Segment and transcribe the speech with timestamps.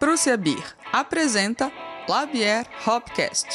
[0.00, 1.70] Prússia Beer apresenta
[2.08, 3.46] Labier Hopcast.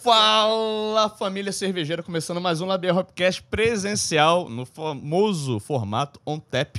[0.00, 6.76] Fala família cervejeira, começando mais um Labier Hopcast presencial no famoso formato on tap,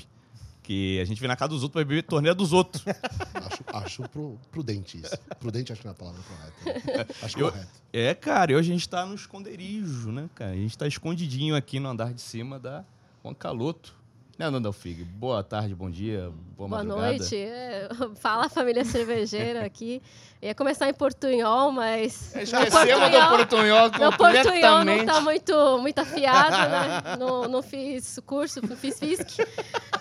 [0.63, 2.83] que a gente vem na casa dos outros pra beber torneira dos outros.
[3.35, 5.15] Acho, acho pro- prudente isso.
[5.39, 7.13] Prudente acho que não é a palavra correta.
[7.23, 7.69] Acho Eu- correto.
[7.91, 10.51] É, cara, e hoje a gente tá no esconderijo, né, cara?
[10.51, 12.83] A gente tá escondidinho aqui no andar de cima da
[13.23, 13.93] Juan Caloto.
[14.37, 15.03] Né, Nandel Fig?
[15.03, 17.01] Boa tarde, bom dia, boa, Boa madrugada.
[17.17, 17.35] noite.
[17.37, 20.01] É, fala família cervejeira aqui.
[20.41, 22.35] Ia começar em portunhol, mas.
[22.35, 25.05] Esquecemos Portunhol- do portunhol Meu portunhol não completamente.
[25.05, 27.15] tá muito, muito afiado, né?
[27.19, 29.47] Não, não fiz curso, não fiz FISC.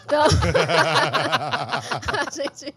[0.06, 0.24] Então,
[2.18, 2.74] a gente.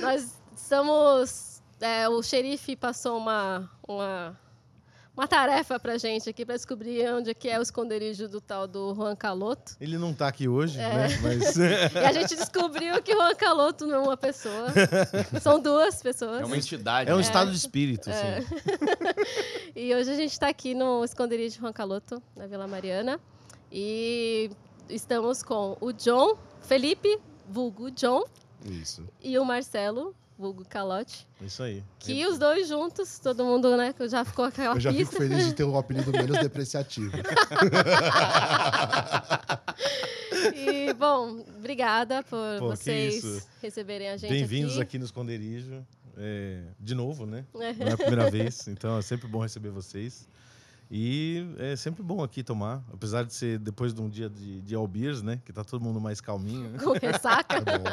[0.00, 1.60] Nós estamos.
[1.82, 4.34] é, o xerife passou uma, uma,
[5.18, 8.68] uma tarefa pra gente aqui pra descobrir onde é que é o esconderijo do tal
[8.68, 9.76] do Juan Caloto.
[9.80, 10.94] Ele não tá aqui hoje, É.
[10.94, 11.08] né?
[11.20, 11.56] Mas
[11.92, 14.68] E a gente descobriu que o Juan Caloto não é uma pessoa.
[15.42, 16.40] São duas pessoas.
[16.40, 17.10] É uma entidade.
[17.10, 17.22] é um né?
[17.22, 18.26] estado de espírito, assim.
[18.26, 18.44] É.
[19.74, 23.18] E hoje a gente está aqui no esconderijo de Juan Caloto, na Vila Mariana.
[23.72, 24.50] E
[24.88, 28.22] estamos com o John, Felipe, vulgo John,
[28.64, 29.04] Isso.
[29.20, 31.26] e o Marcelo, vulgo Calote.
[31.42, 31.82] Isso aí.
[31.98, 35.16] Que os dois juntos, todo mundo, né, que já ficou aquela Eu já fico pista.
[35.16, 37.10] feliz de ter um apelido menos depreciativo.
[40.54, 44.82] E, bom, obrigada por Pô, vocês receberem a gente Bem-vindos aqui.
[44.82, 44.98] aqui.
[44.98, 45.84] no esconderijo.
[46.16, 47.44] É, de novo, né?
[47.54, 47.72] É.
[47.84, 50.28] Não é a primeira vez, então é sempre bom receber vocês.
[50.90, 54.74] E é sempre bom aqui tomar, apesar de ser depois de um dia de, de
[54.74, 55.38] all beers, né?
[55.44, 56.70] Que tá todo mundo mais calminho.
[56.70, 56.78] né?
[56.78, 57.58] Com ressaca.
[57.68, 57.84] É bom.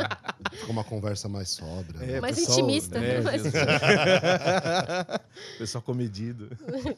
[0.51, 1.99] Fica uma conversa mais sóbria.
[1.99, 2.13] né?
[2.13, 3.21] É, Mais pessoal, intimista, né, né?
[3.21, 3.43] Mais-
[5.57, 6.49] pessoal comedido.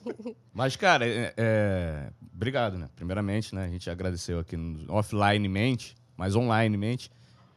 [0.53, 2.87] Mas, cara, é, é, obrigado, né?
[2.95, 3.65] Primeiramente, né?
[3.65, 7.09] A gente agradeceu aqui no, offlinemente, mas onlinemente.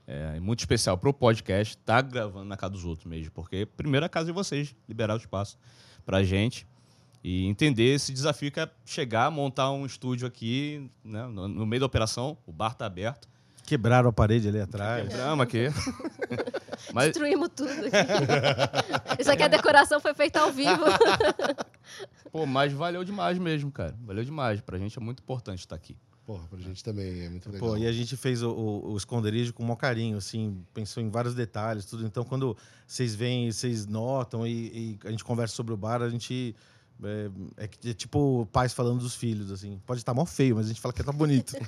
[0.06, 4.06] É muito especial pro podcast tá gravando na casa dos outros mesmo, porque primeiro é
[4.06, 5.56] a casa de vocês, liberar o espaço
[6.04, 6.66] pra gente
[7.22, 11.26] e entender esse desafio que é chegar, montar um estúdio aqui, né?
[11.26, 13.28] No, no meio da operação, o bar tá aberto.
[13.66, 15.06] Quebraram a parede ali atrás.
[15.08, 15.66] Quebramos aqui.
[16.92, 17.90] mas Destruímos tudo aqui.
[19.20, 20.82] Isso aqui, a decoração foi feita ao vivo.
[22.32, 23.94] Pô, mas valeu demais mesmo, cara.
[24.02, 24.60] Valeu demais.
[24.60, 25.96] Pra gente é muito importante estar aqui.
[26.26, 27.70] Porra, pra gente também é muito legal.
[27.70, 31.02] Pô, e a gente fez o, o- o esconderijo com o maior carinho, assim, pensou
[31.02, 32.04] em vários detalhes, tudo.
[32.06, 36.08] Então, quando vocês vêm, vocês notam e, e a gente conversa sobre o bar, a
[36.08, 36.54] gente.
[37.02, 39.80] É, é que- é tipo pais falando dos filhos, assim.
[39.86, 41.52] Pode estar mó feio, mas a gente fala que tá bonito.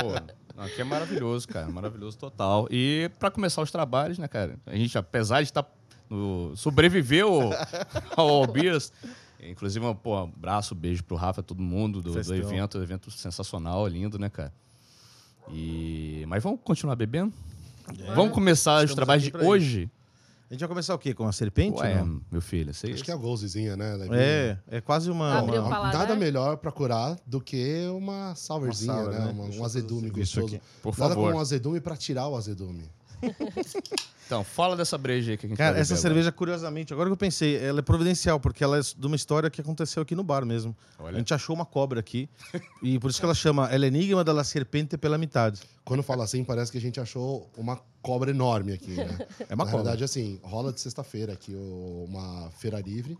[0.00, 1.68] Pô, aqui é maravilhoso, cara.
[1.68, 2.66] Maravilhoso total.
[2.70, 4.58] E pra começar os trabalhos, né, cara?
[4.66, 5.64] A gente, apesar de estar
[6.10, 6.56] no...
[6.56, 7.52] sobreviveu
[8.16, 8.92] ao All Beers,
[9.40, 12.78] inclusive, pô, um abraço, beijo pro Rafa, todo mundo do, do evento.
[12.82, 14.52] Evento sensacional, lindo, né, cara?
[15.50, 16.24] E...
[16.26, 17.32] Mas vamos continuar bebendo?
[18.14, 19.90] Vamos começar os Estamos trabalhos aqui de hoje?
[20.48, 21.12] A gente vai começar o quê?
[21.12, 21.76] Com a serpente?
[21.80, 22.20] Ué, não?
[22.30, 23.96] meu filho, sei Acho que é a golzezinha, né?
[23.96, 24.16] Levinha?
[24.20, 25.38] É, é quase uma.
[25.40, 26.00] Abriu uma- paladar.
[26.02, 29.18] Nada melhor pra curar do que uma sourzinha, Uma sour, né?
[29.26, 29.32] né?
[29.32, 30.60] Uma- um azedume isso gostoso.
[30.82, 31.26] Por Nada favor.
[31.26, 32.84] como um azedume pra tirar o azedume.
[34.26, 37.12] Então, fala dessa breja aí que a gente Cara, vai essa cerveja, curiosamente, agora que
[37.12, 40.24] eu pensei, ela é providencial, porque ela é de uma história que aconteceu aqui no
[40.24, 40.76] bar mesmo.
[40.98, 41.14] Olha.
[41.14, 42.28] A gente achou uma cobra aqui,
[42.82, 45.60] e por isso que ela chama El Enigma da la Serpente pela metade.
[45.84, 49.16] Quando fala assim, parece que a gente achou uma cobra enorme aqui, né?
[49.48, 49.84] É uma Na cobra.
[49.84, 53.16] verdade, assim, rola de sexta-feira aqui uma feira livre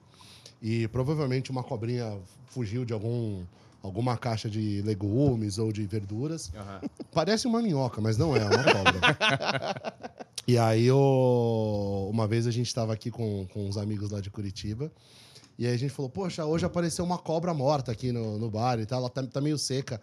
[0.60, 2.18] e provavelmente uma cobrinha
[2.50, 3.44] fugiu de algum
[3.82, 6.50] alguma caixa de legumes ou de verduras.
[6.56, 6.80] Aham.
[7.12, 10.25] Parece uma minhoca, mas não é, é uma cobra.
[10.46, 14.30] e aí, o- uma vez a gente estava aqui com, com uns amigos lá de
[14.30, 14.90] Curitiba
[15.58, 18.78] e aí a gente falou, poxa, hoje apareceu uma cobra morta aqui no, no bar
[18.78, 20.00] e tal, ela tá, tá meio seca.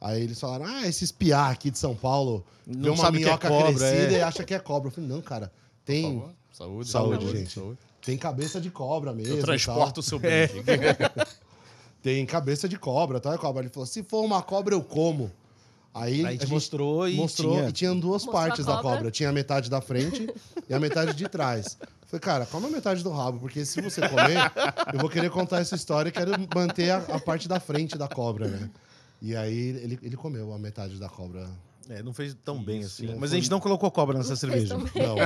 [0.00, 3.48] Aí eles falaram, ah, esses piá aqui de São Paulo Não vê uma é minhoca
[3.48, 4.18] cobra, crescida é.
[4.18, 4.88] e acha que é cobra.
[4.88, 5.52] Eu falei, não, cara, Por
[5.84, 6.30] tem, favor.
[6.52, 7.60] Saúde, Saúde, gente.
[8.04, 9.34] tem cabeça de cobra mesmo.
[9.34, 10.46] Eu e transporto o seu É.
[10.46, 10.62] bem.
[11.14, 11.26] tal.
[12.02, 13.36] Tem cabeça de cobra, tá?
[13.38, 13.62] Cobra.
[13.62, 15.30] Ele falou, se for uma cobra, eu como.
[15.94, 17.68] Aí, a gente mostrou e mostrou tinha...
[17.68, 18.96] e tinha duas Mostrou partes da cobra.
[18.96, 19.10] cobra.
[19.10, 20.32] Tinha a metade da frente
[20.68, 21.76] e a metade de trás.
[22.06, 24.38] Falei, cara, come a metade do rabo, porque se você comer,
[24.92, 28.06] eu vou querer contar essa história e quero manter a, a parte da frente da
[28.08, 28.70] cobra, né?
[29.20, 31.48] E aí ele, ele comeu a metade da cobra.
[31.88, 33.12] É, não fez tão bem Isso, assim.
[33.12, 34.68] não Mas foi- a gente não colocou cobra nessa cerveja.
[34.68, 34.92] tão bem.
[34.94, 35.16] Não.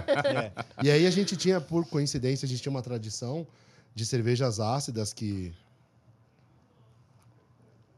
[0.82, 3.46] E aí a gente tinha, por coincidência, a gente tinha uma tradição
[3.94, 5.52] de cervejas ácidas que.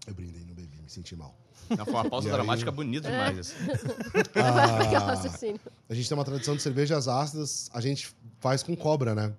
[0.07, 1.35] Eu brindei, não bebi, me senti mal.
[1.71, 2.37] Não, foi uma pausa E aí?
[2.37, 3.39] dramática bonita demais.
[3.39, 3.55] assim.
[4.13, 8.09] Vai ficar Ah, a gente tem uma tradição de cervejas ácidas, a gente
[8.41, 9.33] faz com cobra, né?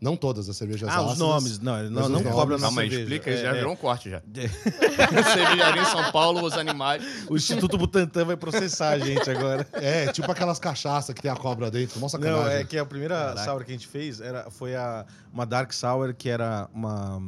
[0.00, 1.18] Não todas as cervejas Ah, os ácidas.
[1.18, 1.58] nomes.
[1.58, 3.02] Não, ele não, não os cobra nomes- na Calma aí, cerveja.
[3.16, 3.52] explica, É, já é.
[3.54, 4.22] virou um corte já.
[5.34, 7.02] Cervejaria em São Paulo, os animais.
[7.28, 9.66] O Instituto Butantan vai processar a gente agora.
[9.74, 12.00] É, tipo aquelas cachaças que tem a cobra dentro.
[12.00, 13.44] Nossa, Não, é que a primeira Caraca.
[13.44, 17.20] sour que a gente fez era, foi a, uma Dark Sour que era uma.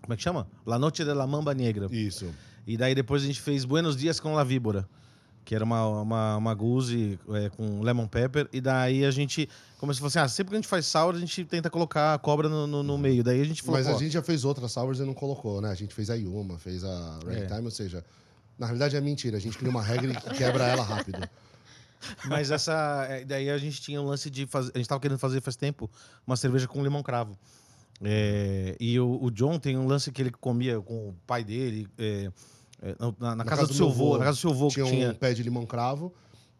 [0.00, 0.46] Como é que chama?
[0.64, 1.88] La Noche de la Mamba Negra.
[1.90, 2.26] Isso.
[2.66, 4.88] E daí depois a gente fez Buenos Dias com La Víbora,
[5.44, 8.48] que era uma, uma, uma goose é, com lemon pepper.
[8.52, 9.48] E daí a gente
[9.78, 12.14] começou a falar assim: ah, sempre que a gente faz sour, a gente tenta colocar
[12.14, 13.22] a cobra no, no, no meio.
[13.22, 15.70] Daí a gente falou: Mas a gente já fez outras sours e não colocou, né?
[15.70, 18.04] A gente fez a Yuma, fez a Ragtime, ou seja,
[18.58, 19.36] na realidade é mentira.
[19.36, 21.20] A gente cria uma regra e quebra ela rápido.
[22.26, 23.06] Mas essa.
[23.08, 24.72] é, Daí a gente tinha um lance de fazer.
[24.74, 25.88] A gente tava querendo fazer faz tempo
[26.26, 27.38] uma cerveja com limão cravo.
[28.02, 31.88] É, e o, o John tem um lance que ele comia com o pai dele.
[31.96, 32.30] é,
[32.82, 34.94] é, na, na casa, do seu avô, na casa do seu avô tinha que um
[34.94, 35.14] tinha.
[35.14, 36.12] pé de limão cravo.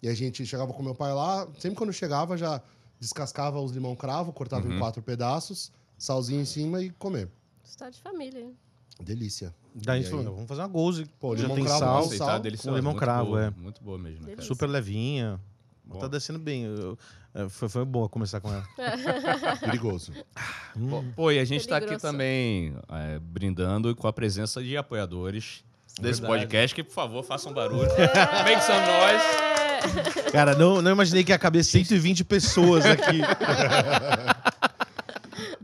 [0.02, 1.46] E a gente chegava com meu pai lá.
[1.58, 2.60] Sempre quando chegava, já
[3.00, 4.76] descascava os limão cravo, cortava Uhum.
[4.76, 7.28] em quatro pedaços, salzinho em cima e comer.
[7.64, 8.40] História de família.
[8.40, 8.54] hein?
[9.00, 9.54] Delícia.
[9.74, 11.04] Daí a gente falou: vamos fazer uma goze.
[11.20, 12.70] Pô, já limão tem cravo, sal, sal delicioso.
[12.70, 13.50] com limão muito cravo, boa, é.
[13.50, 15.38] Muito boa mesmo, né, super levinha.
[15.84, 15.98] Bom.
[15.98, 16.64] Tá descendo bem.
[16.64, 16.98] eu-
[17.34, 18.66] é, foi, foi boa começar com ela.
[19.60, 20.12] Perigoso.
[20.88, 25.62] Pô, Pô, e a gente tá aqui também é, brindando com a presença de apoiadores
[26.00, 26.26] desse Verdade.
[26.42, 27.88] podcast, que, por favor, façam barulho.
[28.44, 30.30] Make some noise.
[30.32, 33.20] Cara, não, não imaginei que ia caber 120 pessoas aqui.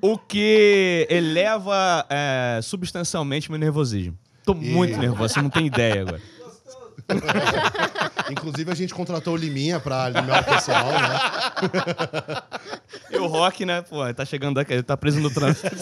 [0.05, 4.19] O que eleva é, substancialmente meu nervosismo.
[4.45, 6.21] Tô muito E- nervoso, você não tem ideia agora.
[8.31, 11.21] Inclusive, a gente contratou o Liminha pra alimentar o pessoal, né?
[13.13, 15.69] E o Rock, né, pô, ele tá chegando daqui, ele tá preso no trânsito.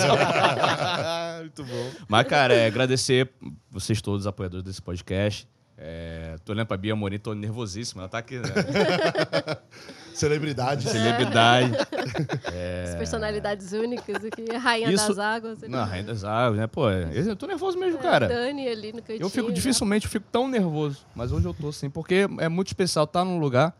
[1.40, 1.90] Muito bom.
[2.08, 3.30] Mas, cara, é, agradecer
[3.70, 5.48] vocês todos, apoiadores desse podcast.
[5.82, 8.02] É, tô olhando pra Bia Morim, tô nervosíssima.
[8.02, 8.42] Ela tá aqui, né?
[10.12, 10.88] Celebridade.
[10.90, 11.72] Celebridade.
[12.84, 15.58] As personalidades únicas aqui, a rainha Isso- das águas.
[15.62, 16.66] Não, Rainha das Águas, né?
[16.66, 18.28] Pô, eu tô nervoso mesmo, É, cara.
[18.28, 19.22] Dani ali no cantinho.
[19.24, 19.54] Eu fico né?
[19.54, 20.98] dificilmente, eu fico tão nervoso.
[21.14, 23.74] Mas hoje eu tô assim, porque é muito especial estar num lugar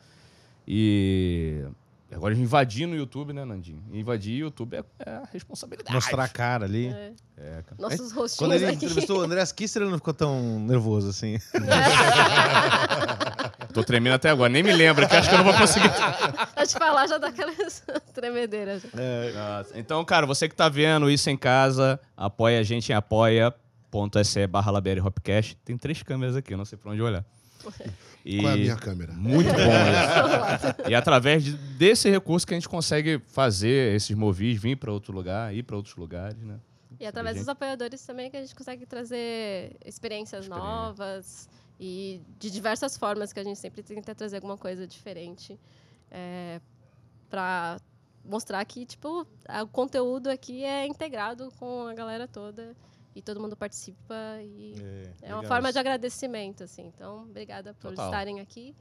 [0.67, 1.63] e.
[2.13, 3.83] Agora invadir no YouTube, né, Nandinho?
[3.93, 5.95] Invadir o YouTube é, é a responsabilidade.
[5.95, 6.89] Mostrar a cara ali.
[6.89, 7.13] É.
[7.37, 7.77] É, cara.
[7.79, 8.75] Nossos Quando rostinhos ele aqui.
[8.77, 11.39] entrevistou o André Kisser, ele não ficou tão nervoso assim.
[13.73, 15.91] Tô tremendo até agora, nem me lembro, que acho que eu não vou conseguir.
[16.57, 17.83] A te falar já dá aquelas
[18.13, 18.83] tremedeiras.
[18.85, 19.79] Nossa.
[19.79, 24.73] Então, cara, você que tá vendo isso em casa, apoia a gente em apoia.se barra.
[25.65, 27.25] Tem três câmeras aqui, eu não sei pra onde olhar.
[28.25, 29.13] E Qual é a minha câmera?
[29.15, 29.55] Muito bom
[30.85, 30.91] isso.
[30.91, 35.13] E através de- desse recurso que a gente consegue fazer esses movis, vir para outro
[35.13, 36.59] lugar, ir para outros lugares, né?
[36.99, 37.45] E através gente.
[37.45, 40.71] dos apoiadores também que a gente consegue trazer experiências Experiência.
[40.71, 45.59] novas e de diversas formas que a gente sempre tenta trazer alguma coisa diferente
[46.11, 46.61] é,
[47.31, 47.81] para
[48.23, 49.27] mostrar que tipo
[49.63, 52.77] o conteúdo aqui é integrado com a galera toda
[53.15, 54.75] e todo mundo participa e
[55.23, 56.87] é, uma forma de agradecimento assim.
[56.87, 58.07] Então, obrigada por Total.
[58.07, 58.75] estarem aqui.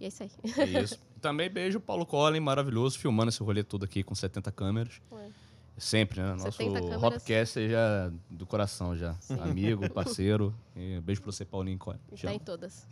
[0.00, 0.30] E é isso aí.
[0.58, 0.98] É isso.
[1.20, 5.00] Também beijo Paulo Collin, maravilhoso, filmando esse rolê todo aqui com 70 câmeras.
[5.10, 5.30] Ué.
[5.78, 6.30] Sempre, né?
[6.30, 7.02] Nosso 70 câmeras.
[7.02, 9.14] Hopcast já do coração já.
[9.40, 10.54] Amigo, parceiro.
[10.74, 11.98] E beijo pra você, Paulinho Collin.
[12.20, 12.86] Tá em todas.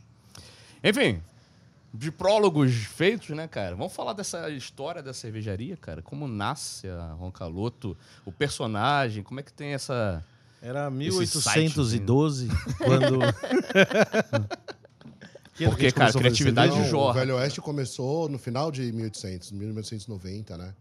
[0.83, 1.23] Enfim,
[1.95, 3.77] de prólogos feitos, né, cara?
[3.77, 6.03] Vamos falar dessa história da cervejaria, cara?
[6.03, 10.25] Como nasce a Roncaloto, o personagem, como é que tem essa...
[10.65, 12.49] Era Esse 1812,
[12.83, 13.19] quando.
[15.55, 17.11] Que ano Porque, cara, criatividade de jorra.
[17.11, 20.75] O Velho Oeste começou no final de 1800, 1990, né?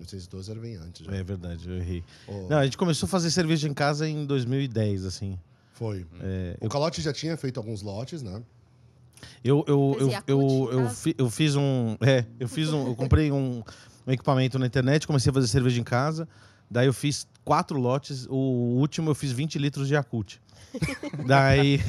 [0.00, 1.06] 1912 era bem antes.
[1.06, 1.12] Já.
[1.14, 2.02] É verdade, eu errei.
[2.26, 5.38] Ô, Não, a gente começou a fazer cerveja em casa em 2010, assim.
[5.74, 6.04] Foi.
[6.20, 8.42] É, O Calote já tinha feito alguns lotes, né?
[9.44, 11.96] Eu, eu, eu, eu, eu, fi- eu fiz um.
[12.00, 12.88] É, eu fiz um.
[12.88, 13.62] Eu comprei um,
[14.06, 16.26] um equipamento na internet, comecei a fazer cerveja em casa.
[16.70, 18.28] Daí eu fiz quatro lotes.
[18.30, 20.36] O último eu fiz 20 litros de Yakult.
[21.26, 21.80] daí.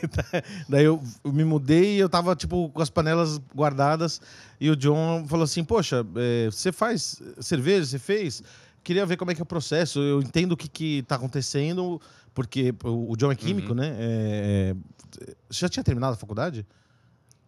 [0.66, 4.18] Daí eu, eu me mudei e eu tava, tipo, com as panelas guardadas.
[4.58, 7.84] E o John falou assim: Poxa, é, você faz cerveja?
[7.84, 8.42] Você fez?
[8.82, 10.00] Queria ver como é que é o processo.
[10.00, 12.00] Eu entendo o que, que tá acontecendo,
[12.32, 13.94] porque o John é químico, né?
[13.98, 14.74] É,
[15.20, 16.66] é, você já tinha terminado a faculdade?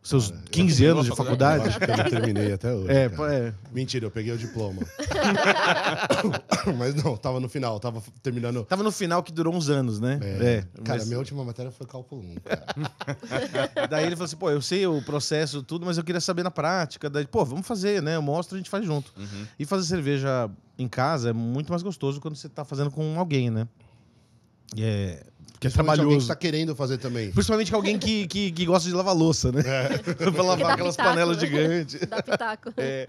[0.02, 1.68] Seus Cara, eu 15 terminou anos de Eu faculdade?
[1.68, 2.90] acho que eu não terminei até hoje.
[2.90, 3.54] É, é.
[3.72, 4.82] Mentira, eu peguei o diploma.
[6.76, 8.64] Mas não, tava no final, tava terminando.
[8.64, 10.18] Tava no final que durou uns anos, né?
[10.22, 12.66] É, cara, mas- minha última matéria foi cálculo 1, cara.
[13.88, 16.50] Daí ele falou assim, pô, eu sei o processo, tudo, mas eu queria saber na
[16.50, 17.08] prática.
[17.08, 18.16] Daí, pô, vamos fazer, né?
[18.16, 19.12] Eu mostro, a gente faz junto.
[19.16, 19.46] Uhum.
[19.58, 23.50] E fazer cerveja em casa é muito mais gostoso quando você tá fazendo com alguém,
[23.50, 23.68] né?
[24.76, 25.24] É,
[25.60, 26.26] que é Principalmente alguém trabalhoso.
[26.26, 27.30] que tá querendo fazer também.
[27.30, 29.62] Principalmente alguém que, que, que gosta de lavar louça, né?
[30.16, 31.46] pra Que lavar aquelas pitaco, panelas né?
[31.46, 32.00] gigantes.
[32.08, 32.72] Dá pitaco.
[32.78, 33.08] É.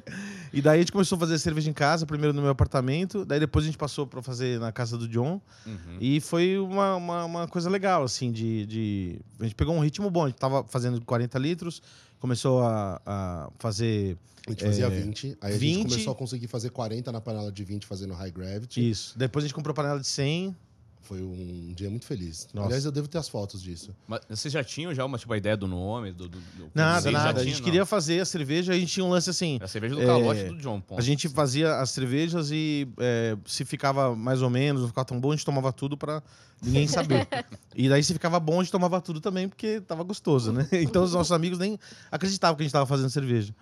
[0.54, 3.40] E daí a gente começou a fazer cerveja em casa, primeiro no meu apartamento, daí
[3.40, 5.42] depois a gente passou pra fazer na casa do John.
[5.66, 5.98] Uhum.
[6.00, 9.20] E foi uma, uma, uma coisa legal, assim, de, de.
[9.40, 11.82] A gente pegou um ritmo bom, a gente tava fazendo 40 litros,
[12.20, 14.16] começou a, a fazer
[14.48, 15.74] A gente fazia É, 20, aí a 20.
[15.76, 18.90] gente começou a conseguir fazer 40 na panela de 20 fazendo high gravity.
[18.92, 19.18] isso.
[19.18, 20.56] Depois a gente comprou panela de 100.
[21.04, 22.48] Foi um dia muito feliz.
[22.54, 22.68] Nossa.
[22.68, 23.94] Aliás, eu devo ter as fotos disso.
[24.08, 26.14] Mas vocês já tinham já uma tipo, a ideia do nome?
[26.14, 27.30] Do, do, do- Nada, Vocês nada.
[27.30, 27.64] A tinham, gente não?
[27.66, 29.60] queria fazer a cerveja, a gente tinha um lance assim.
[29.62, 30.98] A cerveja do É, calote do John, ponto.
[30.98, 35.20] A gente fazia as cervejas e é, se ficava mais ou menos, não ficava tão
[35.20, 36.24] bom, a gente tomava tudo pra
[36.62, 37.28] ninguém saber.
[37.76, 40.68] e daí se ficava bom, a gente tomava tudo também, porque tava gostoso, né?
[40.72, 41.78] Então os nossos amigos nem
[42.10, 43.54] acreditavam que a gente tava fazendo cerveja.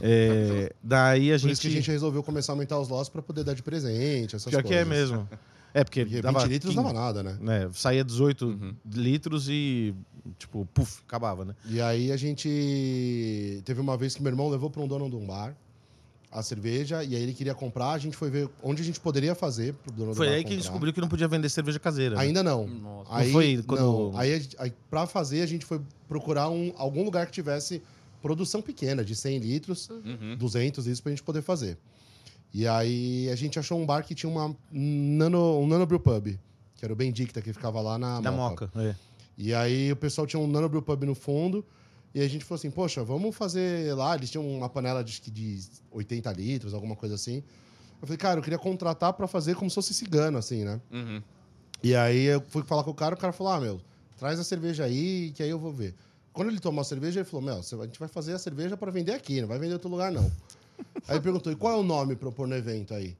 [0.00, 1.52] É, daí a Por gente.
[1.52, 4.36] isso que a gente resolveu começar a aumentar os lotes pra poder dar de presente,
[4.36, 4.70] essas Pior coisas.
[4.78, 5.28] que é mesmo.
[5.76, 7.36] É, porque, Porque 20 dava litros 15, dava nada, né?
[7.40, 7.70] né?
[7.74, 8.74] Saía 18 Uhum.
[8.94, 9.94] litros e,
[10.38, 11.54] tipo, puf, acabava, né?
[11.68, 13.62] E aí a gente.
[13.64, 15.54] Teve uma vez que meu irmão levou para um dono de um bar
[16.32, 19.34] a cerveja, e aí ele queria comprar, a gente foi ver onde a gente poderia
[19.34, 20.70] fazer pro dono do Foi bar aí que a gente comprar.
[20.72, 22.16] descobriu que não podia vender cerveja caseira.
[22.16, 22.22] né?
[22.22, 22.66] Ainda não.
[22.66, 23.10] Nossa.
[23.14, 23.80] Aí, foi quando-
[24.12, 24.18] não.
[24.18, 27.80] Aí, a aí pra fazer, a gente foi procurar um, algum lugar que tivesse
[28.20, 30.36] produção pequena, de 100 litros, Uhum.
[30.38, 31.78] 200 litros, pra gente poder fazer.
[32.56, 36.38] E aí a gente achou um bar que tinha uma nano, um nano brew pub,
[36.74, 38.64] que era o Bendicta, que ficava lá na Da Moca.
[38.64, 38.82] Moca.
[38.82, 38.96] É.
[39.36, 41.62] E aí o pessoal tinha um nano brew pub no fundo,
[42.14, 44.14] e a gente falou assim, poxa, vamos fazer lá.
[44.14, 47.42] Eles tinham uma panela de, de 80 litros, alguma coisa assim.
[48.00, 50.80] Eu falei, cara, eu queria contratar pra fazer como se fosse cigano, assim, né?
[50.90, 51.22] Uhum.
[51.82, 53.82] E aí eu fui falar com o cara, o cara falou: Ah, meu,
[54.16, 55.94] traz a cerveja aí, que aí eu vou ver.
[56.32, 58.90] Quando ele tomou a cerveja, ele falou: Meu, a gente vai fazer a cerveja para
[58.90, 60.32] vender aqui, não vai vender em outro lugar, não.
[61.08, 63.16] Aí perguntou: E qual é o nome pra eu pôr no evento aí?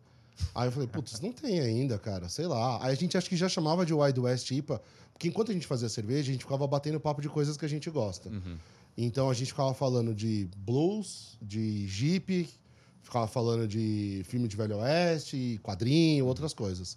[0.55, 2.85] Aí eu falei: Putz, não tem ainda, cara, sei lá.
[2.85, 4.81] Aí a gente acho que já chamava de Wild West IPA,
[5.13, 7.69] porque enquanto a gente fazia cerveja, a gente ficava batendo papo de coisas que a
[7.69, 8.31] gente gosta.
[8.97, 12.49] Então a gente ficava falando de blues, de jeep,
[13.03, 16.97] ficava falando de filme de Velho Oeste, quadrinho, outras coisas.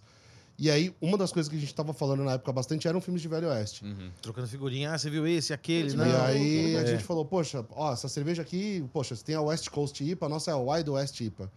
[0.61, 3.21] E aí, uma das coisas que a gente tava falando na época bastante eram filmes
[3.21, 3.85] de Velho Oeste.
[4.21, 4.91] Trocando figurinha.
[4.93, 6.09] Ah, você viu esse, aquele, E né?
[6.09, 6.85] E aí a É.
[6.87, 10.29] gente falou, poxa, ó, essa cerveja aqui, poxa, você tem a West Coast IPA, a
[10.29, 11.49] nossa é a Wild West IPA.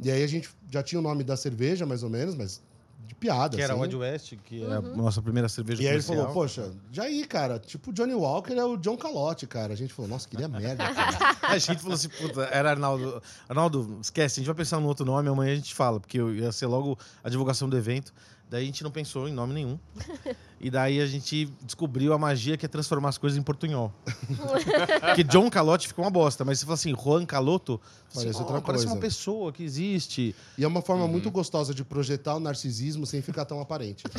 [0.00, 2.60] E aí a gente já tinha o nome da cerveja, mais ou menos, mas
[3.06, 3.82] de piada, Que era assim.
[3.82, 7.24] Wild West, que é a nossa primeira cerveja E aí ele falou, poxa, já aí,
[7.24, 9.72] cara, tipo, o Johnny Walker é o John Calote, cara.
[9.72, 11.36] A gente falou, nossa, queria merda, cara.
[11.50, 13.20] A gente falou assim, puta, era Arnaldo.
[13.48, 16.52] Arnaldo, esquece, a gente vai pensar no outro nome, amanhã a gente fala, porque ia
[16.52, 18.12] ser logo a divulgação do evento.
[18.50, 19.78] Daí a gente não pensou em nome nenhum.
[20.60, 23.92] E daí a gente descobriu a magia que é transformar as coisas em portunhol.
[25.06, 27.80] Porque John Calote fica uma bosta, mas se fala assim, Juan Caloto,
[28.12, 30.34] Parece assim, outra "Oh, parece coisa." uma pessoa que existe.
[30.58, 34.02] E é uma forma muito gostosa de projetar o narcisismo sem ficar tão aparente.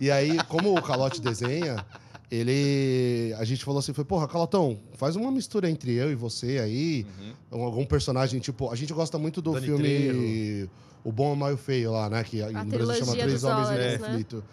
[0.00, 1.84] e aí, como o Calote desenha,
[2.30, 3.34] ele.
[3.38, 7.06] A gente falou assim: foi, porra, Calotão, faz uma mistura entre eu e você aí.
[7.52, 8.70] um- Algum personagem, tipo.
[8.70, 9.82] A gente gosta muito do Dani filme.
[9.84, 10.70] Trejo.
[11.04, 12.22] O Bom, o Mal e o Feio lá, né?
[12.24, 13.98] Que no Brasil chama Três Homens Olhos, em né?
[13.98, 14.44] Conflito.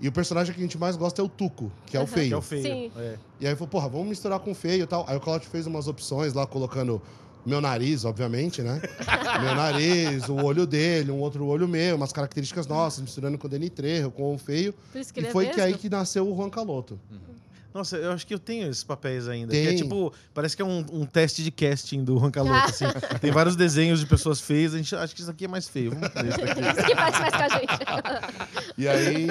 [0.00, 2.28] E o personagem que a gente mais gosta é o Tuco, que é o feio.
[2.28, 2.62] Que é o feio.
[2.62, 2.92] Sim.
[2.96, 3.16] É.
[3.40, 5.04] E aí falou, porra, vamos misturar com feio e tal.
[5.08, 7.00] Aí o Calote fez umas opções lá, colocando
[7.46, 8.80] meu nariz, obviamente, né?
[9.40, 13.50] meu nariz, o olho dele, um outro olho meu, umas características nossas, misturando com o
[13.50, 14.74] Deni Trejo, com o feio.
[14.90, 16.98] Por isso que E ele é foi que aí que nasceu o Juan Caloto.
[17.74, 19.50] Nossa, eu acho que eu tenho esses papéis ainda.
[19.52, 19.62] Tem.
[19.66, 22.84] Que é tipo, parece que é um, um teste de casting do Juan Caloto, assim.
[23.20, 25.90] Tem vários desenhos de pessoas feias, a gente acha que isso aqui é mais feio.
[25.92, 26.60] Vamos fazer isso daqui.
[26.80, 27.72] Isso que parece mais com a gente.
[28.78, 29.28] E aí,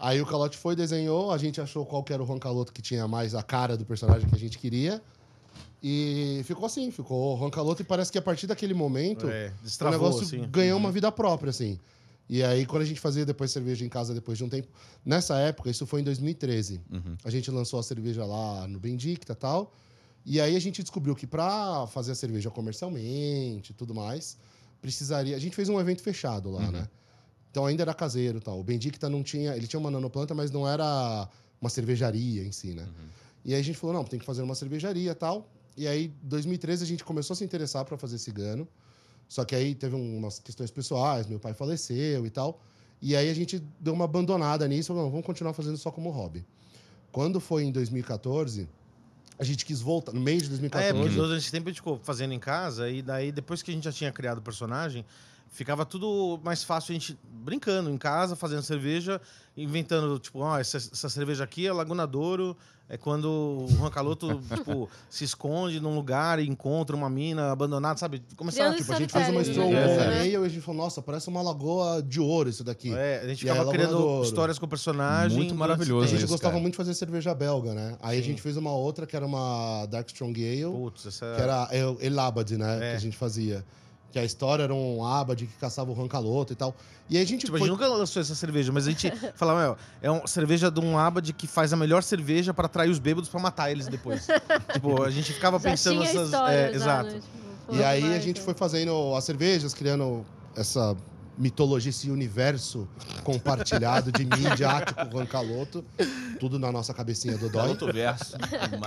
[0.00, 2.80] aí o Calote foi, desenhou, a gente achou qual que era o Juan Caloto que
[2.82, 5.00] tinha mais a cara do personagem que a gente queria.
[5.82, 9.52] E ficou assim, ficou o Juan Caloto e parece que a partir daquele momento É,
[9.60, 10.48] o destravou, negócio assim.
[10.48, 11.78] ganhou uma vida própria, assim.
[12.28, 14.68] E aí, quando a gente fazia depois cerveja em casa, depois de um tempo...
[15.04, 16.80] Nessa época, isso foi em 2013.
[17.24, 19.74] A gente lançou a cerveja lá no Bendicta e tal.
[20.24, 24.38] E aí, a gente descobriu que para fazer a cerveja comercialmente e tudo mais,
[24.80, 25.36] precisaria...
[25.36, 26.88] A gente fez um evento fechado lá, né?
[27.50, 28.58] Então, ainda era caseiro tal.
[28.58, 29.54] O Bendicta não tinha...
[29.54, 31.28] Ele tinha uma nanoplanta, mas não era
[31.60, 32.88] uma cervejaria em si, né?
[33.44, 35.50] E aí, a gente falou, não, tem que fazer uma cervejaria tal.
[35.76, 38.66] E aí, em 2013, a gente começou a se interessar para fazer cigano.
[39.28, 42.60] Só que aí teve umas questões pessoais, meu pai faleceu e tal.
[43.00, 46.10] E aí a gente deu uma abandonada nisso, falou, não, vamos continuar fazendo só como
[46.10, 46.44] hobby.
[47.10, 48.68] Quando foi em 2014,
[49.38, 51.02] a gente quis voltar, no mês de Ah, é, 2014.
[51.02, 53.74] porque durante esse tempo a gente ficou fazendo em casa, e daí depois que a
[53.74, 55.04] gente já tinha criado o personagem,
[55.52, 59.20] ficava tudo mais fácil a gente brincando em casa, fazendo cerveja,
[59.56, 62.56] inventando, tipo, ó, essa, essa cerveja aqui é Laguna Douro,
[62.88, 67.98] é quando o Juan Caloto, tipo, se esconde num lugar e encontra uma mina abandonada,
[67.98, 68.22] sabe?
[68.34, 70.20] Começar, Criando tipo, Tipo, a gente fez uma Storytelling, Strong né?
[70.20, 72.92] Ale e a gente falou, nossa, parece uma lagoa de ouro isso daqui.
[72.94, 75.36] é, a gente E ficava Laguna criando histórias com o personagem.
[75.36, 76.62] Muito maravilhoso a gente isso, gostava cara.
[76.62, 77.96] muito de fazer cerveja belga, né?
[78.00, 78.28] Aí a Sim.
[78.28, 80.72] gente fez uma outra que era uma Dark Strong Ale.
[80.74, 81.34] Putz, essa...
[81.34, 82.76] que era El, El Abad, né?
[82.76, 82.90] É.
[82.90, 83.64] Que a gente fazia.
[84.12, 86.76] Que a história era um Abad que caçava o Rancaloto e tal.
[87.08, 87.66] E aí a gente Tipo, a foi...
[87.68, 90.98] gente nunca lançou essa cerveja, mas a gente falava, meu, é uma cerveja de um
[90.98, 94.26] abad que faz a melhor cerveja pra atrair os bêbados pra matar eles depois.
[94.72, 96.26] tipo, a gente ficava Já pensando tinha nessas.
[96.28, 97.10] história, é, já, exato.
[97.10, 97.20] né?
[97.20, 98.44] Tipo, E aí a mais, gente né?
[98.44, 100.94] foi fazendo as cervejas, criando essa
[101.38, 102.86] mitologia, esse universo
[103.24, 105.82] compartilhado de midiático Rancaloto.
[106.38, 107.62] Tudo na nossa cabecinha do Dói.
[107.62, 108.36] Caloto verso.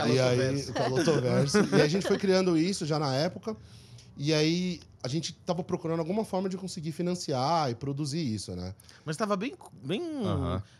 [0.07, 1.57] E aí, o Calotoverso.
[1.71, 3.55] e aí a gente foi criando isso já na época.
[4.17, 8.73] E aí a gente tava procurando alguma forma de conseguir financiar e produzir isso, né?
[9.05, 10.01] Mas tava bem, bem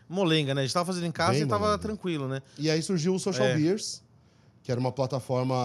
[0.09, 0.61] molenga, né?
[0.61, 1.79] A gente tava fazendo em casa Bem e tava molenga.
[1.81, 2.41] tranquilo, né?
[2.57, 3.55] E aí surgiu o Social É.
[3.55, 4.01] Beers,
[4.63, 5.55] que era uma plataforma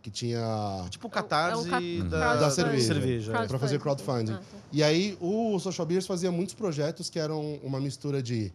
[0.00, 2.94] que tinha Tipo o catarse É um cap- da, Da cerveja.
[2.94, 3.46] cerveja, é.
[3.46, 4.32] Pra fazer crowdfunding.
[4.32, 4.58] Ah, tá.
[4.72, 8.50] E aí o Social Beers fazia muitos projetos que eram uma mistura de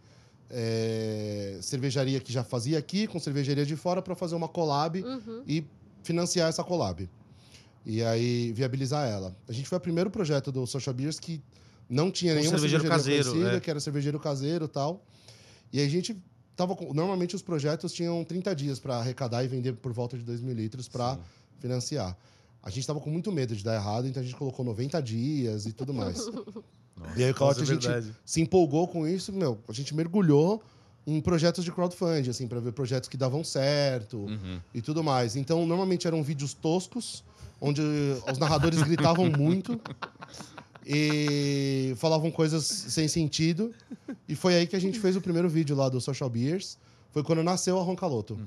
[0.50, 5.42] é, cervejaria que já fazia aqui com cervejaria de fora para fazer uma collab Uhum.
[5.46, 5.64] e
[6.02, 7.08] financiar essa collab.
[7.86, 9.34] E aí viabilizar ela.
[9.48, 11.40] A gente foi o primeiro projeto do Social Beers que
[11.88, 13.60] não tinha Um nenhuma cervejeiro caseiro, conhecida, é.
[13.60, 15.04] que era cervejeiro caseiro e tal.
[15.72, 16.20] E aí a gente
[16.56, 20.24] tava com, normalmente os projetos tinham 30 dias para arrecadar e vender por volta de
[20.24, 21.16] 2 mil litros para
[21.60, 22.16] financiar.
[22.60, 25.66] A gente tava com muito medo de dar errado, então a gente colocou 90 dias
[25.66, 26.26] e tudo mais.
[27.16, 28.12] e aí o Nossa, Calote, é a gente verdade.
[28.24, 30.60] se empolgou com isso, meu, a gente mergulhou
[31.06, 34.60] em projetos de crowdfunding, assim, para ver projetos que davam certo Uhum.
[34.74, 35.36] e tudo mais.
[35.36, 37.22] Então, normalmente eram vídeos toscos,
[37.60, 37.80] onde
[38.30, 39.80] os narradores gritavam muito
[40.84, 43.72] e falavam coisas sem sentido.
[44.28, 46.78] E foi aí que a gente fez o primeiro vídeo lá do Social Beers.
[47.12, 48.38] Foi quando nasceu a Roncaloto.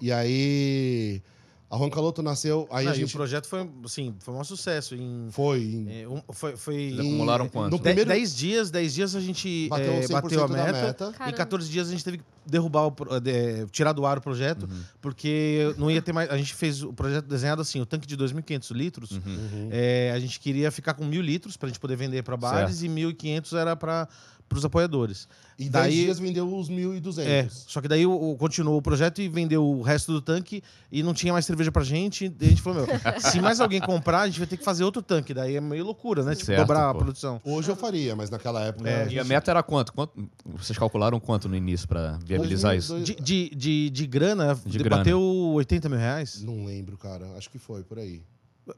[0.00, 1.20] E aí
[1.68, 4.94] a Roncaloto nasceu, aí Não, a e o gente projeto foi, assim, foi um sucesso.
[4.96, 7.70] Em, foi em- é, um- foi, foi Eles em- acumularam quanto?
[7.70, 10.72] No primeiro 10 dias, 10 dias a gente bateu, é, 100% bateu a meta.
[10.72, 11.08] meta.
[11.10, 11.36] Em Caramba.
[11.36, 14.64] 14 dias a gente teve que derrubar o pro- de- tirar do ar o projeto,
[14.64, 14.80] Uhum.
[15.00, 16.30] porque não ia ter mais.
[16.30, 19.10] A gente fez o projeto desenhado assim, o tanque de 2.500 litros.
[19.12, 19.68] Uhum.
[19.70, 22.88] É, a gente queria ficar com mil litros pra gente poder vender pra bares e
[22.88, 24.08] 1.500 era para
[24.52, 25.28] os apoiadores.
[25.56, 27.18] E 10 Daí- dias vendeu os 1.200.
[27.28, 30.62] É, só que daí o, o- continuou o projeto e vendeu o resto do tanque
[30.90, 32.32] e não tinha mais cerveja pra gente.
[32.40, 34.82] E a gente falou, meu, se mais alguém comprar, a gente vai ter que fazer
[34.84, 35.34] outro tanque.
[35.34, 36.32] Daí é meio loucura, né?
[36.34, 37.00] Tipo, Certo, dobrar a pô.
[37.00, 37.40] produção.
[37.44, 38.88] Hoje eu faria, mas naquela época.
[38.88, 39.92] É, a E a gente- meta era quanto?
[39.92, 40.28] quanto?
[40.56, 42.98] Vocês calcularam quanto no início pra viabilizar isso?
[43.00, 44.96] De, de, de, de grana, De grana.
[44.98, 46.42] bateu 80 mil reais.
[46.42, 47.26] Não lembro, cara.
[47.36, 48.22] Acho que foi por aí.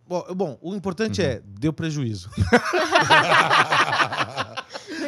[0.08, 2.30] Bom, bom, o importante é, deu prejuízo.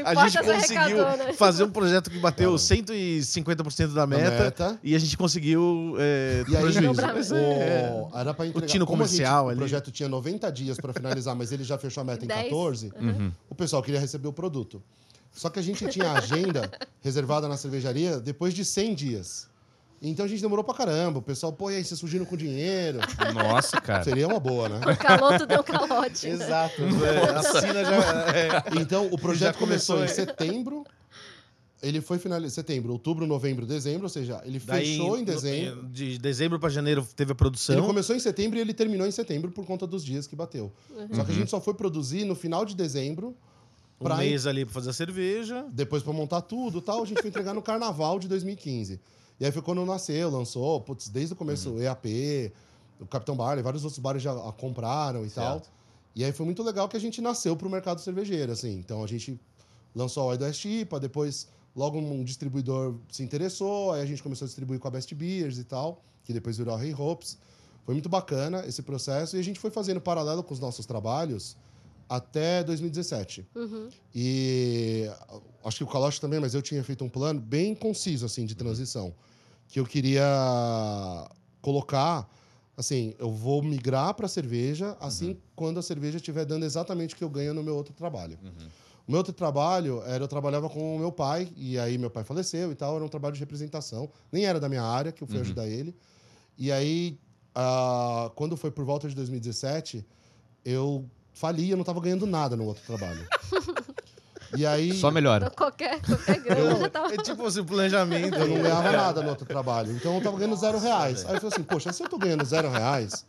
[0.05, 1.33] Não A gente se conseguiu né?
[1.35, 2.59] fazer um projeto que bateu Cara.
[2.59, 7.35] 150% da Da meta, e a gente conseguiu é, E aí, prejuízo.
[7.35, 8.67] O, é- era pra entregar.
[8.67, 9.57] tino como a gente- comercial O ali.
[9.59, 12.43] projeto tinha 90 dias pra finalizar, mas ele já fechou a meta em Dez.
[12.45, 12.93] 14.
[13.01, 13.33] Uhum.
[13.49, 14.83] O pessoal queria receber o produto.
[15.35, 16.71] Só que a gente tinha a agenda
[17.03, 19.49] reservada na cervejaria depois de 100 dias.
[20.01, 21.19] Então a gente demorou pra caramba.
[21.19, 22.99] O pessoal, pô, e aí, vocês fugiram com dinheiro?
[23.35, 24.05] Nossa, cara.
[24.05, 24.81] Seria uma boa, né?
[24.93, 26.27] O caloto deu calote.
[26.29, 26.33] né?
[26.35, 26.75] Exato.
[27.05, 27.97] É, assina já.
[28.37, 28.81] é.
[28.81, 30.27] Então, o projeto Já começou, começou, em é.
[30.27, 30.85] setembro.
[31.83, 34.05] Ele foi finalizado em setembro, outubro, novembro, dezembro.
[34.05, 35.87] Ou seja, ele Daí, fechou em no- dezembro.
[35.89, 37.77] De dezembro pra janeiro teve a produção.
[37.77, 40.73] Ele começou em setembro e ele terminou em setembro por conta dos dias que bateu.
[41.13, 43.37] Só que a gente só foi produzir no final de dezembro,
[44.01, 45.67] um pra mês ali pra fazer a cerveja.
[45.73, 47.03] depois pra montar tudo e tal.
[47.03, 49.01] A gente foi entregar no carnaval de 2015.
[49.39, 52.53] E aí foi quando nasceu, lançou, putz, desde o começo, o EAP,
[53.01, 55.55] o Capitão Barley, vários outros bares já a compraram e tal.
[55.55, 55.71] Certo.
[56.15, 58.79] E aí foi muito legal que a gente nasceu pro mercado cervejeiro, assim.
[58.79, 59.39] Então a gente
[59.95, 64.47] lançou a Oi do Estipa, depois logo um distribuidor se interessou, aí a gente começou
[64.47, 67.37] a distribuir com a Best Beers e tal, que depois virou a Hey Hopes.
[67.85, 71.57] Foi muito bacana esse processo e a gente foi fazendo paralelo com os nossos trabalhos
[72.09, 73.47] até 2017.
[73.55, 73.89] Uhum.
[74.15, 75.11] E
[75.65, 78.55] acho que o Caloche também, mas eu tinha feito um plano bem conciso assim de
[78.55, 79.15] transição,
[79.69, 80.25] que eu queria
[81.61, 82.29] colocar
[82.77, 87.25] assim, eu vou migrar para cerveja assim quando a cerveja estiver dando exatamente o que
[87.25, 88.39] eu ganho no meu outro trabalho.
[89.07, 92.25] O meu outro trabalho era eu trabalhava com o meu pai e aí meu pai
[92.25, 95.27] faleceu e tal, era um trabalho de representação, nem era da minha área que eu
[95.27, 95.95] fui ajudar ele.
[96.57, 97.19] E aí
[97.55, 100.05] ah, quando foi por volta de 2017,
[100.65, 103.27] eu fali, eu não estava ganhando nada no outro trabalho.
[104.57, 105.51] E aí Só melhora.
[105.51, 107.13] Qualquer, qualquer grana já tava.
[107.13, 108.37] É tipo assim, o planejamento.
[108.37, 109.91] eu não ganhava nada no outro trabalho.
[109.93, 111.25] Então eu tava ganhando zero reais.
[111.27, 113.27] Aí eu falei assim, poxa, se eu tô ganhando zero reais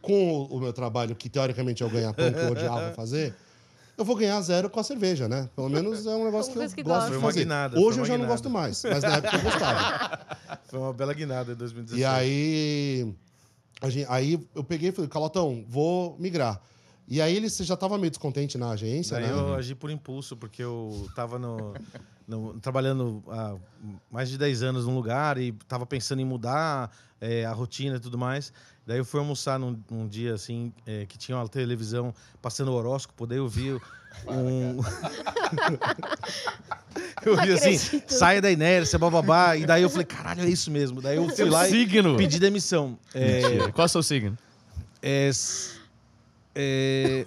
[0.00, 3.34] com o, meu trabalho, que teoricamente é o ganha-pão que eu odiava fazer,
[3.96, 5.48] eu vou ganhar zero com a cerveja, né?
[5.56, 7.40] Pelo menos é um negócio que eu que gosto de fazer.
[7.40, 8.26] guinada, Hoje eu já não guinada.
[8.32, 10.20] gosto mais, mas na época eu gostava.
[10.70, 12.00] Foi uma bela guinada em 2017.
[12.00, 13.12] E aí,
[13.80, 16.60] a gente- aí eu peguei e falei, Calotão, vou migrar.
[17.10, 19.32] E aí ele você já estava meio descontente na agência, Daí né?
[19.32, 21.72] eu agi por impulso, porque eu tava no,
[22.26, 23.56] no- trabalhando há
[24.10, 28.00] mais de 10 anos num lugar e tava pensando em mudar é, a rotina e
[28.00, 28.52] tudo mais.
[28.86, 32.74] Daí eu fui almoçar num, num dia assim, é, que tinha uma televisão passando o
[32.74, 33.80] horóscopo, daí eu vi um.
[37.24, 39.56] eu vi assim, saia da inércia, bababá.
[39.56, 41.00] E daí eu falei, caralho, é isso mesmo.
[41.00, 42.16] Daí eu fui lá e signo.
[42.16, 42.98] pedi demissão.
[43.14, 43.70] É.
[43.72, 44.36] Qual é o seu signo?
[45.02, 45.30] é,
[46.60, 47.24] é,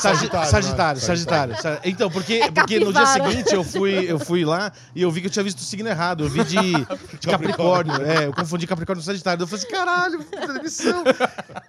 [0.00, 1.06] Sagitário, Sagitário, né?
[1.06, 5.10] Sagitário, Sa- Então, porque, porque no dia seguinte eu fui, eu fui lá e eu
[5.10, 6.24] vi que eu tinha visto o signo errado.
[6.24, 6.56] Eu vi de,
[7.18, 7.94] de Capricórnio.
[8.02, 9.42] É, eu confundi Capricórnio com Sagitário.
[9.42, 11.02] Eu falei assim, caralho, demissão.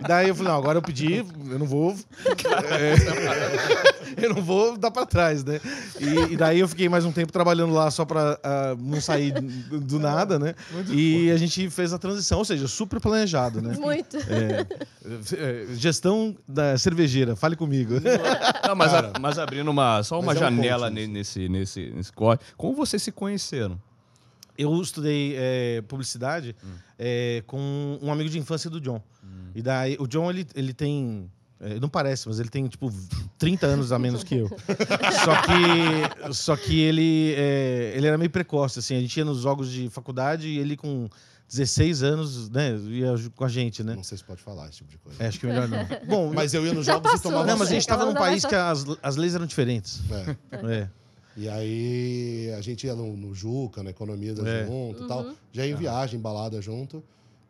[0.01, 1.95] Daí eu falei, não, agora eu pedi, eu não vou.
[2.69, 2.95] é,
[4.21, 5.59] eu não vou dar pra trás, né?
[5.99, 9.31] E, e daí eu fiquei mais um tempo trabalhando lá só pra ah, não sair
[9.31, 10.53] do, do nada, né?
[10.89, 13.75] E a gente fez a transição, ou seja, super planejado, né?
[13.79, 14.17] Muito.
[14.17, 14.65] É,
[15.37, 17.93] é, gestão da cervejeira, fale comigo.
[18.67, 21.91] Não, mas, a- mas abrindo uma, só uma Mas é um janela ponto nesse, nesse,
[21.91, 22.43] nesse corte.
[22.57, 23.79] Como vocês se conheceram?
[24.57, 26.53] Eu estudei é, publicidade
[26.97, 29.01] é, com um amigo de infância do John.
[29.55, 31.29] E daí, o John, ele, ele tem.
[31.61, 32.91] é, não parece, mas ele tem, tipo,
[33.37, 34.49] 30 anos a menos que eu.
[35.23, 38.95] só que, só que ele, é, ele era meio precoce, assim.
[38.97, 41.09] A gente ia nos jogos de faculdade e ele com
[41.49, 43.95] 16 anos, né, ia com a gente, né?
[43.95, 45.21] Não sei se pode falar esse tipo de coisa.
[45.23, 45.79] É, acho que melhor não.
[46.07, 47.93] Bom, Mas eu ia nos Já jogos e passou, tomava não, mas a gente suco.
[47.97, 49.99] tava num país que as, as leis eram diferentes.
[50.51, 50.81] É.
[50.81, 50.89] É.
[51.35, 54.65] E aí a gente ia no, no Juca, na Economia da É.
[54.67, 55.31] junto e tal.
[55.51, 57.03] Já ia em viagem, balada junto.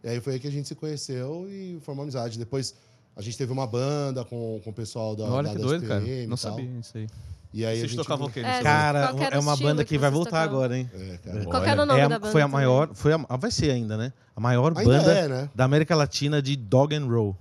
[0.04, 2.38] E aí foi aí que a gente se conheceu e formou amizade.
[2.40, 2.76] Depois
[3.18, 5.86] a gente teve uma banda com, com o pessoal da, Olha lá que da doido,
[5.88, 6.00] cara.
[6.02, 6.52] SPM e Não tal.
[6.52, 7.08] sabia isso aí.
[7.52, 7.98] E aí a Vocês gente...
[7.98, 8.42] tocavam o quê?
[8.42, 10.56] É, Cara, é uma banda que que vai voltar tocavam?
[10.58, 10.90] agora, hein?
[10.94, 11.46] É, cara.
[11.46, 12.32] Qual era o nome É a- da banda?
[12.32, 12.54] Foi a também?
[12.60, 14.14] maior, foi a, vai ser ainda, né?
[14.36, 15.50] A maior Ainda banda é, né?
[15.56, 17.36] da América Latina de dog and roll.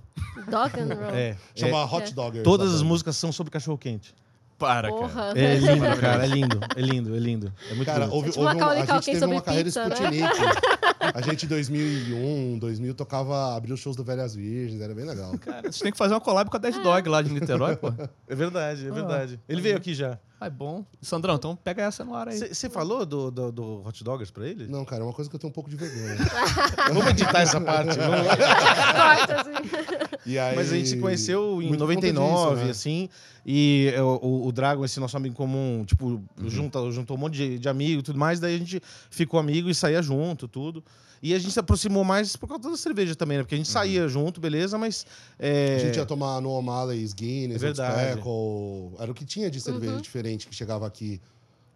[0.49, 1.15] Dog and Roll.
[1.15, 2.43] É, Chama é, Hot Doggers.
[2.43, 4.13] todas a as músicas são sobre cachorro quente.
[4.59, 5.01] Para, cara.
[5.01, 5.33] Porra.
[5.35, 7.53] É lindo, cara, é lindo, é lindo, é lindo.
[7.71, 8.13] É muito Cara, lindo.
[8.15, 9.95] houve, É tipo houve uma, a gente teve sobre uma carreira pizza, né?
[9.95, 10.27] Sputnik.
[11.15, 15.31] A gente, em 2001, 2000, tocava, abriu os shows do Velhas Virgens, era bem legal.
[15.39, 17.87] Cara, vocês têm que fazer uma collab com a Dead Dog lá de Niterói, pô.
[18.27, 19.39] É verdade, é verdade.
[19.47, 20.19] Ele veio aqui já.
[20.41, 20.85] Ah, é bom.
[21.01, 22.37] Sandrão, então pega essa no ar aí.
[22.37, 24.67] Você falou do, do, do Hot Doggers pra ele?
[24.67, 26.15] Não, cara, é uma coisa que eu tenho um pouco de vergonha.
[26.87, 27.97] Vamos editar essa parte.
[27.97, 30.09] vamos- Corta, assim.
[30.25, 32.71] E aí, Mas a gente se conheceu em muito por conta 99, disso, né?
[32.71, 33.09] assim.
[33.45, 36.49] E o, o Dragon, esse nosso amigo comum, tipo, Uhum.
[36.49, 38.39] junta, juntou um monte de, de amigo e tudo mais.
[38.39, 40.83] Daí a gente ficou amigo e saía junto, tudo.
[41.21, 43.43] E a gente se aproximou mais por causa da cerveja também, né?
[43.43, 45.05] Porque a gente saía junto, beleza, mas.
[45.37, 45.75] é, Uhum.
[45.75, 47.73] A gente ia tomar no O'Malley's, Guinness, É.
[47.73, 48.93] Speckle.
[48.99, 50.01] Era o que tinha de cerveja Uhum.
[50.01, 51.19] diferente que chegava aqui.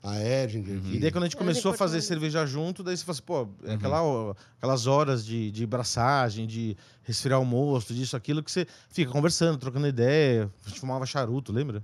[0.06, 0.82] A Erdinger.
[0.92, 3.24] E daí quando a gente Era começou a fazer cerveja junto, daí você fala assim,
[3.26, 8.52] pô, é aquela, aquelas horas de, de braçagem, de resfriar o mosto, disso, aquilo, que
[8.52, 10.52] você fica conversando, trocando ideia.
[10.66, 11.82] A gente fumava charuto, lembra?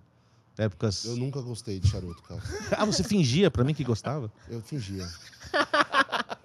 [0.58, 1.06] Épocas.
[1.06, 2.41] Eu nunca gostei de charuto, cara.
[2.78, 4.30] Ah, você fingia pra mim que gostava?
[4.50, 5.08] Eu fingia.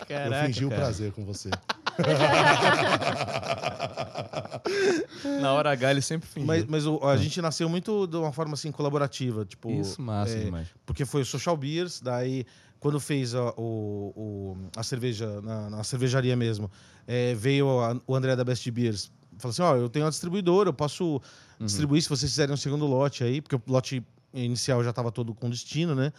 [0.06, 1.50] Caraca, eu fingi o prazer com você.
[5.40, 6.46] Na hora H ele sempre fingiu.
[6.46, 10.36] Mas, mas o- a gente nasceu muito de uma forma assim colaborativa, tipo, Isso, massa
[10.36, 10.68] é, demais.
[10.84, 12.44] porque foi o Social Beers, daí
[12.80, 16.70] quando fez a, o, o- a cerveja na, na cervejaria mesmo,
[17.06, 20.68] é, veio a- o André da Best Beers, falou assim, ó, eu tenho uma distribuidora,
[20.68, 21.20] eu posso
[21.60, 25.34] distribuir se vocês fizerem um segundo lote aí, porque o lote inicial já estava todo
[25.34, 26.12] com destino, né?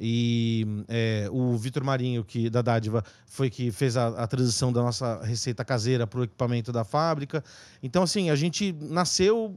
[0.00, 4.82] E é, o Vitor Marinho, que da Dádiva, foi que fez a, a transição da
[4.82, 7.42] nossa receita caseira para o equipamento da fábrica.
[7.82, 9.56] Então, assim, a gente nasceu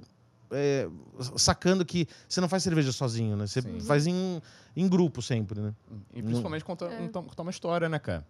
[0.51, 0.89] é,
[1.37, 3.45] sacando que você não faz cerveja sozinho, né?
[3.47, 3.79] Você Sim.
[3.81, 4.41] faz em,
[4.75, 5.73] em grupo sempre, né?
[6.13, 6.97] E principalmente conta, É.
[6.97, 8.25] conta- contar uma história, né, cara?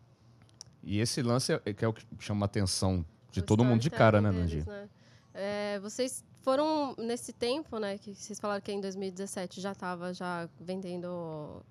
[0.83, 3.79] E esse lance é, que é o que chama a atenção de O todo mundo
[3.81, 4.65] de cara, né, storytelling Nandi?
[4.65, 4.89] deles, né?
[5.33, 10.49] É, vocês foram nesse tempo, né, que vocês falaram que em 2017 já estava já
[10.59, 11.63] vendendo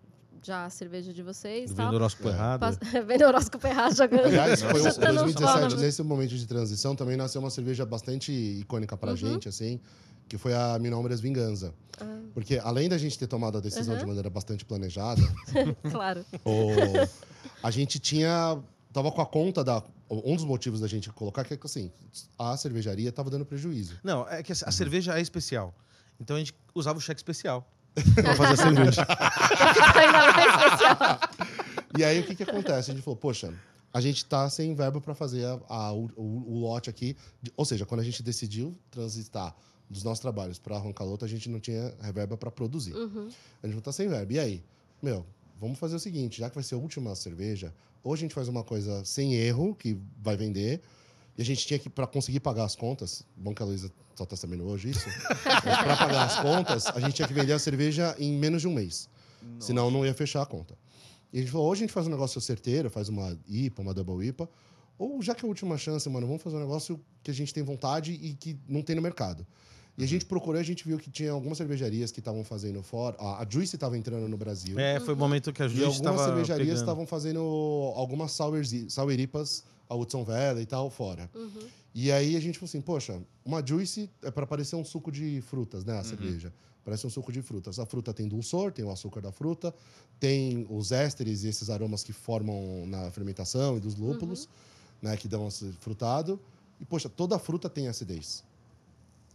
[0.42, 1.94] já a cerveja de vocês, Vendo tal.
[1.94, 2.33] horóscopo É.
[2.33, 2.61] errado.
[2.61, 4.24] Pas- Vendo horóscopo errado, jogando.
[4.26, 5.81] Aliás, foi o chutando os 2017, panos.
[5.83, 9.16] nesse momento de transição, também nasceu uma cerveja bastante icônica pra Uhum.
[9.16, 9.81] gente, assim,
[10.29, 11.74] que foi a Minômeras Vingança.
[12.00, 14.00] Ah, Porque além da gente ter tomado a decisão Uhum.
[14.00, 15.20] de maneira bastante planejada,
[15.90, 16.24] claro.
[16.44, 17.09] o-
[17.62, 18.59] a gente tinha.
[18.92, 19.83] Tava com a conta da.
[20.11, 21.92] Um dos motivos da gente colocar que é que assim,
[22.37, 23.94] a cervejaria tava dando prejuízo.
[24.03, 25.72] Não, é que a a cerveja é especial.
[26.20, 27.64] Então a gente usava o cheque especial
[28.14, 29.07] pra fazer especial.
[31.98, 32.90] E aí o que, que acontece?
[32.90, 33.53] A gente falou, poxa,
[33.92, 37.16] a gente tá sem verba para fazer a- a- o, o- lote aqui.
[37.57, 39.55] Ou seja, quando a gente decidiu transitar
[39.88, 42.94] dos nossos trabalhos para Roncaloto, a gente não tinha verba para produzir.
[42.94, 43.29] Uhum.
[43.62, 44.33] A gente falou, tá sem verba.
[44.33, 44.62] E aí?
[45.03, 45.26] Meu,
[45.61, 48.46] vamos fazer o seguinte, já que vai ser a última cerveja, ou a gente faz
[48.48, 50.81] uma coisa sem erro, que vai vender,
[51.40, 54.26] e a gente tinha que, para conseguir pagar as contas, bom que a Luísa só
[54.26, 55.09] tá sabendo hoje isso,
[55.64, 58.68] mas para pagar as contas, a gente tinha que vender a cerveja em menos de
[58.68, 59.09] um mês.
[59.59, 60.76] Senão não ia fechar a conta.
[61.33, 63.94] E a gente falou, ou a gente faz um negócio certeiro, faz uma IPA, uma
[63.94, 64.50] double IPA,
[64.98, 67.55] ou já que é a última chance, mano, vamos fazer um negócio que a gente
[67.55, 69.46] tem vontade e que não tem no mercado.
[69.96, 73.16] E a gente procurou, a gente viu que tinha algumas cervejarias que estavam fazendo fora.
[73.18, 74.79] A Juice estava entrando no Brasil.
[74.79, 77.40] É, foi o momento que a E Juiz algumas estava cervejarias estavam fazendo
[77.96, 81.29] algumas sours, souripas, a Hudson Valley e tal, fora.
[81.35, 81.68] Uhum.
[81.92, 85.40] E aí a gente falou assim, poxa, uma Juice é para parecer um suco de
[85.42, 85.98] frutas, né?
[85.98, 86.53] A cerveja.
[86.85, 87.79] Parece um suco de frutas.
[87.81, 89.74] A fruta tem dulçor, tem o açúcar da fruta,
[90.20, 94.48] tem os ésteres e esses aromas que formam na fermentação e dos lúpulos,
[95.03, 95.16] né?
[95.16, 96.40] Que dão esse frutado.
[96.81, 98.44] E, poxa, toda fruta tem acidez.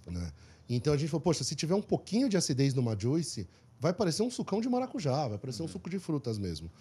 [0.08, 0.32] Né?
[0.70, 3.46] Então a gente falou, poxa, se tiver um pouquinho de acidez numa Juice,
[3.80, 6.72] vai parecer um sucão de maracujá, vai parecer um suco de frutas mesmo.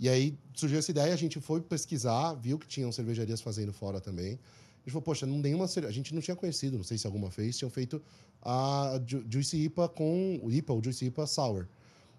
[0.00, 4.00] E aí surgiu essa ideia, a gente foi pesquisar, viu que tinham cervejarias fazendo fora
[4.00, 4.32] também.
[4.32, 7.06] A gente falou, poxa, não nenhuma cerve- a gente não tinha conhecido, não sei se
[7.06, 8.00] alguma fez, tinham feito
[8.42, 11.66] a Ju- Juice IPA com o IPA, o Juice IPA Sour.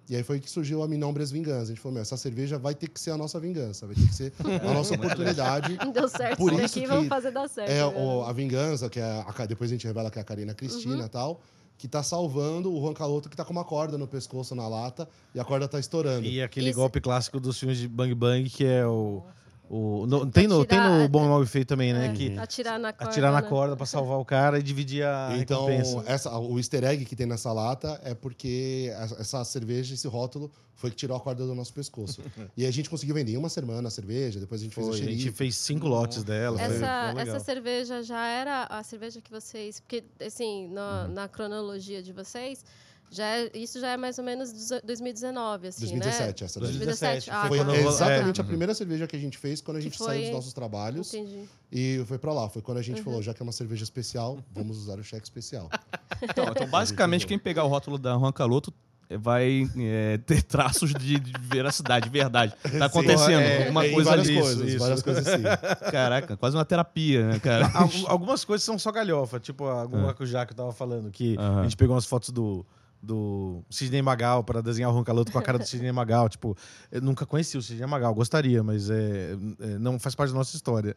[0.09, 1.61] E aí foi que surgiu a Minombres Vingança.
[1.63, 4.07] A gente falou, meu, essa cerveja vai ter que ser a nossa vingança, vai ter
[4.07, 5.77] que ser a nossa oportunidade.
[5.93, 7.69] Deu certo Por isso daqui, que vamos fazer dar certo.
[7.69, 7.85] É né?
[7.85, 11.05] o- a vingança, que é a, depois a gente revela que é a Karina Cristina
[11.05, 11.39] e tal,
[11.79, 15.07] que tá salvando o Juan Caloto que tá com uma corda no pescoço na lata
[15.33, 16.25] e a corda tá estourando.
[16.27, 19.23] E aquele Isso- golpe clássico dos filmes de Bang Bang, que é o.
[19.69, 22.07] o no- tem, no, tem no Bom e Mal e Feio também, né?
[22.07, 23.11] É, Que atirar na corda.
[23.11, 23.47] atirar na né?
[23.47, 26.03] corda pra salvar o cara e dividir a Então, recompensa.
[26.11, 30.89] essa, o easter egg que tem nessa lata é porque essa- cerveja, esse rótulo, foi
[30.89, 32.21] que tirou a corda do nosso pescoço.
[32.57, 34.95] e a gente conseguiu vender em uma semana a cerveja, depois a gente Foi, fez
[34.95, 35.37] a o gente xerife.
[35.37, 36.59] fez cinco lotes dela.
[36.61, 39.79] Essa, essa cerveja já era a cerveja que vocês.
[39.81, 41.13] Porque, assim, na, Uhum.
[41.13, 42.63] na cronologia de vocês,
[43.11, 46.45] já é- isso já é mais ou menos dezo- 2019, assim, 2017, né?
[46.45, 46.69] essa daí.
[46.69, 47.29] 2017.
[47.31, 47.63] Ah, Foi tá.
[47.75, 48.43] eu- exatamente é.
[48.43, 51.13] a primeira cerveja que a gente fez quando a gente foi- saiu dos nossos trabalhos.
[51.13, 51.43] Entendi.
[51.71, 52.49] E foi pra lá.
[52.49, 53.03] Foi quando a gente Uhum.
[53.05, 55.69] falou, já que é uma cerveja especial, vamos usar o cheque especial.
[56.21, 58.73] Então, então, basicamente, quem pegar o rótulo da Juan Caloto
[59.09, 62.53] eh, vai é, ter traços de, de veracidade, de verdade.
[62.77, 64.39] Tá acontecendo é, alguma É, coisa várias ali.
[64.39, 64.79] coisas, isso.
[64.79, 65.43] várias coisas assim.
[65.91, 67.71] Caraca, quase uma terapia, né, cara?
[67.73, 69.81] Algu- Algumas coisas são só galhofa, tipo a É.
[69.81, 72.65] alguma que o Jaco tava falando, que a gente pegou umas fotos do,
[73.01, 76.27] do Sidney Magal para desenhar o Roncaloto com a cara do Sidney Magal.
[76.29, 76.55] Tipo,
[76.91, 80.55] eu nunca conheci o Sidney Magal, gostaria, mas é, é, não faz parte da nossa
[80.55, 80.95] história.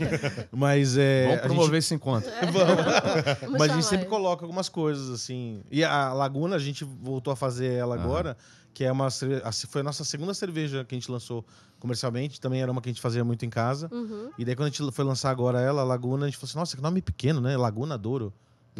[0.52, 1.26] mas é.
[1.26, 2.30] Vamos promover esse encontro.
[2.52, 5.62] Vamos Mas a gente sempre coloca algumas coisas, assim.
[5.70, 8.04] E a Laguna, a gente voltou a fazer ela Aham.
[8.04, 8.36] agora,
[8.74, 9.08] que é uma.
[9.10, 11.44] Foi a nossa segunda cerveja que a gente lançou
[11.80, 12.40] comercialmente.
[12.40, 13.88] Também era uma que a gente fazia muito em casa.
[13.90, 14.30] Uhum.
[14.38, 16.58] E daí, quando a gente foi lançar agora ela, a Laguna, a gente falou assim:
[16.58, 17.56] nossa, que nome pequeno, né?
[17.56, 18.32] Laguna Douro.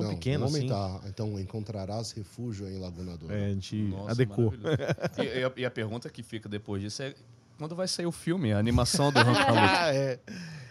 [0.02, 0.70] Tão Não, pequeno vamos assim.
[0.72, 1.08] aumentar.
[1.08, 3.34] Então, encontrarás refúgio em Laguna Douro.
[3.34, 4.52] É, a gente Nossa, adequou.
[5.18, 7.14] E, e a, e a pergunta que fica depois disso é
[7.58, 9.38] quando vai sair o filme, a animação do Caloto?
[9.58, 10.18] Ah, é.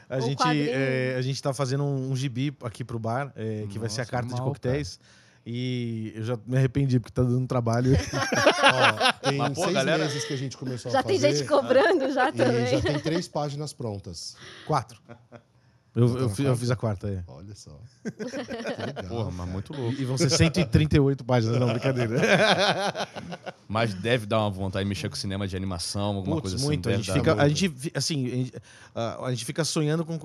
[0.10, 3.78] A gente, é, a gente tá fazendo um, um gibi aqui pro bar, é, que
[3.78, 5.00] vai ser a Nossa, carta de animal, coquetéis.
[5.46, 7.92] E eu já me arrependi porque tá dando trabalho.
[7.94, 11.36] Ó, tem Mas, pô, seis galera- meses que a gente começou Já a tem fazer.
[11.36, 12.68] gente cobrando já E também.
[12.68, 14.36] já tem três páginas prontas.
[14.66, 15.02] Quatro.
[15.98, 17.24] Eu, eu, eu fiz a quarta, é.
[17.28, 17.72] Olha só.
[18.06, 19.04] Legal.
[19.10, 20.00] Porra, mas muito louco.
[20.00, 22.18] E vão ser 138 páginas, não, brincadeira.
[23.68, 26.66] Mas deve dar uma vontade de mexer com cinema de animação, alguma Putz, coisa assim.
[26.66, 26.88] muito.
[26.90, 27.42] A gente, fica, muito.
[27.46, 28.54] a gente, assim, a gente,
[28.96, 30.18] a- a gente fica sonhando com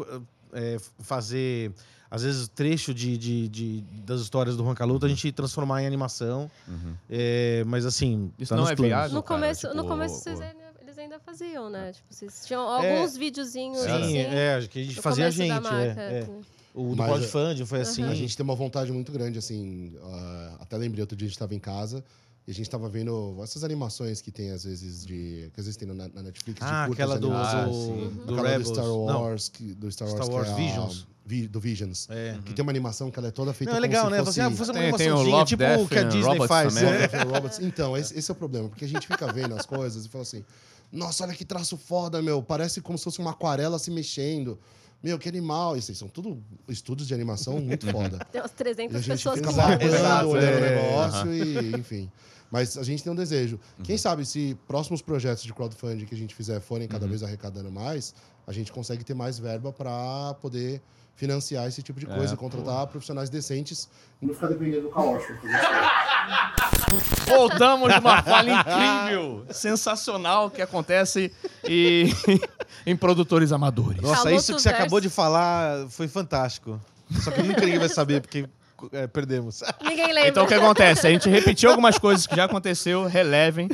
[0.52, 1.72] é, fazer,
[2.10, 5.86] às vezes, trecho de, de, de- das histórias do Juan Caluto, a gente transformar em
[5.86, 6.50] animação.
[6.68, 6.94] Uhum.
[7.10, 8.90] É, mas, assim, Isso tá não nos é planos.
[8.90, 9.14] viável?
[9.16, 10.20] No cara, começo, no tipo, começo pô.
[10.20, 11.92] vocês ainda, eles ainda faziam, né?
[11.92, 14.16] Tipo, vocês tinham alguns videozinhos Sim, assim.
[14.18, 15.48] é, que a gente fazia a gente.
[15.60, 16.18] marca, é, é.
[16.20, 16.40] assim.
[16.74, 18.02] O do Mas, crowdfunding foi assim.
[18.04, 19.94] A gente tem uma vontade muito grande, assim.
[20.02, 22.02] ah, até lembrei outro dia a gente estava em casa
[22.46, 25.50] e a gente estava vendo essas animações que tem, às vezes, de.
[25.52, 26.58] que às vezes tem na, na Netflix.
[26.60, 27.30] de Ah, curtas aquela do.
[27.32, 28.12] Ah, do, sim.
[28.26, 28.68] do Aquela Rebels.
[28.70, 31.06] do Star Wars, que, do Star Wars, Star que Wars é a- Visions.
[31.24, 32.08] Vi- do Visions.
[32.10, 32.36] é.
[32.44, 34.18] Que tem uma animação que ela é toda feita Não, é como legal, se né?
[34.18, 34.32] fosse...
[34.32, 36.02] Você, ah, vou fazer uma Tem- tem o animaçãozinha, Love, tipo Death o que a
[36.02, 36.74] Disney Robots faz.
[36.74, 36.92] também.
[37.64, 37.66] é.
[37.68, 40.22] Então, esse, esse é o problema, porque a gente fica vendo as coisas e fala
[40.22, 40.44] assim:
[40.92, 42.42] nossa, olha que traço foda, meu.
[42.42, 44.58] Parece como se fosse uma aquarela se mexendo.
[45.02, 45.76] Meu, que animal.
[45.76, 48.18] Isso aí são tudo estudos de animação muito foda.
[48.30, 49.84] Tem umas E a 300 gente pessoas fica que.
[49.84, 50.70] Exato, olhando o é.
[50.70, 52.12] negócio e, enfim.
[52.50, 53.58] Mas a gente tem um desejo.
[53.82, 57.70] Quem sabe se próximos projetos de crowdfunding que a gente fizer forem cada vez arrecadando
[57.72, 58.14] mais,
[58.46, 60.82] a gente consegue ter mais verba para poder
[61.14, 63.88] financiar esse tipo de coisa e contratar profissionais decentes
[64.20, 65.22] não ficar dependendo do caos.
[67.26, 68.50] Voltamos de uma fala
[69.08, 71.32] incrível, sensacional que acontece
[71.64, 72.08] e
[72.86, 74.00] em produtores amadores.
[74.02, 74.82] Nossa, isso que você verso.
[74.82, 76.80] acabou de falar foi fantástico.
[77.22, 78.46] Só que nunca ninguém vai saber, porque
[78.92, 79.62] é, perdemos.
[79.82, 80.28] Ninguém lembra.
[80.28, 81.06] Então o que acontece?
[81.06, 83.68] A gente repetiu algumas coisas que já aconteceu, relevem,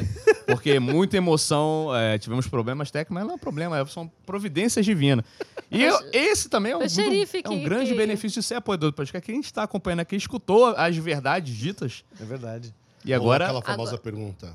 [0.46, 5.24] porque muita emoção, é, tivemos problemas técnicos, mas não é problema, são providências divinas.
[5.70, 8.94] E eu- esse também é um, é um grande que- benefício de ser apoiador do
[8.94, 12.74] podcast, que a gente está acompanhando aqui, escutou as verdades ditas, É verdade.
[13.05, 13.45] E Ou agora...
[13.45, 14.55] aquela famosa Agora- pergunta: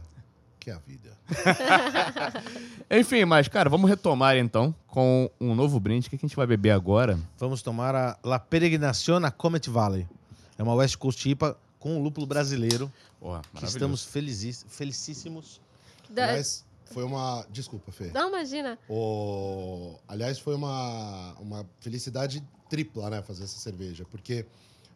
[0.59, 1.11] que é a vida?
[2.89, 6.07] Enfim, mas, cara, vamos retomar então com um novo brinde.
[6.07, 7.19] O que a gente vai beber agora?
[7.37, 10.07] Vamos tomar a La Peregrinación a Comet Valley.
[10.57, 12.91] É uma West Coast IPA com um lúpulo brasileiro.
[13.21, 13.65] Maravilhoso.
[13.65, 15.59] estamos felizis- felicíssimos.
[16.09, 17.45] Da- Aliás, foi uma.
[17.49, 18.11] Desculpa, Fê.
[18.13, 18.77] Não, imagina.
[18.89, 19.97] O...
[20.07, 24.05] Aliás, foi uma, uma felicidade tripla, né, fazer essa cerveja.
[24.11, 24.45] Porque,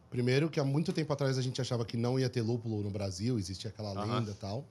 [0.10, 2.90] primeiro, que há muito tempo atrás a gente achava que não ia ter lúpulo no
[2.90, 4.64] Brasil, existia aquela lenda e tal.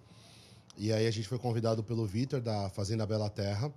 [0.79, 3.73] E aí a gente foi convidado pelo Vitor, da Fazenda Bela Terra,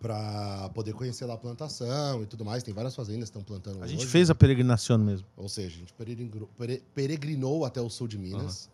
[0.00, 2.62] para poder conhecer lá a plantação e tudo mais.
[2.62, 4.06] Tem várias fazendas que estão plantando A gente hoje.
[4.08, 5.26] fez a peregrinação mesmo.
[5.36, 8.68] Ou seja, a gente peregrinou, pere- peregrinou até o sul de Minas.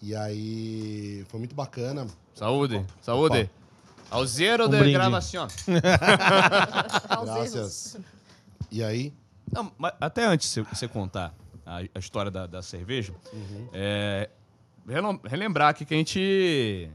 [0.00, 2.06] E aí foi muito bacana.
[2.34, 3.50] Saúde, saúde.
[4.10, 5.48] Ao zero Um de gravação.
[7.08, 7.96] Aos Graças.
[8.70, 9.12] E aí,
[9.52, 11.34] Não, até antes de você contar
[11.64, 13.12] a, a história da, da cerveja,
[13.72, 14.28] é,
[14.88, 16.90] relem- relembrar aqui que a gente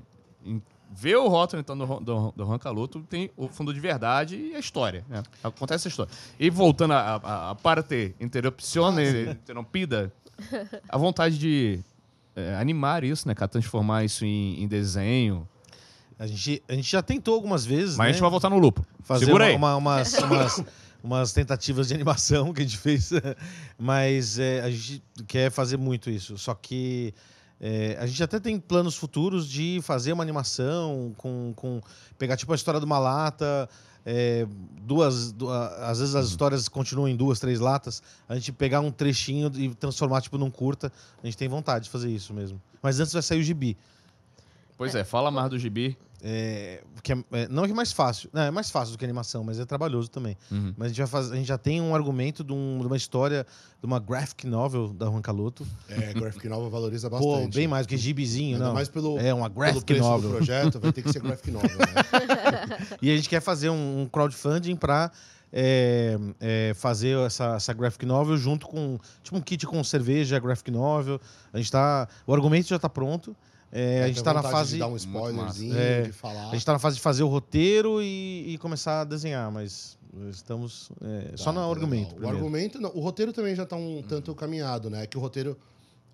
[0.96, 4.60] vê o rótulo então, do, do, do Rancaluto, tem o fundo de verdade e a
[4.60, 5.04] história.
[5.10, 5.24] Né?
[5.44, 6.12] Acontece a história.
[6.40, 8.94] E voltando à à- à parte interrupção,
[9.32, 10.12] interrompida,
[10.90, 11.80] a vontade de
[12.36, 13.48] é, animar isso, né, cara?
[13.48, 15.48] Transformar isso em, em desenho.
[16.20, 18.14] A gente, a gente já tentou algumas vezes, Mas a né?
[18.14, 18.86] gente vai voltar no lupo.
[19.02, 19.56] fazer Segura uma- aí.
[19.56, 20.64] uma- umas, umas,
[21.04, 23.12] umas tentativas de animação que a gente fez.
[23.78, 26.38] Mas é, a gente quer fazer muito isso.
[26.38, 27.14] Só que
[27.60, 31.54] é, a gente até tem planos futuros de fazer uma animação com.
[31.56, 31.82] com
[32.18, 33.70] pegar tipo a história de uma lata.
[34.06, 34.46] é,
[34.82, 38.02] duas, du- às vezes as histórias continuam em duas, três latas.
[38.28, 40.92] A gente pegar um trechinho e transformar tipo num curta.
[41.22, 42.62] A gente tem vontade de fazer isso mesmo.
[42.82, 43.78] Mas antes vai sair o gibi.
[44.78, 45.98] Pois é, fala mais do gibi.
[46.26, 48.30] É, que é- é, não que é mais fácil.
[48.32, 50.38] Não, é mais fácil do que animação, mas é trabalhoso também.
[50.50, 50.74] Uhum.
[50.78, 52.96] Mas a gente, vai faz- a gente já tem um argumento de, um- de uma
[52.96, 53.46] história,
[53.82, 55.68] de uma graphic novel da Juan Caloto.
[55.90, 57.56] é, Graphic Novel valoriza Pô, bastante.
[57.56, 58.74] bem mais do que gibizinho, Ainda não.
[58.74, 60.30] mais pelo, É uma pelo graphic preço novel.
[60.30, 61.86] do projeto, vai ter que ser Graphic Novel, né?
[63.02, 65.12] E a gente quer fazer um, um crowdfunding para
[66.76, 71.20] fazer essa, essa graphic novel junto com tipo um kit com cerveja, graphic novel.
[71.52, 73.36] A gente tá, o argumento já está pronto.
[73.76, 75.76] É, a gente Tem está na fase de dar um spoilerzinho.
[75.76, 76.04] É.
[76.04, 76.50] de falar.
[76.50, 79.98] a gente tá na fase de fazer o roteiro e, e começar a desenhar, mas
[80.30, 82.22] estamos é, Tá, só no tá argumento.
[82.22, 85.08] O argumento, não, o roteiro também já tá um tanto caminhado, né?
[85.08, 85.58] Que o roteiro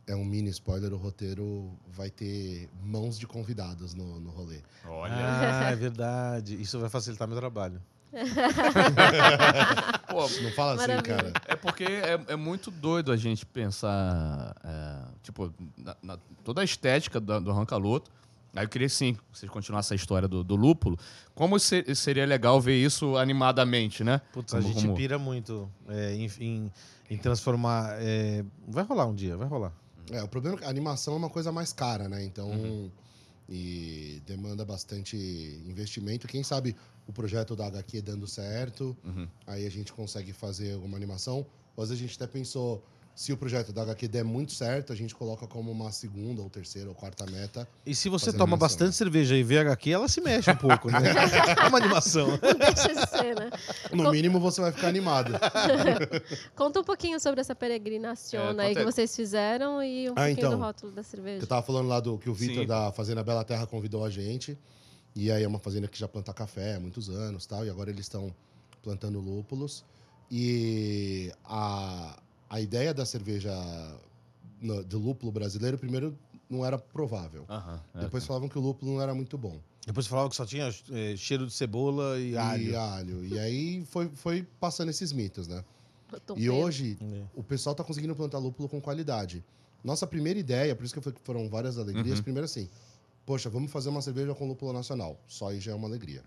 [0.08, 4.62] é um mini spoiler, o roteiro vai ter mãos de convidados no, no rolê.
[4.86, 5.14] Olha.
[5.14, 6.60] Ah, é verdade.
[6.62, 7.82] Isso vai facilitar meu trabalho.
[10.10, 11.02] Pô, Não fala assim, Maravilha.
[11.16, 11.34] cara.
[11.48, 16.64] É porque é, é muito doido a gente pensar, é, tipo, na, na- toda a
[16.64, 18.10] estética do, do Rancaloto.
[18.56, 20.98] Aí eu queria sim, vocês continuassem essa história do, do lúpulo.
[21.36, 24.22] Como se- seria legal ver isso animadamente, né?
[24.34, 26.72] Putz, a Como- gente como- pira muito é, em, em-
[27.12, 27.96] em transformar.
[28.00, 29.72] é, Vai rolar um dia, vai rolar.
[30.12, 32.24] É, o problema é que a animação é uma coisa mais cara, né?
[32.26, 32.92] Então,
[33.50, 35.18] e demanda bastante
[35.68, 36.28] investimento.
[36.28, 36.76] Quem sabe
[37.08, 39.28] o projeto da HQ dando certo, Uhum.
[39.48, 41.46] aí a gente consegue fazer alguma animação.
[41.76, 42.84] Ou às vezes a gente até pensou,
[43.20, 46.50] se o projeto da HQ der muito certo, a gente coloca como uma segunda, ou
[46.50, 47.68] terceira, ou quarta meta.
[47.86, 48.58] E se você toma animação.
[48.60, 51.00] bastante cerveja e vê HQ, ela se mexe um pouco, né?
[51.62, 52.30] é uma animação.
[52.30, 53.50] Não deixa de ser, né?
[53.92, 55.34] No mínimo você vai ficar animado.
[56.56, 60.38] Conta um pouquinho sobre essa peregrinação É, aí que vocês fizeram e um Ah, pouquinho
[60.38, 60.52] então.
[60.52, 61.44] do rótulo da cerveja.
[61.44, 64.58] Eu tava falando lá do que o Vitor da Fazenda Bela Terra convidou a gente.
[65.14, 67.66] E aí é uma fazenda que já planta café há muitos anos tal.
[67.66, 68.34] E agora eles estão
[68.82, 69.84] plantando lúpulos.
[70.32, 72.18] E a,
[72.50, 73.54] a ideia da cerveja
[74.62, 76.18] no- do lúpulo brasileiro, primeiro,
[76.50, 77.46] não era provável.
[77.50, 78.00] Aham, é.
[78.02, 79.60] Depois falavam que o lúpulo não era muito bom.
[79.86, 82.64] Depois falava que só tinha é, cheiro de cebola e alho.
[82.72, 83.26] E alho.
[83.26, 85.64] E aí foi, foi passando esses mitos, né?
[86.36, 87.24] E hoje É.
[87.36, 89.44] o pessoal tá conseguindo plantar lúpulo com qualidade.
[89.84, 92.18] Nossa primeira ideia, por isso que foi- foram várias alegrias.
[92.18, 92.24] Uhum.
[92.24, 92.68] Primeiro assim,
[93.26, 95.20] poxa, vamos fazer uma cerveja com lúpulo nacional.
[95.28, 96.24] Só aí já é uma alegria.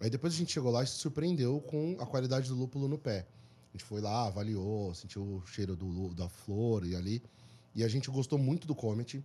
[0.00, 2.98] Aí depois a gente chegou lá e se surpreendeu com a qualidade do lúpulo no
[2.98, 3.24] pé.
[3.72, 7.22] A gente foi lá, avaliou, sentiu o cheiro do, da flor e ali.
[7.74, 9.24] E a gente gostou muito do Comet.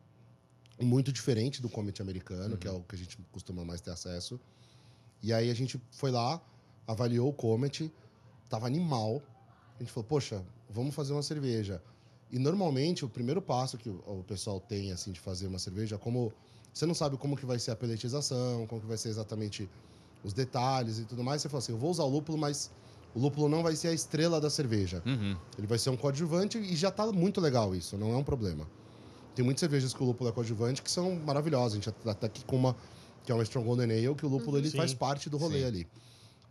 [0.80, 4.40] Muito diferente do Comet americano, que é o que a gente costuma mais ter acesso.
[5.22, 6.42] E aí a gente foi lá,
[6.86, 7.92] avaliou o Comet,
[8.48, 9.22] tava animal.
[9.76, 11.82] A gente falou, poxa, vamos fazer uma cerveja.
[12.32, 15.98] E normalmente o primeiro passo que o, o pessoal tem assim de fazer uma cerveja,
[15.98, 16.32] como
[16.74, 19.68] você não sabe como que vai ser a peletização, como que vai ser exatamente
[20.24, 22.70] os detalhes e tudo mais, você fala assim, eu vou usar o lúpulo, mas
[23.18, 25.02] O lúpulo não vai ser a estrela da cerveja.
[25.04, 25.36] Uhum.
[25.58, 28.68] Ele vai ser um coadjuvante e já tá muito legal isso, não é um problema.
[29.34, 31.74] Tem muitas cervejas que o lúpulo é coadjuvante que são maravilhosas.
[31.74, 32.76] A gente tá aqui com uma
[33.24, 34.78] que é uma Strong Golden Ale, que o lúpulo ele Sim.
[34.78, 35.66] faz parte do rolê Sim.
[35.66, 35.88] ali.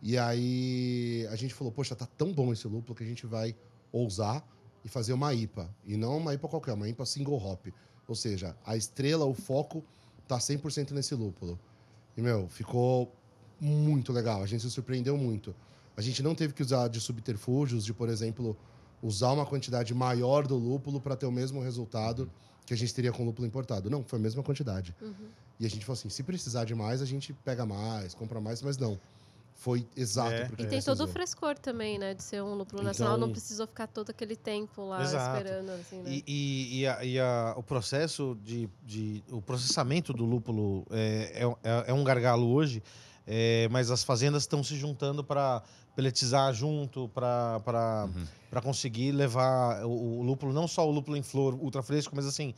[0.01, 3.55] E aí a gente falou, poxa, tá tão bom esse lúpulo que a gente vai
[3.89, 4.45] ousar
[4.83, 5.73] e fazer uma IPA.
[5.85, 7.65] E não uma IPA qualquer, uma IPA single hop.
[8.09, 9.81] Ou seja, a estrela, o foco
[10.27, 11.57] tá 100% nesse lúpulo.
[12.17, 13.09] E, meu, ficou
[13.57, 14.43] muito legal.
[14.43, 15.55] A gente se surpreendeu muito.
[15.97, 18.55] A gente não teve que usar de subterfúgios, de, por exemplo,
[19.01, 22.29] usar uma quantidade maior do lúpulo para ter o mesmo resultado
[22.65, 23.89] que a gente teria com lúpulo importado.
[23.89, 24.95] Não, foi a mesma quantidade.
[25.59, 28.61] E a gente falou assim, se precisar de mais, a gente pega mais, compra mais,
[28.61, 28.99] mas não.
[29.55, 32.13] Foi exato É, porque E tem todo o frescor também, né?
[32.13, 35.35] De ser um lúpulo Então- nacional, não precisou ficar todo aquele tempo lá Exato.
[35.39, 36.03] esperando, assim, né?
[36.11, 41.43] E, e- e a- e a- o processo de, de- o processamento do lúpulo é,
[41.63, 42.83] é- é um gargalo hoje,
[43.25, 45.63] é, mas as fazendas estão se juntando para
[45.97, 48.61] peletizar junto, para Uhum.
[48.61, 52.53] conseguir levar o, o lúpulo, não só o lúpulo em flor ultra fresco, mas assim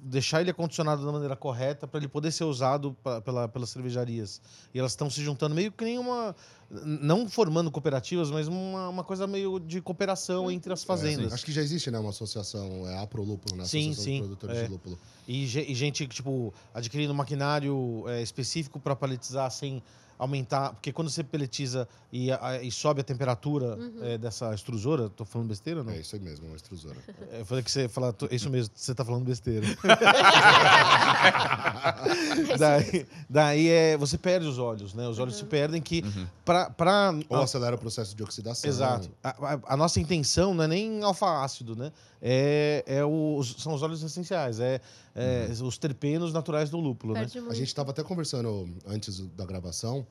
[0.00, 4.40] deixar ele acondicionado da maneira correta para ele poder ser usado pa- pela, pelas cervejarias.
[4.72, 6.36] E elas estão se juntando meio que nem uma.
[6.70, 11.32] n- Não formando cooperativas, mas uma, uma coisa meio de cooperação entre as fazendas.
[11.32, 13.64] É, Acho que já existe, né, uma associação, é a Prolúpulo, né?
[13.64, 14.64] Sim, Associação sim, de Produtores é.
[14.66, 14.96] de Lúpulo.
[15.26, 19.82] E, e gente, tipo, adquirindo maquinário é, específico para paletizar sem
[20.18, 20.72] aumentar.
[20.72, 25.48] Porque quando você peletiza e, a- e sobe a temperatura é, dessa extrusora, tô falando
[25.48, 25.92] besteira ou não?
[25.92, 26.96] É isso aí mesmo, uma extrusora.
[27.30, 29.66] É, Eu falei que você fala, tô- isso mesmo, você tá falando besteira.
[32.58, 35.06] daí daí é, você perde os olhos, né?
[35.08, 36.02] Os olhos se perdem que
[36.44, 38.68] pra pra Ou acelera o processo de oxidação.
[38.68, 39.10] Exato.
[39.22, 41.92] A, a- a nossa intenção não é nem alfa-ácido, né?
[42.20, 44.80] É, é os, são os óleos essenciais, é,
[45.14, 47.20] é os terpenos naturais do lúpulo, né?
[47.20, 47.50] Muito.
[47.50, 50.06] A gente estava até conversando antes da gravação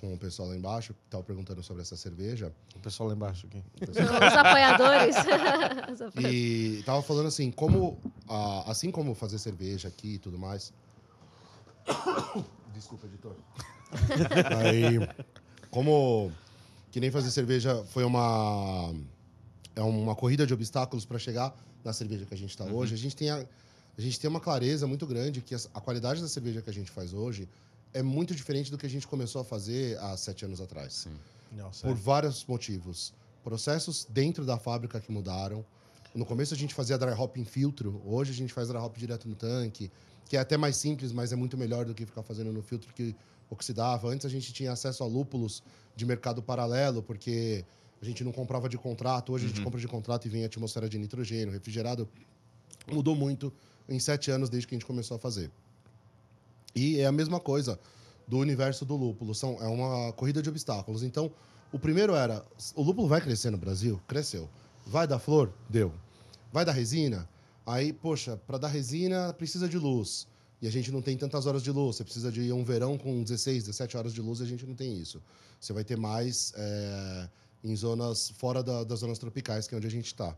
[0.00, 2.52] com o pessoal lá embaixo, que tava perguntando sobre essa cerveja.
[2.76, 3.62] O pessoal lá embaixo aqui.
[3.90, 5.16] Os apoiadores.
[6.30, 7.98] E tava falando assim, como
[8.66, 10.72] assim como fazer cerveja aqui e tudo mais.
[12.72, 13.34] Desculpa, editor.
[14.62, 14.98] Aí,
[15.70, 16.30] como
[16.92, 18.94] que nem fazer cerveja foi uma
[19.74, 22.94] é uma corrida de obstáculos para chegar na cerveja que a gente está hoje.
[22.94, 26.20] A gente tem a, a gente tem uma clareza muito grande que as- a qualidade
[26.20, 27.48] da cerveja que a gente faz hoje
[27.92, 31.16] é muito diferente do que a gente começou a fazer há sete anos atrás Sim.
[31.52, 33.12] Nossa, por vários motivos.
[33.42, 35.64] Processos dentro da fábrica que mudaram.
[36.14, 38.96] No começo a gente fazia dry hop em filtro, hoje a gente faz dry hop
[38.96, 39.90] direto no tanque,
[40.28, 42.92] que é até mais simples, mas é muito melhor do que ficar fazendo no filtro
[42.92, 43.14] que
[43.48, 44.08] oxidava.
[44.08, 45.62] Antes a gente tinha acesso a lúpulos
[45.96, 47.64] de mercado paralelo, porque
[48.00, 50.46] a gente não comprava de contrato, hoje a gente compra de contrato e vem a
[50.46, 52.08] atmosfera de nitrogênio, refrigerado.
[52.90, 53.52] Mudou muito
[53.88, 55.50] em sete anos desde que a gente começou a fazer.
[56.78, 57.78] E é a mesma coisa
[58.26, 59.34] do universo do lúpulo.
[59.34, 61.02] São, é uma corrida de obstáculos.
[61.02, 61.30] Então,
[61.72, 64.00] o primeiro era: o lúpulo vai crescer no Brasil?
[64.06, 64.48] Cresceu.
[64.86, 65.52] Vai dar flor?
[65.68, 65.92] Deu.
[66.52, 67.28] Vai dar resina?
[67.66, 70.26] Aí, poxa, para dar resina precisa de luz.
[70.60, 71.96] E a gente não tem tantas horas de luz.
[71.96, 74.74] Você precisa de um verão com 16, 17 horas de luz e a gente não
[74.74, 75.22] tem isso.
[75.60, 77.28] Você vai ter mais é,
[77.62, 80.34] em zonas fora da- das zonas tropicais, que é onde a gente está.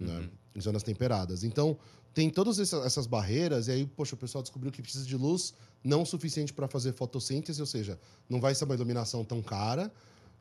[0.00, 0.28] Né?
[0.56, 1.44] Em zonas temperadas.
[1.44, 1.76] Então,
[2.14, 5.54] tem todas essa- essas barreiras, e aí, poxa, o pessoal descobriu que precisa de luz
[5.84, 9.90] não suficiente para fazer fotossíntese, ou seja, não vai ser uma iluminação tão cara,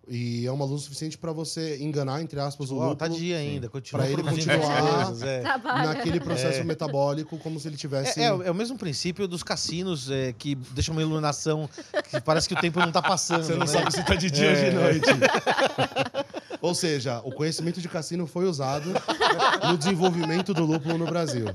[0.07, 3.69] e é uma luz suficiente para você enganar, entre aspas, o tá lúpulo dia ainda,
[3.69, 5.43] continua Pra ele continuar- coisas, é.
[5.43, 8.19] Naquele processo metabólico, como se ele tivesse...
[8.19, 11.69] É, é o- é o mesmo princípio dos cassinos é, que deixam uma iluminação
[12.09, 13.43] que parece que o tempo não tá passando.
[13.43, 13.67] Você não né?
[13.67, 15.05] sabe se tá de dia ou de noite.
[16.61, 18.91] Ou seja, o conhecimento de cassino foi usado
[19.67, 21.45] no desenvolvimento do lúpulo no Brasil.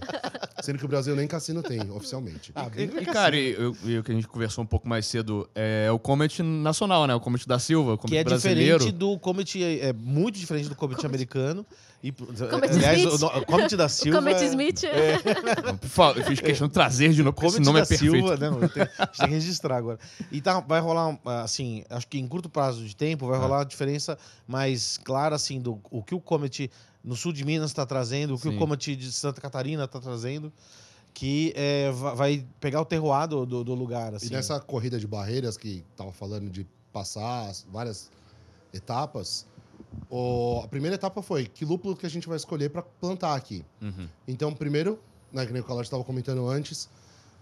[0.62, 2.50] Sendo que o Brasil nem cassino tem, oficialmente.
[2.54, 5.90] Ah, E, e, cara, e, o que a gente conversou um pouco mais cedo é
[5.92, 7.14] o Comet nacional, né?
[7.14, 8.78] O Comet da Silva, o Comet Que é brasileiro.
[8.78, 11.64] diferente do Comet, é, é muito diferente do Comet americano.
[12.02, 13.22] E, Comet aliás, Smith.
[13.22, 14.18] o, o Comet da O Silva.
[14.18, 14.82] Comet é- Smith.
[15.64, 17.84] Não, por favor, eu fiz questão de trazer de novo, porque esse Comet nome da
[17.84, 18.12] é perfeito.
[18.12, 19.98] Silva, eu tenho- a gente tem que registrar agora.
[20.30, 23.64] E tá, vai rolar, assim, acho que em curto prazo de tempo vai rolar uma
[23.66, 24.16] diferença
[24.46, 26.70] mais clara, assim, do o que o Comet
[27.02, 28.56] no sul de Minas está trazendo, o que Sim.
[28.56, 30.52] o Comet de Santa Catarina está trazendo,
[31.14, 34.26] que é, va- vai pegar o terroir do, do, do lugar, assim.
[34.26, 38.10] E nessa corrida de barreiras que tava falando de passar as várias
[38.72, 39.46] etapas,
[40.10, 43.64] o- a primeira etapa foi que lúpulo que a gente vai escolher para plantar aqui.
[43.82, 44.08] Uhum.
[44.26, 44.98] Então, primeiro,
[45.32, 46.88] né, que nem o Calor estava comentando antes,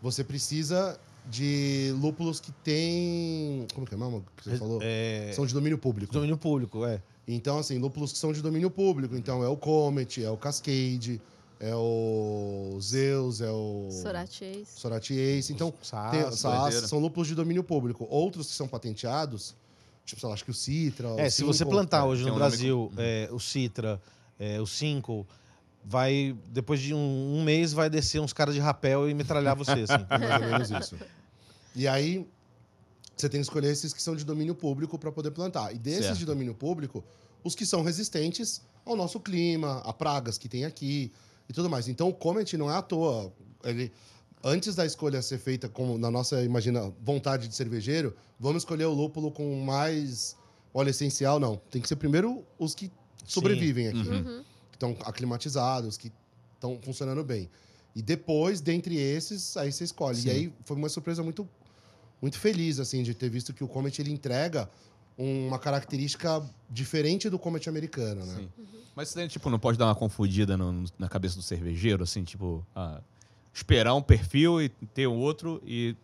[0.03, 0.99] você precisa
[1.31, 3.67] de lúpulos que tem.
[3.75, 4.79] Como que é mesmo que você falou?
[4.83, 6.13] É, São de domínio público.
[6.13, 7.01] domínio público, é.
[7.27, 9.17] Então, assim, lúpulos que são de domínio público.
[9.17, 11.21] Então, é o Comet, é o Cascade,
[11.59, 13.89] é o Zeus, é o.
[13.91, 14.69] Soratiês.
[14.69, 15.51] Sorati Ace.
[15.51, 16.21] Então, Saas, tem,
[16.51, 16.87] doideira.
[16.87, 18.07] são lúpulos de domínio público.
[18.11, 19.55] Outros que são patenteados
[20.05, 21.09] Tipo, sei lá, acho que o Citra.
[21.15, 24.01] o É, se você Cinco, plantar é, hoje no um Brasil é, o Citra,
[24.39, 25.27] é, o Cinco,
[25.85, 29.73] vai, depois de um, um mês, vai descer uns caras de rapel e metralhar você,
[29.73, 30.07] assim.
[30.11, 30.97] É mais ou menos isso.
[31.75, 32.27] E aí,
[33.17, 35.75] você tem que escolher esses que são de domínio público para poder plantar.
[35.75, 36.19] E desses Certo.
[36.19, 37.05] de domínio público,
[37.43, 41.13] os que são resistentes ao nosso clima, a pragas que tem aqui
[41.49, 41.89] e tudo mais.
[41.89, 43.33] Então, o Comet não é à toa.
[43.63, 43.93] Ele,
[44.45, 48.93] antes da escolha ser feita como na nossa, imagina, vontade de cervejeiro, vamos escolher o
[48.93, 50.37] lúpulo com mais
[50.73, 51.41] óleo essencial.
[51.41, 51.57] Não.
[51.71, 52.93] Tem que ser primeiro os que
[53.27, 54.45] sobrevivem aqui Uhum.
[54.71, 56.13] que estão aclimatizados, que
[56.55, 57.49] estão funcionando bem.
[57.97, 60.19] E depois, dentre esses, aí você escolhe.
[60.19, 60.29] Sim.
[60.29, 61.49] E aí foi uma surpresa muito,
[62.21, 64.69] muito feliz, assim, de ter visto que o Comet ele entrega
[65.17, 68.35] uma característica diferente do Comet americano, né?
[68.37, 68.49] Sim.
[68.97, 72.25] Mas isso daí, tipo, não pode dar uma confundida no- na cabeça do cervejeiro, assim,
[72.25, 73.01] tipo, ah,
[73.55, 75.97] esperar um perfil e ter outro e,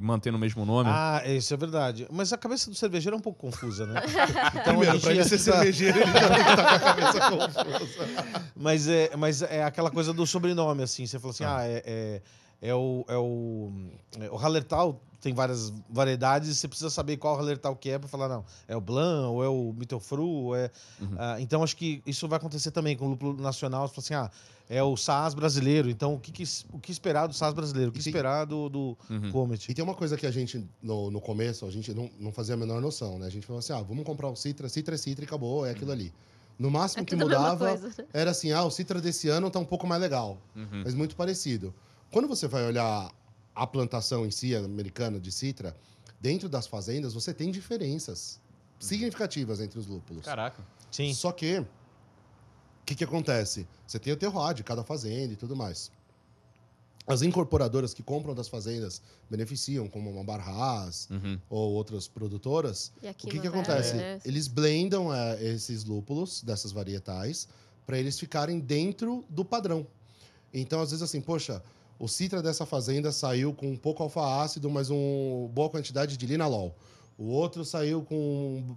[0.00, 0.88] manter no mesmo nome.
[0.92, 2.06] Ah, isso é verdade.
[2.10, 4.00] Mas a cabeça do cervejeiro é um pouco confusa, né?
[4.60, 7.20] Então, Primeiro, pra ele ser ficar- cervejeiro, ele já tem que estar com a cabeça
[7.30, 8.06] confusa.
[8.54, 11.06] Mas é, mas é aquela coisa do sobrenome, assim.
[11.06, 12.22] Você falou assim, ah, é, é,
[12.68, 13.04] é o...
[13.08, 13.72] É o,
[14.20, 18.06] é o Hallertau tem várias variedades e você precisa saber qual Hallertau que é para
[18.08, 20.70] falar, não, é o Blanc, ou é o Mittelfru, ou é...
[21.18, 23.88] Ah, então, acho que isso vai acontecer também com o lúpulo nacional.
[23.88, 24.30] Você fala assim, ah,
[24.68, 25.88] é o SAS brasileiro.
[25.88, 26.42] Então, o que, que,
[26.72, 27.90] o que esperar do SAS brasileiro?
[27.90, 29.30] O que tem- esperar do, do Uhum.
[29.30, 29.70] Comet?
[29.70, 32.54] E tem uma coisa que a gente, no, no começo, a gente não, não fazia
[32.54, 33.26] a menor noção, né?
[33.26, 35.70] A gente falou assim, ah, vamos comprar o Citra, Citra é Citra e acabou, é
[35.70, 36.12] aquilo ali.
[36.58, 37.92] No máximo É que mudava né?
[38.12, 40.82] era assim, ah, o Citra desse ano tá um pouco mais legal, Uhum.
[40.84, 41.72] mas muito parecido.
[42.10, 43.10] Quando você vai olhar
[43.54, 45.76] a plantação em si, americana de Citra,
[46.20, 48.40] dentro das fazendas você tem diferenças
[48.80, 50.24] significativas entre os lúpulos.
[50.24, 50.62] Caraca.
[50.90, 51.12] Sim.
[51.14, 51.64] Só que,
[52.86, 53.66] que, que acontece?
[53.86, 55.90] Você tem o terroir de cada fazenda e tudo mais.
[57.06, 61.38] As incorporadoras que compram das fazendas beneficiam, como uma Barras Uhum.
[61.48, 62.90] ou outras produtoras.
[63.00, 63.94] O que, que Verde, acontece?
[63.94, 64.20] né?
[64.24, 67.46] Eles blendam é, esses lúpulos dessas varietais
[67.86, 69.86] para eles ficarem dentro do padrão.
[70.52, 71.62] Então, às vezes, assim, poxa,
[71.98, 76.74] o citra dessa fazenda saiu com um pouco alfa-ácido, mas uma boa quantidade de linalol.
[77.16, 78.76] O outro saiu com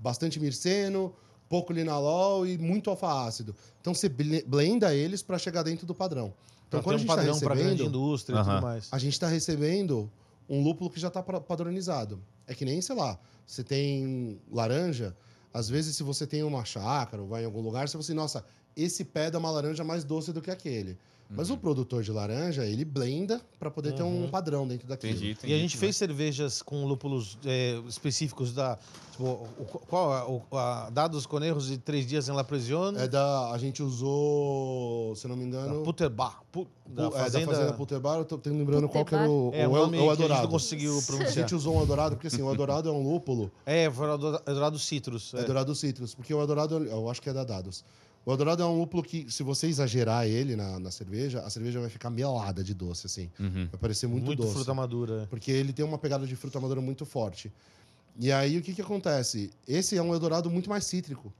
[0.00, 1.14] bastante mirceno,
[1.48, 3.54] pouco linalol e muito alfa-ácido.
[3.80, 6.26] Então, você ble- blenda eles para chegar dentro do padrão.
[6.68, 8.54] Então, Então, quando a tem um gente está padrão grande recebendo, indústria e Aham.
[8.54, 8.88] tudo mais.
[8.90, 10.10] a gente está recebendo
[10.48, 12.20] um lúpulo que já está padronizado.
[12.46, 15.16] É que nem, sei lá, você tem laranja,
[15.52, 18.14] às vezes se você tem uma chácara ou vai em algum lugar, você fala assim,
[18.14, 18.44] nossa,
[18.76, 20.98] esse pé dá uma laranja mais doce do que aquele.
[21.28, 24.28] Mas o produtor de laranja, ele blenda para poder ter um Uhum.
[24.30, 25.12] padrão dentro daquilo.
[25.12, 25.52] Entendi, entendi.
[25.52, 28.78] E a gente fez cervejas com lúpulos é, específicos da.
[29.10, 29.24] Tipo,
[29.58, 30.12] o, qual?
[30.12, 32.98] a- O, a, dados Conejos de três dias em La Presione.
[32.98, 37.46] É da, a gente usou, se não me da engano, da é, fazenda.
[37.46, 39.82] da fazenda Putterbar, eu tô tô lembrando qual que era o, É, o, um El-
[39.82, 40.48] nome o que a gente Eldorado.
[40.48, 41.32] conseguiu A pronunciar.
[41.32, 44.42] gente usou um Eldorado, porque assim, o Eldorado é um lúpulo É, foi o Eldora-
[44.46, 45.34] Eldorado Citrus.
[45.34, 45.40] é.
[45.40, 47.84] Eldorado Citrus, porque o Eldorado, eu acho que é da Dados.
[48.26, 51.78] O Eldorado é um lúpulo que, se você exagerar ele na, na cerveja, a cerveja
[51.78, 53.30] vai ficar melada de doce, assim.
[53.38, 53.68] Uhum.
[53.70, 54.52] Vai parecer muito, Muito doce.
[54.52, 55.28] fruta madura.
[55.30, 57.52] Porque ele tem uma pegada de fruta madura muito forte.
[58.18, 59.52] E aí, o que que acontece?
[59.66, 61.32] Esse é um Eldorado muito mais cítrico.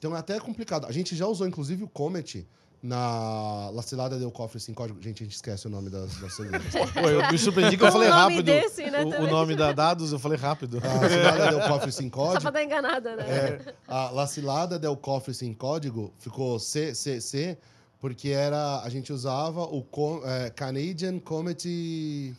[0.00, 0.84] Então, é até complicado.
[0.86, 2.44] A gente já usou, inclusive, o Comet
[2.82, 5.00] na La Cilada del Cofre sem código.
[5.00, 6.72] Gente, a gente esquece o nome das, das cervejas.
[6.92, 8.46] Pô, eu me surpreendi que eu Com falei o nome rápido.
[8.46, 10.78] desse, né, o, o nome da dados eu falei rápido.
[10.78, 12.40] A Cilada del Cofre sem Só código.
[12.42, 13.24] pra dar enganada, né?
[13.28, 17.56] É, a La Cilada del Cofre sem código ficou CCC
[18.00, 22.34] porque era a gente usava o co- é, Canadian Comedy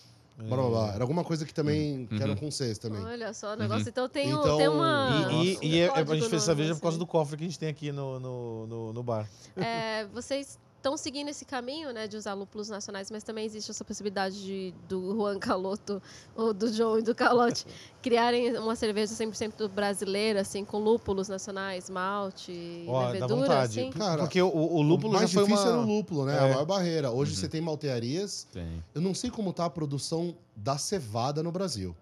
[0.47, 0.93] blá, blá, blá.
[0.93, 3.01] era alguma coisa que também que era com Cs também.
[3.03, 3.89] Olha só, o negócio.
[3.89, 5.27] Então tem, um- Então, tem uma.
[5.31, 7.43] E, e- e é- a código gente fez cerveja no- por causa do cofre que
[7.43, 9.27] a gente tem aqui no, no, no, no bar.
[9.57, 13.85] É, vocês estão seguindo esse caminho, né, de usar lúpulos nacionais, mas também existe essa
[13.85, 16.01] possibilidade de, do Juan Caloto
[16.35, 17.65] ou do João e do Calote
[18.03, 23.79] criarem uma cerveja 100% brasileira, assim, com lúpulos nacionais, malte, e Ó, dá levedura, vontade.
[23.79, 23.91] assim.
[23.91, 25.77] Cara, Porque o, o lúpulo o mais já foi difícil uma...
[25.77, 26.35] era o lúpulo, né?
[26.35, 26.39] É.
[26.39, 27.09] A maior barreira.
[27.11, 28.45] Hoje você tem maltearias.
[28.51, 28.83] Tem.
[28.93, 31.95] Eu não sei como tá a produção da cevada no Brasil.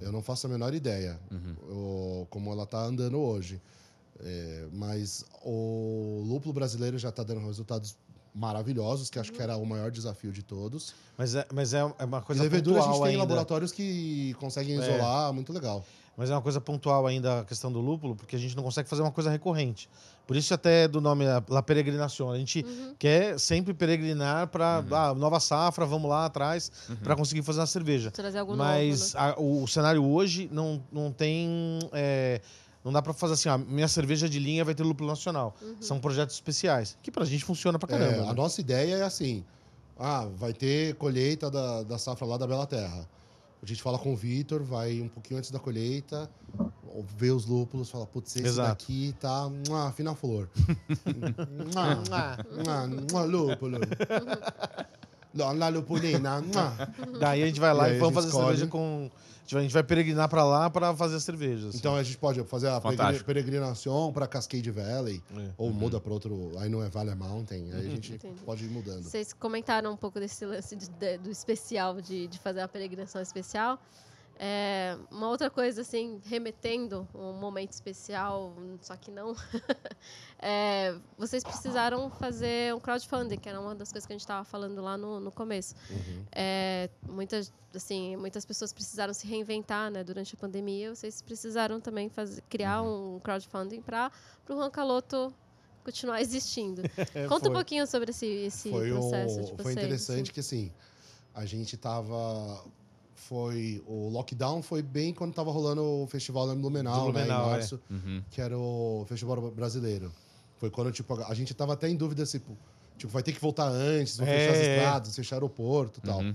[0.00, 1.18] Eu não faço a menor ideia
[1.70, 3.62] o- como ela tá andando hoje.
[4.18, 7.96] É, mas o lúpulo brasileiro já está dando resultados
[8.36, 10.94] maravilhosos, que acho que era o maior desafio de todos.
[11.16, 13.18] Mas é, mas é é uma E coisa levedura a gente tem ainda.
[13.20, 14.82] laboratórios que conseguem É.
[14.82, 15.84] isolar, muito legal.
[16.18, 18.88] Mas é uma coisa pontual ainda a questão do lúpulo, porque a gente não consegue
[18.88, 19.86] fazer uma coisa recorrente.
[20.26, 22.30] Por isso até do nome a- La Peregrinação.
[22.30, 22.94] A gente Uhum.
[22.98, 26.72] quer sempre peregrinar para ah, nova safra, vamos lá atrás
[27.04, 28.10] para conseguir fazer uma cerveja.
[28.10, 29.34] Trazer algo Mas novo, né?
[29.36, 31.78] a- o, o cenário hoje não, não tem.
[31.92, 32.40] é,
[32.86, 35.56] não dá para fazer assim, ó, minha cerveja de linha vai ter lúpulo nacional.
[35.60, 35.74] Uhum.
[35.80, 38.12] São projetos especiais, que pra gente funciona pra caramba.
[38.12, 38.28] É, né?
[38.30, 39.44] a nossa ideia é assim:
[39.98, 43.08] ah, vai ter colheita da, da safra lá da Bela Terra.
[43.60, 46.30] A gente fala com o Vitor, vai um pouquinho antes da colheita,
[47.18, 48.68] vê os lúpulos fala, putz, esse Exato.
[48.68, 50.48] daqui tá uma fina flor.
[51.74, 53.80] Mua, mua, mua, lúpulo.
[55.34, 56.42] Dona Lupulina.
[57.20, 58.46] Daí a gente vai lá E e, a vamos fazer escolhe.
[58.46, 59.10] cerveja com.
[59.54, 61.74] A gente vai, peregrinar pra lá pra fazer as cervejas.
[61.74, 63.24] Então a gente pode fazer a Fantástico.
[63.24, 65.50] peregri- peregrinação para Cascade Valley, É.
[65.58, 68.40] ou muda para outro, aí não é Valley Mountain, aí a gente Entendi.
[68.44, 69.04] pode ir mudando.
[69.04, 73.20] Vocês comentaram um pouco desse lance de- de- do especial, de, de fazer a peregrinação
[73.22, 73.78] especial.
[74.38, 79.34] É, uma outra coisa, assim, remetendo um momento especial, só que não.
[80.38, 84.44] é, vocês precisaram fazer um crowdfunding, que era uma das coisas que a gente estava
[84.44, 85.74] falando lá no, no começo.
[86.30, 90.94] É, muitas, assim, muitas pessoas precisaram se reinventar né, durante a pandemia.
[90.94, 94.12] Vocês precisaram também fazer, criar um crowdfunding para
[94.48, 95.32] o Juan Caloto
[95.82, 96.82] continuar existindo.
[97.28, 97.52] Conta um foi.
[97.52, 99.62] pouquinho sobre esse, esse processo um- de vocês.
[99.62, 100.32] foi interessante assim.
[100.32, 100.72] que assim,
[101.32, 102.64] a gente tava
[103.16, 107.44] foi o lockdown foi bem quando tava rolando o festival da Blumenau, Do né, Blumenau,
[107.44, 107.50] em é.
[107.50, 108.22] março, Uhum.
[108.30, 110.12] que era o festival brasileiro.
[110.58, 112.40] Foi quando tipo a gente tava até em dúvida se
[112.98, 114.74] tipo vai ter que voltar antes, vão É, fechar as é.
[114.76, 116.20] estradas, fechar aeroporto, e tal.
[116.20, 116.34] Uhum.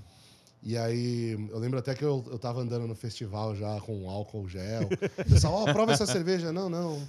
[0.64, 4.48] E aí, eu lembro até que eu, eu tava andando no festival já com álcool
[4.48, 4.84] gel.
[5.18, 6.52] O pessoal, ó, prova essa cerveja.
[6.54, 7.02] Não, não.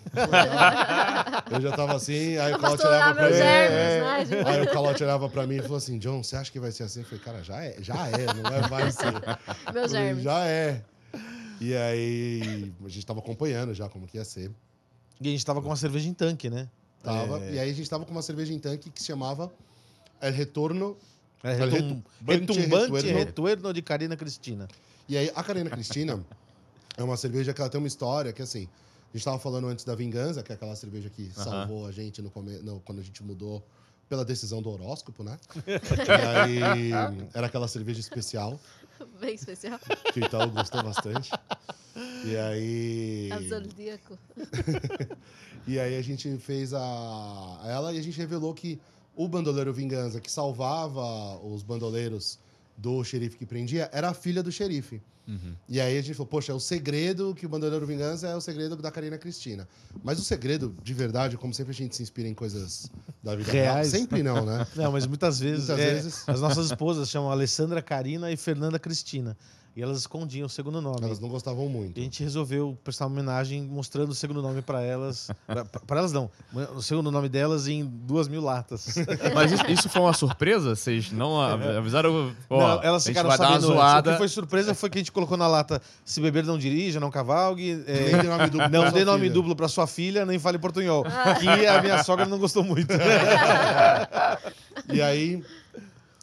[1.50, 3.42] Eu já tava assim, aí o Calote olhava pra meus mim.
[3.42, 4.36] germes, né?
[4.38, 6.72] Tipo, Aí o Calote olhava pra mim e falou assim: John, você acha que vai
[6.72, 7.00] ser assim?
[7.00, 9.12] Eu falei, cara, já é, já é, não é vai ser.
[9.68, 10.24] Eu meus falei, germes.
[10.24, 10.82] já é.
[11.60, 14.50] E aí, a gente tava acompanhando já como que ia ser.
[15.20, 16.68] E a gente tava com uma cerveja em tanque, né?
[17.02, 17.52] Tava, É.
[17.52, 19.52] E aí a gente tava com uma cerveja em tanque que se chamava
[20.22, 20.96] El Retorno.
[21.44, 23.18] É, Retum- retum- Bante retumbante Retuerno.
[23.18, 24.68] retuerno de Karina Cristina.
[25.08, 26.24] E aí, a Karina Cristina
[26.96, 28.68] é uma cerveja que ela tem uma história que, assim,
[29.12, 32.22] a gente tava falando antes da Vingança, que é aquela cerveja que salvou a gente
[32.22, 32.58] no come...
[32.58, 33.62] no- quando a gente mudou
[34.08, 35.38] pela decisão do horóscopo, né?
[35.66, 36.90] e aí,
[37.34, 38.60] era aquela cerveja especial,
[39.20, 39.80] Bem especial.
[40.12, 41.30] que o Itaú gostou bastante.
[42.24, 43.30] E aí...
[43.32, 44.18] É o Zodíaco.
[45.66, 48.80] E aí a gente fez a ela e a gente revelou que
[49.14, 52.38] o bandoleiro Vingança, que salvava os bandoleiros
[52.76, 55.00] do xerife que prendia, era a filha do xerife.
[55.68, 58.40] E aí a gente falou, poxa, é o segredo que o bandoleiro Vingança é o
[58.40, 59.68] segredo da Karina Cristina.
[60.02, 62.90] Mas o segredo, de verdade, como sempre a gente se inspira em coisas
[63.22, 64.66] da vida real, sempre não, né?
[64.74, 66.28] Não, mas muitas vezes, Muitas é, vezes.
[66.28, 69.36] as nossas esposas chamam Alessandra Karina e Fernanda Cristina.
[69.74, 70.98] E elas escondiam o segundo nome.
[71.02, 71.96] Elas não gostavam muito.
[71.96, 75.30] E a gente resolveu prestar uma homenagem mostrando o segundo nome pra elas.
[75.86, 76.30] Pra elas não.
[76.76, 78.86] O segundo nome delas em duas mil latas.
[79.34, 80.74] Mas isso, isso foi uma surpresa?
[80.76, 82.34] Vocês não a- avisaram?
[82.50, 83.70] Ó, não, elas a gente ficaram vai dar uma sabendo antes.
[83.70, 84.12] O zoada.
[84.12, 87.10] que foi surpresa foi que a gente colocou na lata se beber não dirija, não
[87.10, 87.82] cavalgue.
[87.86, 89.32] é, Nem dê nome duplo pra não dê nome filha.
[89.32, 91.02] duplo pra sua filha, nem fale portunhol.
[91.40, 92.92] Que a minha sogra não gostou muito.
[94.92, 95.42] E aí,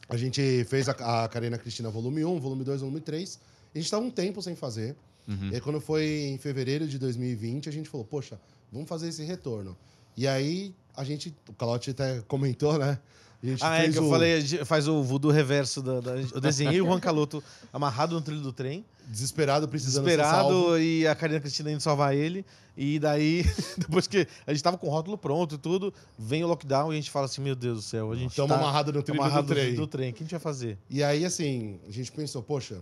[0.10, 3.40] a gente fez a, a Karina Cristina volume 1, volume 2, volume 3.
[3.74, 4.96] A gente estava um tempo sem fazer.
[5.28, 5.50] Uhum.
[5.52, 8.40] E aí, quando foi em fevereiro de 2020, a gente falou, poxa,
[8.72, 9.78] vamos fazer esse retorno.
[10.18, 12.98] E aí, a gente, o Calote até comentou, né?
[13.42, 15.82] A gente Ah, é que eu o falei, a gente faz o voodoo reverso.
[15.82, 17.42] Da, da- eu desenhei o Juan Caloto
[17.72, 22.46] amarrado no trilho do trem, Desesperado, precisando desesperado, e a Karina Cristina indo salvar ele.
[22.78, 23.44] E daí,
[23.78, 26.96] depois que a gente tava com o rótulo pronto e tudo, vem o lockdown e
[26.98, 29.20] a gente fala assim: Meu Deus do céu, a gente Estamos tá amarrados no trilho
[29.20, 29.74] amarrado do trem.
[29.76, 30.10] do trem.
[30.12, 30.78] O que a gente vai fazer?
[30.90, 32.78] E aí, assim, a gente pensou, poxa,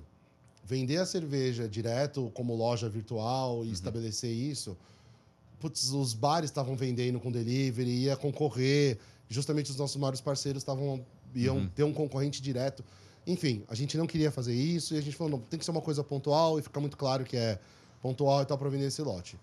[0.66, 3.66] vender a cerveja direto como loja virtual Uhum.
[3.66, 4.78] e estabelecer isso,
[5.62, 8.98] putz, os bares estavam vendendo com delivery, ia concorrer,
[9.30, 11.70] justamente os nossos maiores parceiros estavam iam Uhum.
[11.70, 12.84] ter um concorrente direto.
[13.28, 15.72] Enfim, a gente não queria fazer isso e a gente falou, não, tem que ser
[15.72, 17.60] uma coisa pontual e ficar muito claro que é
[18.02, 19.38] pontual e tal para vender esse lote.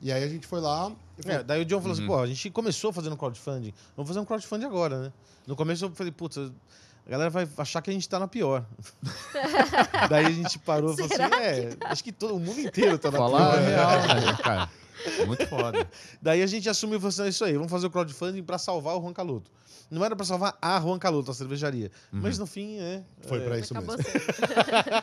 [0.00, 2.26] E aí a gente foi lá falou, É, daí o John falou assim: pô, a
[2.26, 5.12] gente começou fazendo crowdfunding, vamos fazer um crowdfunding agora, né?
[5.46, 8.64] No começo eu falei: putz, a galera vai achar que a gente tá na pior.
[10.08, 13.10] daí a gente parou e falou assim: é, acho que todo o mundo inteiro tá
[13.10, 13.68] na Falar pior.
[13.68, 14.70] real, né, cara.
[15.26, 15.88] Muito foda.
[16.20, 18.58] Daí a gente assumiu e falou assim: é isso aí, vamos fazer o crowdfunding pra
[18.58, 19.50] salvar o Juan Caloto.
[19.90, 21.90] Não era pra salvar a Juan Caloto, a cervejaria.
[22.10, 23.04] Mas no fim, é.
[23.20, 23.92] foi é, para isso mesmo.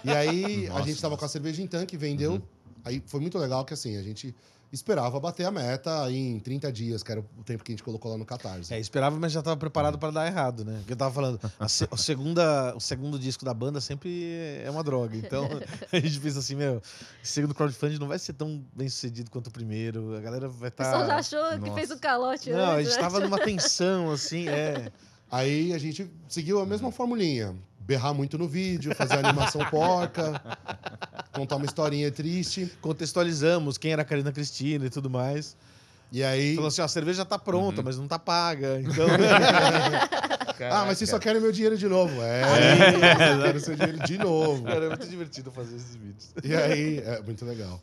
[0.04, 2.42] E aí a Nossa, gente tava com a cerveja em tanque, vendeu.
[2.84, 4.36] Aí foi muito legal que assim, a gente
[4.74, 8.12] esperava bater a meta em 30 dias, que era o tempo que a gente colocou
[8.12, 8.74] lá no Catarse.
[8.74, 10.78] É, esperava, mas já tava preparado para dar errado, né?
[10.80, 14.70] Porque eu tava falando, a se- o, segunda, o segundo disco da banda sempre é
[14.70, 15.16] uma droga.
[15.16, 15.48] Então
[15.94, 16.82] a gente pensa assim, meu,
[17.24, 20.16] esse segundo crowdfunding não vai ser tão bem sucedido quanto o primeiro.
[20.16, 21.38] A galera vai O pessoal já estar.
[21.38, 21.74] achou que Nossa.
[21.76, 23.02] fez o calote Não, a antes, gente né?
[23.02, 24.92] tava numa tensão, assim, é.
[25.32, 27.56] Aí a gente seguiu a mesma formulinha.
[27.86, 30.42] Berrar muito no vídeo, fazer animação porca,
[31.34, 32.72] contar uma historinha triste.
[32.82, 35.56] Contextualizamos quem era a Karina Cristina e tudo mais.
[36.12, 36.56] E aí.
[36.56, 38.80] Falou assim: ó, a cerveja tá pronta, mas não tá paga.
[38.82, 39.08] Então.
[40.72, 42.22] Ah, mas vocês só querem meu dinheiro de novo.
[42.22, 42.44] É,
[42.96, 44.64] eu quero seu dinheiro de novo.
[44.64, 46.30] Cara, é muito divertido fazer esses vídeos.
[46.42, 47.82] E aí, é muito legal.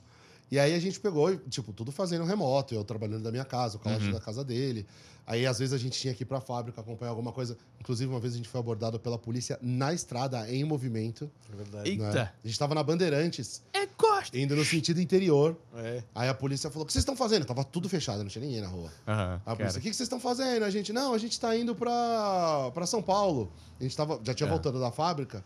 [0.51, 3.81] E aí a gente pegou, tipo, tudo fazendo remoto, eu trabalhando da minha casa, o
[3.81, 4.13] calote Uhum.
[4.13, 4.87] da casa dele.
[5.27, 7.57] Aí, às vezes, a gente tinha que ir pra fábrica acompanhar alguma coisa.
[7.81, 11.31] Inclusive, uma vez a gente foi abordado pela polícia na estrada, em movimento.
[11.53, 11.91] É verdade.
[11.91, 12.11] Eita.
[12.13, 12.33] né?
[12.45, 14.37] A gente tava na Bandeirantes, É gosto.
[14.37, 15.57] indo no sentido interior.
[15.77, 16.03] É.
[16.15, 17.45] Aí a polícia falou: o que vocês estão fazendo?
[17.45, 18.91] Tava tudo fechado, não tinha ninguém na rua.
[19.07, 20.65] Aham, A polícia, o que vocês estão fazendo?
[20.65, 23.53] A gente, não, a gente tá indo pra, pra São Paulo.
[23.79, 24.51] A gente tava, já tinha É.
[24.51, 25.45] voltando da fábrica.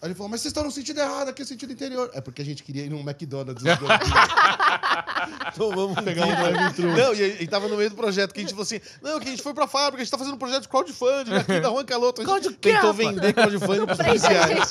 [0.00, 2.10] Aí ele falou, mas vocês estão no sentido errado, aqui é o sentido interior.
[2.14, 3.62] É porque a gente queria ir num McDonald's.
[5.54, 6.96] Então vamos Pegar um drive-thru.
[6.96, 9.28] Não, e, e tava no meio do projeto que a gente falou assim: não, que
[9.28, 11.68] a gente foi pra fábrica, a gente tá fazendo um projeto de crowdfunding aqui da
[11.68, 12.22] Juan Caloto.
[12.22, 14.70] A gente tentou vender crowdfunding pros policiais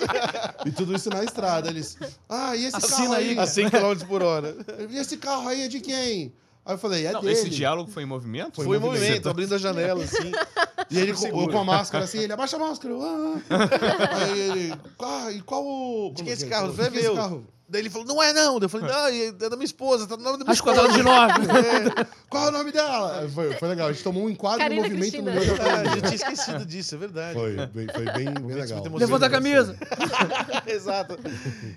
[0.65, 1.69] e tudo isso na estrada.
[1.69, 1.97] Eles,
[2.27, 3.29] ah, e esse carro Assina aí?
[3.29, 4.55] aí, a 100 km por hora.
[4.89, 6.33] E esse carro aí é de quem?
[6.63, 7.33] Aí eu falei, é Não, dele.
[7.33, 8.57] esse diálogo foi em movimento?
[8.57, 9.01] Foi Foi em movimento.
[9.01, 10.31] movimento, abrindo a janela, assim.
[10.89, 12.93] E ele com, com a máscara assim, ele abaixa a máscara.
[12.99, 14.25] Ah.
[14.25, 16.11] aí ele, ah, e qual o...
[16.13, 16.73] De que é esse carro?
[16.73, 17.15] Que é esse meu.
[17.15, 17.47] carro?
[17.71, 18.59] Daí ele falou, não é não.
[18.59, 20.67] Daí eu falei, não, é da minha esposa, tá no nome da minha Acho que
[20.67, 21.33] eu tava de nove.
[22.27, 23.29] Qual é o nome dela?
[23.33, 25.31] Foi, foi legal, a gente tomou um enquadro em movimento Cristina.
[25.31, 25.91] no meio da Ah, família.
[25.95, 27.39] já tinha esquecido disso, é verdade.
[27.39, 28.83] Foi, bem, foi bem, bem legal.
[28.93, 29.77] Levanta a camisa.
[30.67, 31.17] Exato.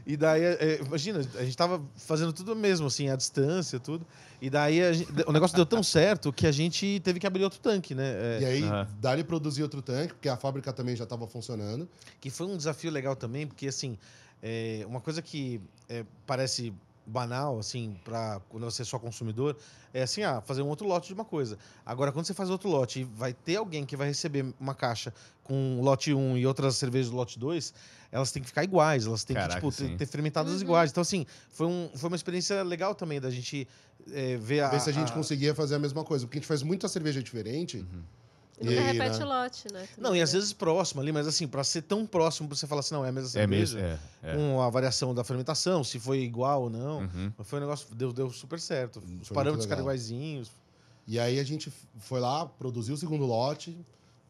[0.05, 4.05] E daí, é, imagina, a gente tava fazendo tudo mesmo, assim, à distância, tudo.
[4.45, 7.43] E daí a gente- o negócio deu tão certo que a gente teve que abrir
[7.45, 8.13] outro tanque, né?
[8.13, 8.87] É, E aí, Aham.
[9.01, 11.89] dali produzir outro tanque, porque a fábrica também já estava funcionando.
[12.21, 13.97] Que foi um desafio legal também, porque assim,
[14.43, 16.75] é, uma coisa que é, parece
[17.07, 19.57] banal, assim, para quando você é só consumidor,
[19.93, 21.59] é assim, ah, fazer um outro lote de uma coisa.
[21.85, 25.13] Agora, quando você faz outro lote e vai ter alguém que vai receber uma caixa
[25.43, 27.75] com lote 1 e outras cervejas do lote 2,
[28.11, 30.61] elas têm que ficar iguais, elas têm Caraca, que, tipo, ter, ter fermentadas Uhum.
[30.63, 30.91] iguais.
[30.91, 33.69] Então, assim, foi, um, foi uma experiência legal também da gente
[34.13, 34.69] é, ver a...
[34.71, 36.27] Ver se a gente a- conseguia fazer a mesma coisa.
[36.27, 37.79] Porque a gente faz muita cerveja diferente.
[37.79, 38.03] Uhum.
[38.61, 39.25] E nunca E aí, repete né?
[39.25, 39.89] o lote, né?
[39.99, 42.81] Não, e às vezes próximo ali, mas assim, para ser tão próximo, pra você falar
[42.81, 43.77] assim, não, é a mesma É cerveja.
[43.79, 44.31] mesmo, é.
[44.31, 44.37] é.
[44.37, 47.01] com a variação da fermentação, se foi igual ou não.
[47.01, 47.33] Uhum.
[47.37, 49.03] Mas foi um negócio, deu, deu super certo.
[49.21, 50.51] Os parâmetros ficaram iguaizinhos.
[51.07, 53.77] E aí a gente foi lá, produziu o segundo lote.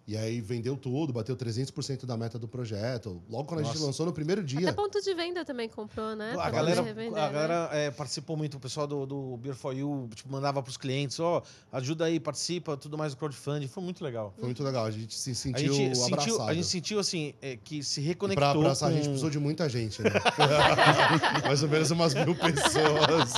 [0.07, 3.23] E aí vendeu tudo, bateu 300% da meta do projeto.
[3.29, 3.87] Logo quando a gente Nossa.
[3.87, 4.73] lançou no primeiro Até dia.
[4.75, 6.33] ponto de venda também comprou, né?
[6.33, 7.33] a Pra galera, revender, a né?
[7.33, 11.19] galera é, participou muito, o pessoal do, do Beer for You tipo, mandava pros clientes,
[11.21, 11.43] ó,
[11.73, 13.67] ajuda aí, participa, tudo mais do crowdfunding.
[13.67, 14.35] Foi muito legal.
[14.37, 14.85] Foi muito legal.
[14.85, 16.21] A gente se A sentiu gente, abraçado.
[16.21, 18.43] sentiu, a gente sentiu assim, é, que se reconectou.
[18.51, 18.95] pra abraçar, com...
[18.95, 20.11] a gente precisou de muita gente, né?
[21.47, 23.33] Mais ou menos umas mil pessoas.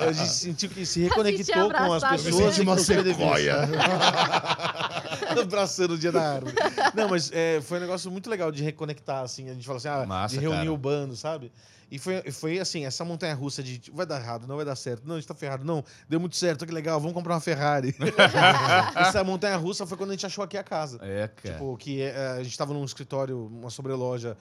[0.00, 2.14] A gente sentiu que se reconectou com as abraçado.
[2.14, 2.54] Eu me pessoas.
[2.54, 3.68] senti uma os sequoia.
[5.40, 6.54] Abraçando o dia da árvore.
[6.94, 9.48] Não, mas é, foi um negócio muito legal de reconectar, assim.
[9.48, 10.72] A gente fala assim, ah, Massa, de reunir cara.
[10.72, 11.52] o bando, sabe?
[11.90, 15.06] E foi, foi assim, essa montanha russa de vai dar errado, não vai dar certo,
[15.06, 17.94] não, a gente tá ferrado, não, deu muito certo, que legal, vamos comprar uma Ferrari.
[18.94, 20.98] essa montanha russa foi quando a gente achou aqui a casa.
[21.00, 21.54] É, cara.
[21.54, 24.36] Tipo, que é, a gente tava num escritório, uma sobreloja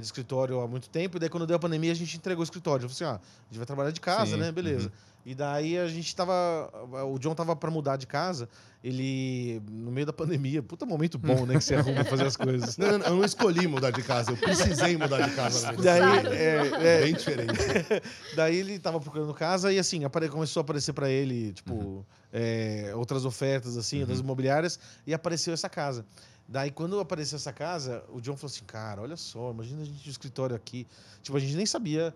[0.00, 2.44] de escritório há muito tempo, e daí quando deu a pandemia a gente entregou o
[2.44, 2.84] escritório.
[2.84, 4.52] Eu falei assim, ó, a gente vai trabalhar de casa, Sim, né?
[4.52, 4.86] Beleza.
[4.88, 4.92] uhum.
[5.26, 6.70] E daí a gente tava.
[7.12, 8.48] O John tava pra mudar de casa,
[8.82, 11.54] ele, no meio da pandemia, puta momento bom, né?
[11.58, 12.78] Que você arruma pra fazer as coisas.
[12.78, 15.72] Não, não, eu não escolhi mudar de casa, eu precisei mudar de casa.
[15.72, 15.82] verdade.
[16.24, 16.56] Daí, é,
[16.98, 17.52] é, Bem diferente.
[18.36, 22.04] daí ele tava procurando casa e assim, apare- começou a aparecer pra ele, tipo, Uhum.
[22.32, 26.06] é, outras ofertas, assim, outras imobiliárias, e apareceu essa casa.
[26.48, 30.02] Daí, quando apareceu essa casa, o John falou assim, cara, olha só, imagina a gente
[30.02, 30.86] no escritório aqui.
[31.22, 32.14] Tipo, a gente nem sabia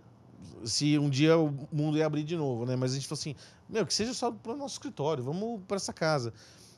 [0.65, 2.75] se um dia o mundo ia abrir de novo, né?
[2.75, 3.37] Mas a gente falou assim,
[3.69, 6.33] meu, que seja só pro nosso escritório, vamos para essa casa.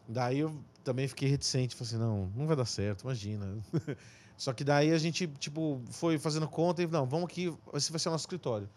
[0.08, 3.56] Daí eu também fiquei reticente, falei assim, não, não vai dar certo, imagina.
[4.36, 8.00] Só que daí a gente, tipo, foi fazendo conta e, não, vamos aqui, esse vai
[8.00, 8.68] ser o nosso escritório.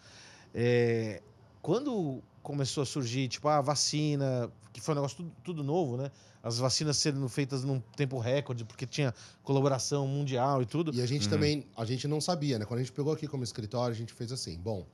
[0.53, 1.21] É,
[1.63, 6.09] quando começou a surgir, tipo, a vacina, que foi um negócio tudo, tudo novo, né?
[6.41, 10.93] As vacinas sendo feitas num tempo recorde, porque tinha colaboração mundial e tudo.
[10.95, 11.29] E a gente Uhum.
[11.29, 12.63] também, a gente não sabia, né?
[12.63, 14.85] Quando a gente pegou aqui como escritório, a gente fez assim, bom,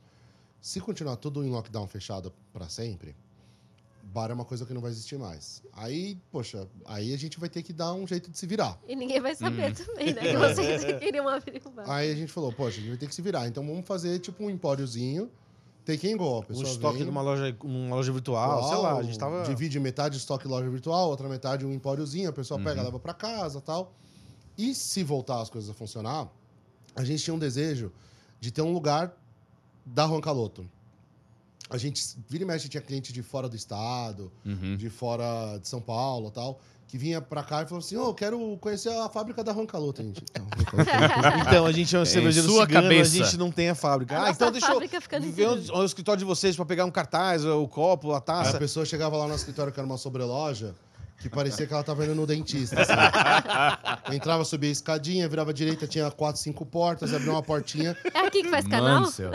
[0.60, 3.16] se continuar tudo em lockdown fechado para sempre,
[4.02, 5.62] bar é uma coisa que não vai existir mais.
[5.74, 8.80] Aí, poxa, aí a gente vai ter que dar um jeito de se virar.
[8.88, 9.74] E ninguém vai saber Hum.
[9.76, 10.22] também, né?
[10.22, 11.88] Que vocês queriam abrir o bar.
[11.88, 13.48] Aí a gente falou, poxa, a gente vai ter que se virar.
[13.48, 15.30] Então vamos fazer tipo um empóriozinho,
[15.86, 16.36] take and go.
[16.36, 19.44] A Um pessoa estoque vem, numa loja, numa loja virtual, sei lá, a gente tava.
[19.44, 22.86] Divide metade estoque loja virtual, outra metade um empóriozinho, a pessoa pega, Uhum.
[22.86, 23.94] leva para casa tal.
[24.58, 26.28] E se voltar as coisas a funcionar,
[26.96, 27.92] a gente tinha um desejo
[28.40, 29.14] de ter um lugar
[29.86, 30.66] da Juan Caloto.
[31.70, 34.76] A gente, vira e mexe, tinha cliente de fora do estado, Uhum.
[34.78, 38.14] de fora de São Paulo tal, que vinha pra cá e falou assim: Ô, eu
[38.14, 40.02] quero conhecer a fábrica da Juan Caloto.
[40.02, 43.12] A gente, "Não, Juan Caloto Então, a gente é um cervejeiro sua cigano, cabeça.
[43.22, 44.18] a gente não tem a fábrica.
[44.18, 45.60] A Ah, então deixa eu ver interior.
[45.74, 48.58] o, o escritório de vocês pra pegar um cartaz, o copo, a Aí taça.
[48.58, 50.76] a pessoa chegava lá no escritório, que era uma sobrelógia,
[51.20, 52.80] que parecia que ela tava indo no dentista.
[52.82, 54.14] assim.
[54.16, 57.98] Entrava, subia a escadinha, virava à direita, tinha quatro, cinco portas, abria uma portinha.
[58.14, 59.02] É aqui que faz Mano canal?
[59.04, 59.32] do céu.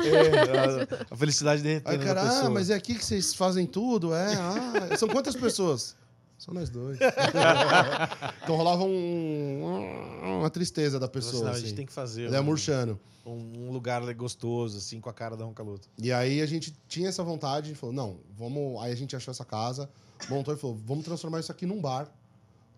[1.10, 4.14] a felicidade derretendo Aí, cara, ah, mas é aqui que vocês fazem tudo?
[4.14, 5.96] É, ah, são quantas pessoas?
[6.38, 6.98] São nós dois.
[8.42, 11.42] então rolava um- uma tristeza da assim, pessoa.
[11.42, 11.62] não, a assim.
[11.66, 12.98] gente tem que fazer Ele é um, murchando.
[13.26, 15.88] um lugar gostoso, assim, com a cara da Roncaluto.
[15.98, 18.80] E aí a gente tinha essa vontade, a gente falou, não, vamos.
[18.82, 19.90] Aí a gente achou essa casa,
[20.28, 22.08] montou e falou, vamos transformar isso aqui num bar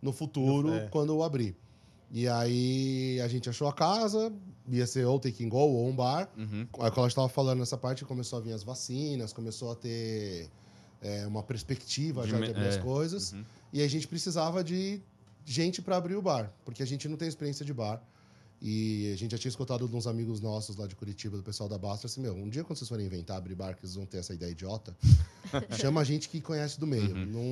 [0.00, 0.88] no futuro, É.
[0.88, 1.54] quando eu abrir.
[2.10, 4.32] E aí a gente achou a casa,
[4.68, 6.28] ia ser ou take and go ou um bar.
[6.36, 6.66] Uhum.
[6.80, 9.76] Aí quando a gente tava falando nessa parte, começou a vir as vacinas, começou a
[9.76, 10.48] ter
[11.00, 12.80] é, uma perspectiva já De me- de abrir as é.
[12.80, 13.32] coisas.
[13.32, 13.44] Uhum.
[13.72, 15.00] E a gente precisava de
[15.44, 18.02] gente para abrir o bar, porque a gente não tem experiência de bar.
[18.62, 21.66] E a gente já tinha escutado de uns amigos nossos lá de Curitiba, do pessoal
[21.66, 24.04] da Bastra, assim, meu, um dia quando vocês forem inventar abrir bar, que vocês vão
[24.04, 24.94] ter essa ideia idiota,
[25.80, 27.14] chama a gente que conhece do meio.
[27.14, 27.42] Não,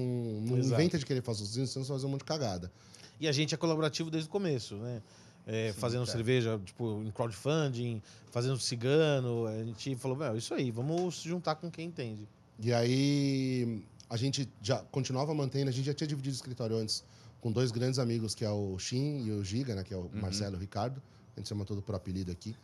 [0.43, 0.75] não Exato.
[0.75, 2.71] inventa de querer fazer sozinho, senão você vai fazer um monte de cagada.
[3.19, 5.01] E a gente é colaborativo desde o começo, né?
[5.47, 9.47] É, fazendo cerveja, tipo, em crowdfunding, fazendo cigano.
[9.47, 12.29] A gente falou, meu, isso aí, vamos se juntar com quem entende.
[12.59, 17.05] E aí a gente já continuava mantendo, a gente já tinha dividido o escritório antes
[17.41, 19.85] com dois grandes amigos, que é o Shin e o Giga, né?
[19.85, 21.01] Que é o Marcelo e o Ricardo.
[21.37, 22.57] A gente chama todo por apelido aqui.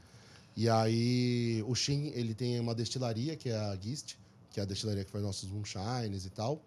[0.57, 4.17] E aí o Shin, ele tem uma destilaria, que é a Gist,
[4.51, 6.61] que é a destilaria que faz nossos moonshines e tal.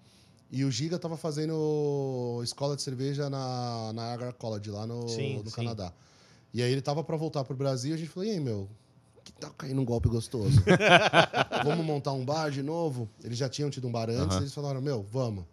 [0.49, 5.39] E o Giga tava fazendo escola de cerveja na, na Niagara College, lá no, Sim,
[5.43, 5.55] no sim.
[5.55, 5.91] Canadá.
[6.53, 8.69] E aí ele tava para voltar pro Brasil, a gente falou, e aí, meu,
[9.27, 10.63] que tá caindo um golpe gostoso.
[11.63, 13.09] vamos montar um bar de novo?
[13.23, 14.41] Eles já tinham tido um bar antes, Aham.
[14.41, 15.45] eles falaram, meu, vamos.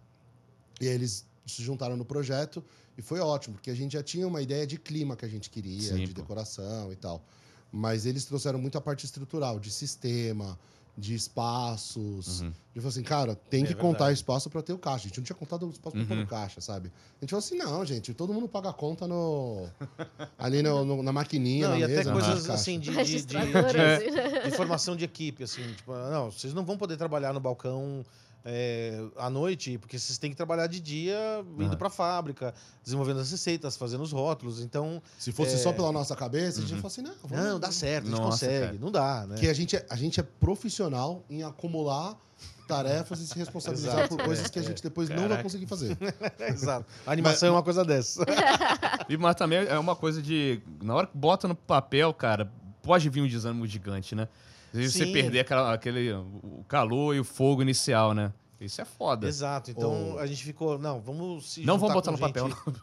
[0.80, 2.64] E aí eles se juntaram no projeto
[2.96, 5.50] e foi ótimo, porque a gente já tinha uma ideia de clima que a gente
[5.50, 6.20] queria, Sim, de pô.
[6.20, 7.24] decoração e tal.
[7.72, 10.56] Mas eles trouxeram muito a parte estrutural, de sistema,
[10.96, 12.40] de espaços.
[12.40, 12.52] Uhum.
[12.74, 14.14] De falar assim, cara, tem É que contar verdade.
[14.18, 15.04] espaço para ter o caixa.
[15.06, 16.20] A gente não tinha contado o espaço para pôr Uhum.
[16.20, 16.90] no caixa, sabe?
[17.20, 19.66] A gente falou assim, não, gente, todo mundo paga a conta no
[20.38, 23.24] ali no- no- na maquininha, Não, na e mesa, até coisas assim de, de, de,
[23.26, 24.40] de- né?
[24.44, 28.04] de formação de equipe, assim, tipo, não, vocês não vão poder trabalhar no balcão
[28.44, 31.16] é, à noite, porque vocês têm que trabalhar de dia
[31.56, 31.76] indo Aham.
[31.76, 34.60] pra fábrica, desenvolvendo as receitas, fazendo os rótulos.
[34.60, 35.58] Então, Se fosse É.
[35.58, 38.10] só pela nossa cabeça, a gente ia falar assim, não, vamos, não, dá certo, a
[38.10, 38.66] gente Nossa, consegue.
[38.66, 38.78] cara.
[38.78, 39.34] Não dá, né?
[39.34, 42.16] Porque a gente, é, a gente é profissional em acumular
[42.68, 45.66] tarefas e se responsabilizar Exato, por coisas é, que a gente depois não vai conseguir
[45.66, 45.96] fazer.
[46.48, 46.86] Exato.
[47.06, 48.24] A animação é uma coisa dessa.
[49.08, 50.62] E, mas também é uma coisa de.
[50.82, 52.50] Na hora que bota no papel, cara,
[52.82, 54.28] pode vir um desânimo gigante, né?
[54.74, 55.12] Às vezes você Sim.
[55.12, 58.32] perder aquela, aquele, o calor e o fogo inicial, né?
[58.60, 59.26] Isso é foda.
[59.28, 59.70] Exato.
[59.70, 60.18] Então Ô.
[60.18, 62.74] a gente ficou, não, vamos se Não juntar vamos botar com no papel, gente- não.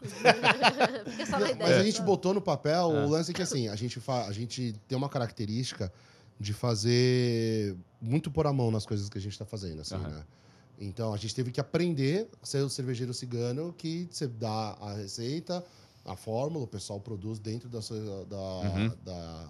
[1.12, 1.56] Fica só na ideia.
[1.70, 3.04] Mas a gente botou no papel É.
[3.04, 5.92] o lance que assim, a gente, fa a gente tem uma característica
[6.40, 10.08] de fazer muito por a mão nas coisas que a gente está fazendo, assim, Aham.
[10.08, 10.24] né?
[10.80, 14.94] Então a gente teve que aprender a ser o cervejeiro cigano que você dá a
[14.94, 15.64] receita,
[16.04, 18.92] a fórmula, o pessoal produz dentro da, sua- da, Uhum.
[19.04, 19.48] da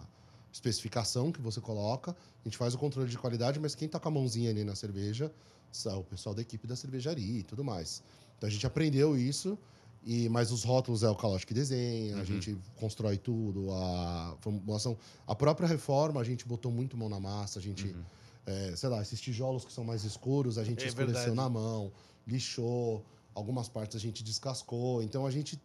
[0.53, 2.11] especificação que você coloca.
[2.13, 4.75] A gente faz o controle de qualidade, mas quem tá com a mãozinha ali na
[4.75, 5.33] cerveja
[5.71, 8.03] são o pessoal da equipe da cervejaria e tudo mais.
[8.37, 9.59] Então a gente aprendeu isso.
[10.05, 12.25] E, mas os rótulos é o Calote que desenha, a Uhum.
[12.25, 14.99] gente constrói tudo, a formulação.
[15.29, 18.03] A própria reforma, a gente botou muito mão na massa, a gente, Uhum.
[18.45, 21.37] é, sei lá, esses tijolos que são mais escuros, a gente É escureceu verdade.
[21.37, 21.93] na mão,
[22.27, 25.05] lixou, algumas partes a gente descascou.
[25.05, 25.57] Então a gente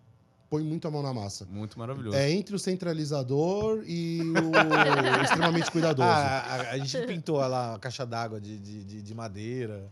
[0.49, 1.45] põe muito a mão na massa.
[1.49, 2.15] Muito maravilhoso.
[2.17, 4.51] É entre o centralizador e o
[5.23, 6.07] extremamente cuidadoso.
[6.09, 9.85] Ah, a, a gente pintou lá a caixa d'água de, de, de- de madeira.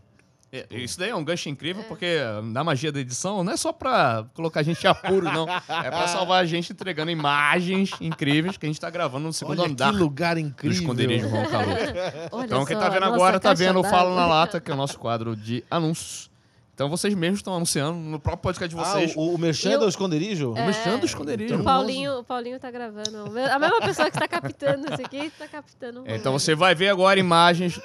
[0.52, 3.72] É, isso daí é um gancho incrível, porque na magia da edição não é só
[3.72, 5.46] pra colocar a gente em apuro, não.
[5.48, 9.60] É pra salvar a gente entregando imagens incríveis que a gente tá gravando no segundo
[9.60, 10.78] Olha andar que lugar do incrível.
[10.80, 11.76] esconderijo Ron Calor.
[12.32, 14.14] Olha Então, quem tá vendo nossa agora tá vendo o Fala d'água.
[14.14, 16.30] na Lata, que é o nosso quadro de anúncios.
[16.76, 19.14] Então, vocês mesmos estão anunciando no próprio podcast de Ah, vocês.
[19.16, 20.50] o, o merchan o- do esconderijo?
[20.50, 21.54] o Mexendo do esconderijo.
[21.56, 23.16] O Paulinho, o Paulinho tá gravando.
[23.50, 26.02] A mesma pessoa que tá captando isso aqui tá captando.
[26.04, 27.80] É, Então você vai ver agora imagens,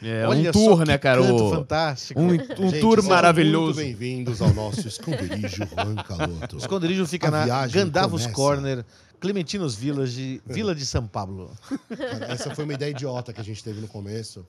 [0.00, 1.22] é, Olha um só tour, que né, cara?
[1.22, 2.20] canto O- fantástico.
[2.20, 2.30] um, um
[2.70, 3.80] Gente, tour sejam maravilhoso.
[3.80, 6.54] Muito bem-vindos ao nosso esconderijo Juan Caloto.
[6.54, 8.32] O esconderijo fica A na Gandavos começa.
[8.32, 8.84] Corner,
[9.20, 11.50] Clementinos Village, Vila de São Paulo.
[11.96, 14.46] Cara, essa foi uma ideia idiota que a gente teve no começo.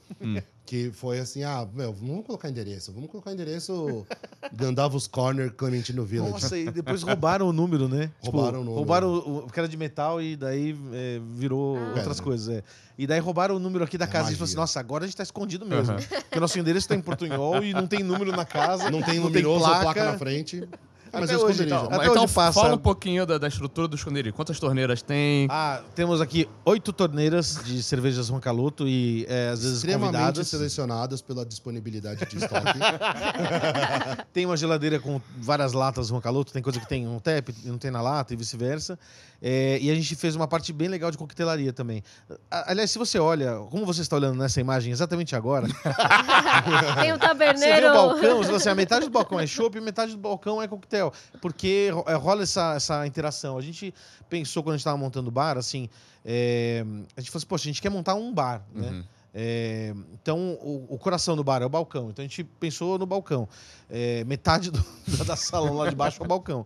[0.65, 2.91] Que foi assim: ah, meu, não vamos colocar endereço.
[2.91, 4.05] Vamos colocar endereço
[4.53, 6.32] Gandavos Corner, Clementino Village.
[6.34, 8.11] Nossa, e depois roubaram o número, né?
[8.22, 8.76] Roubaram o número.
[8.76, 11.93] Roubaram o, porque era de metal e daí é, virou Ah.
[11.97, 12.49] outras coisas.
[12.49, 12.63] É.
[12.97, 15.07] E daí roubaram o número aqui da É casa e falou assim: nossa, agora a
[15.07, 15.95] gente tá escondido mesmo.
[15.95, 18.91] Porque o nosso endereço tá em Portunhol e não tem número na casa.
[18.91, 19.82] Não tem luminoso ou placa.
[19.84, 20.68] placa na frente.
[21.11, 21.89] Mas Até é hoje, então.
[22.03, 22.59] Então passa.
[22.59, 24.35] fala um pouquinho da, da estrutura do esconderijo.
[24.35, 25.47] Quantas torneiras tem?
[25.49, 30.47] Ah, temos aqui oito torneiras de cervejas Roncaloto e é, às vezes Extremamente convidadas.
[30.47, 32.79] selecionadas pela disponibilidade de estoque.
[34.33, 37.77] Tem uma geladeira com várias latas Roncaloto, tem coisa que tem um tap e não
[37.77, 38.97] tem na lata e vice-versa.
[39.41, 42.03] É, e a gente fez uma parte bem legal de coquetelaria também.
[42.49, 45.67] A- Aliás, se você olha, como você está olhando nessa imagem exatamente agora,
[46.99, 47.89] Tem um você vê taberneiro.
[47.89, 51.13] o balcão, você, a metade do balcão é chopp e metade do balcão é coquetel.
[51.41, 53.57] Porque é, rola essa, essa interação.
[53.57, 53.93] A gente
[54.29, 55.89] pensou quando a gente estava montando o bar, assim,
[56.25, 56.83] é,
[57.15, 58.89] a gente falou assim, poxa, a gente quer montar um bar, né?
[58.89, 59.03] Uhum.
[59.39, 62.09] É, então, o, o coração do bar é o balcão.
[62.09, 63.47] Então, a gente pensou no balcão.
[63.88, 64.83] É, metade do,
[65.15, 66.65] da, da sala lá de baixo é o balcão.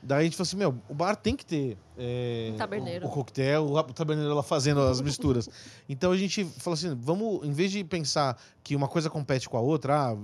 [0.00, 3.06] Daí a gente falou assim, meu, o bar tem que ter é, Taberneiro.
[3.06, 5.48] O, o coquetel, o, o taberneiro lá fazendo as misturas.
[5.88, 9.56] Então a gente falou assim, vamos, em vez de pensar que uma coisa compete com
[9.56, 10.16] a outra, ah,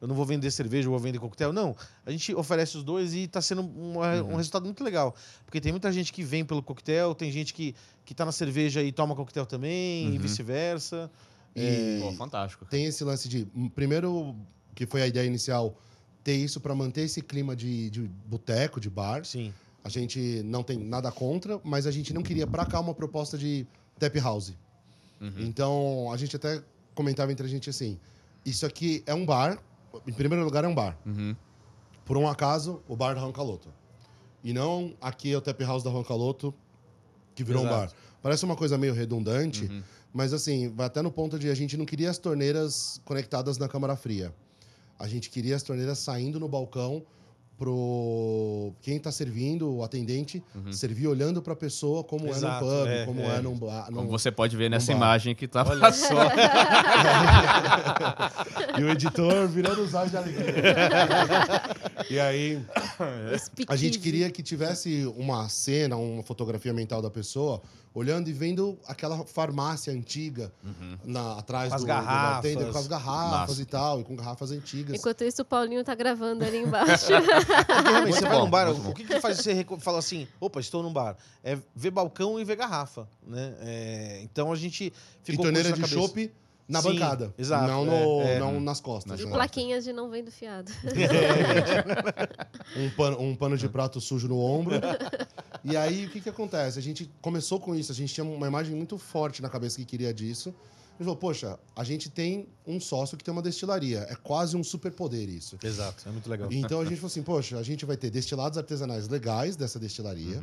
[0.00, 1.74] eu não vou vender cerveja, eu vou vender coquetel, não.
[2.04, 5.14] A gente oferece os dois e está sendo um, um resultado muito legal.
[5.46, 7.74] Porque tem muita gente que vem pelo coquetel, tem gente que,
[8.04, 10.18] que tá na cerveja e toma coquetel também, e Uhum.
[10.18, 11.10] vice-versa.
[11.54, 12.64] E Pô, fantástico.
[12.66, 13.46] tem esse lance de.
[13.54, 14.34] hum, Primeiro,
[14.74, 15.74] que foi a ideia inicial,
[16.22, 19.24] ter isso para manter esse clima de, de boteco, de bar.
[19.24, 19.52] Sim.
[19.84, 23.36] A gente não tem nada contra, mas a gente não queria pra cá uma proposta
[23.36, 23.66] de
[23.98, 24.54] tap house.
[25.20, 25.32] Uhum.
[25.38, 26.62] Então, a gente até
[26.94, 27.98] comentava entre a gente assim:
[28.44, 29.58] isso aqui é um bar,
[30.06, 30.96] em primeiro lugar é um bar.
[31.04, 31.34] Uhum.
[32.04, 33.68] Por um acaso, o bar da Roncaloto.
[34.44, 36.54] E não aqui é o tap house da Roncaloto,
[37.34, 37.84] que virou um bar.
[37.84, 37.94] Exato.
[38.22, 39.82] Parece uma coisa meio redundante, Uhum.
[40.12, 43.68] mas assim, vai até no ponto de a gente não queria as torneiras conectadas na
[43.68, 44.32] câmara fria.
[45.02, 47.02] A gente queria as torneiras saindo no balcão
[47.58, 52.76] pro quem está servindo, o atendente, servir olhando para a pessoa como Exato, é no
[52.82, 53.36] pub, é, como é.
[53.36, 53.86] é, num bar.
[53.86, 54.96] Como num- você pode ver nessa bar.
[54.96, 56.14] imagem que tá Olha só.
[58.78, 60.64] E o editor virando os olhos de alegria.
[62.10, 62.60] e aí,
[63.68, 67.60] a gente queria que tivesse uma cena, uma fotografia mental da pessoa,
[67.94, 70.52] olhando e vendo aquela farmácia antiga
[71.04, 72.14] na, atrás Com as do, garrafas.
[72.14, 73.62] do bartender, com as garrafas Massa.
[73.62, 74.98] e tal, e com garrafas antigas.
[74.98, 77.06] Enquanto isso, o Paulinho tá gravando ali embaixo.
[77.66, 78.90] Porque realmente, você Muito vai bom, num bar, bom.
[78.90, 81.16] o que, que faz você falar assim, opa, estou num bar?
[81.44, 83.54] É ver balcão e ver garrafa, né?
[83.60, 86.14] É, então a gente e ficou torneira com de isso na cabeça.
[86.14, 86.41] chopp
[86.72, 87.34] na Sim, bancada.
[87.36, 88.38] exato, Não, é, no- é.
[88.38, 89.20] não nas costas.
[89.20, 89.30] E né?
[89.30, 90.72] plaquinhas de não vendo fiado.
[92.76, 94.74] um pano, um pano de prato sujo no ombro.
[95.62, 96.78] e aí, o que, que acontece?
[96.78, 99.84] A gente começou com isso, a gente tinha uma imagem muito forte na cabeça que
[99.84, 100.48] queria disso.
[100.48, 104.06] A gente falou, poxa, a gente tem um sócio que tem uma destilaria.
[104.08, 105.58] É quase um superpoder isso.
[105.62, 106.48] Exato, é muito legal.
[106.50, 110.42] Então a gente falou assim, poxa, a gente vai ter destilados artesanais legais dessa destilaria.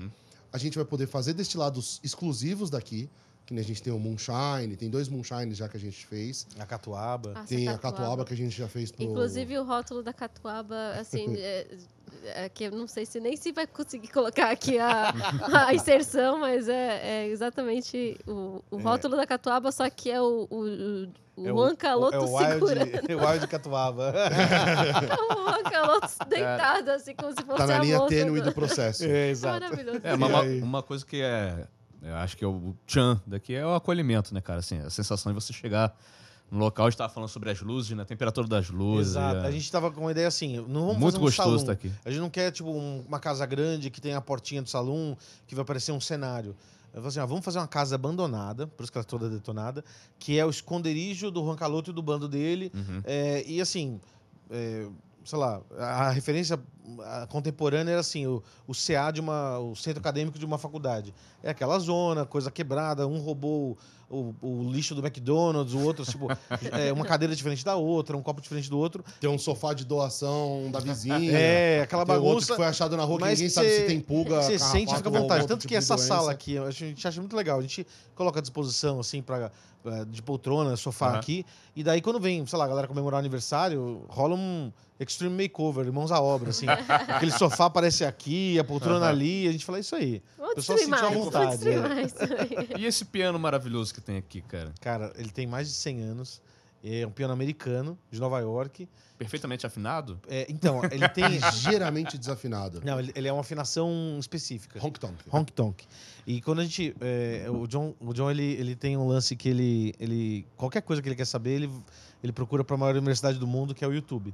[0.51, 3.09] A gente vai poder fazer destilados exclusivos daqui.
[3.49, 6.45] Que a gente tem o Moonshine, tem dois Moonshines já que a gente fez.
[6.59, 7.33] A catuaba.
[7.33, 9.03] Nossa, tem a Catuaba que a gente já fez pro...
[9.03, 11.65] Inclusive o rótulo da catuaba, assim, é,
[12.25, 15.11] é que eu não sei se nem se vai conseguir colocar aqui a,
[15.67, 20.47] a inserção, mas é, é exatamente o, o rótulo da catuaba, só que é o,
[20.47, 22.85] o, o, o É Juan Caloto é o segurando.
[22.93, 24.13] wild, é o wild catuaba.
[25.27, 28.53] o Juan Caloto deitado, assim, como se fosse Tá na a linha tênue do- do
[28.53, 29.03] processo.
[29.05, 30.01] é, É maravilhoso.
[30.03, 31.67] É, uma, uma coisa que é.
[32.01, 34.59] Eu acho que é o tchan daqui é o acolhimento, né, cara?
[34.59, 35.95] Assim, a sensação de você chegar
[36.51, 38.01] no local, a gente tava falando sobre as luzes, né?
[38.03, 39.11] A temperatura das luzes.
[39.11, 39.41] Exato.
[39.45, 41.55] é, A gente tava com uma ideia assim, não vamos Muito fazer um gostoso salão.
[41.57, 41.91] estar aqui.
[42.05, 45.15] A gente não quer, tipo, um- uma casa grande que tem a portinha do salão,
[45.45, 46.55] que vai parecer um cenário.
[46.91, 49.85] Eu assim, ah, vamos fazer uma casa abandonada, por isso que ela é toda detonada,
[50.17, 52.71] que é o esconderijo do Juan Caloto e do bando dele.
[52.73, 53.01] Uhum.
[53.05, 54.01] É, e assim,
[54.49, 54.87] é,
[55.25, 56.59] sei lá, a referência
[57.29, 61.13] contemporânea era assim, o, o CA de uma, o centro acadêmico de uma faculdade.
[61.43, 63.77] É aquela zona, coisa quebrada, um roubou
[64.09, 66.27] o, o lixo do McDonald's, o outro, tipo,
[66.71, 69.03] é, uma cadeira diferente da outra, um copo diferente do outro.
[69.19, 71.37] Tem um sofá de doação da vizinha.
[71.37, 72.47] É, aquela Tem outro bagunça.
[72.47, 74.41] que foi achado na rua que ninguém cê- sabe se tem pulga.
[74.41, 75.41] Você sente e fica à vontade.
[75.41, 77.59] outro Tanto tipo que essa sala aqui, a gente acha muito legal.
[77.59, 79.51] A gente coloca à disposição, assim, pra,
[79.85, 81.19] eh, de poltrona, sofá Aham.
[81.19, 81.45] aqui.
[81.75, 84.71] E daí, quando vem, sei lá, a galera comemorar o aniversário, rola um
[85.07, 86.65] extreme makeover, irmãos à obra, assim.
[87.07, 89.09] Aquele sofá aparece aqui, a poltrona Aham.
[89.09, 89.47] ali.
[89.47, 90.21] A gente fala, é isso aí.
[90.37, 91.79] Vou pessoal destruir sentiu à vontade, é.
[91.79, 92.13] mais.
[92.77, 94.73] E esse piano maravilhoso que tem aqui, cara?
[94.81, 96.41] Cara, ele tem mais de 100 anos.
[96.83, 98.87] É um piano americano, de Nova York.
[99.17, 100.19] Perfeitamente afinado?
[100.27, 101.25] É, então, ele tem...
[101.39, 102.81] Ligeiramente desafinado.
[102.83, 104.79] Não, ele, ele é uma afinação específica.
[104.83, 105.15] Honk tonk.
[105.31, 105.85] Honk Tonk.
[106.25, 106.95] E quando a gente.
[107.01, 110.45] é, o John, o John ele, ele tem um lance que ele, ele.
[110.55, 111.71] Qualquer coisa que ele quer saber, ele,
[112.23, 114.33] ele procura para a maior universidade do mundo, que é o YouTube.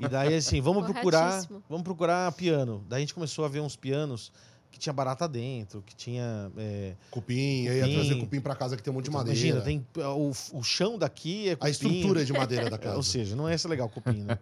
[0.00, 1.46] E daí, assim, vamos procurar.
[1.68, 2.84] Vamos procurar piano.
[2.88, 4.32] Daí a gente começou a ver uns pianos
[4.70, 6.50] que tinha barata dentro, que tinha.
[6.56, 7.94] é, Cupim, aí ia Cupim.
[7.94, 9.38] trazer cupim pra casa que tem um monte de madeira.
[9.38, 11.66] Imagina, tem o, o chão daqui é cupim.
[11.66, 12.96] A estrutura é de madeira da É, casa.
[12.96, 14.38] Ou seja, não é esse legal o cupim, né?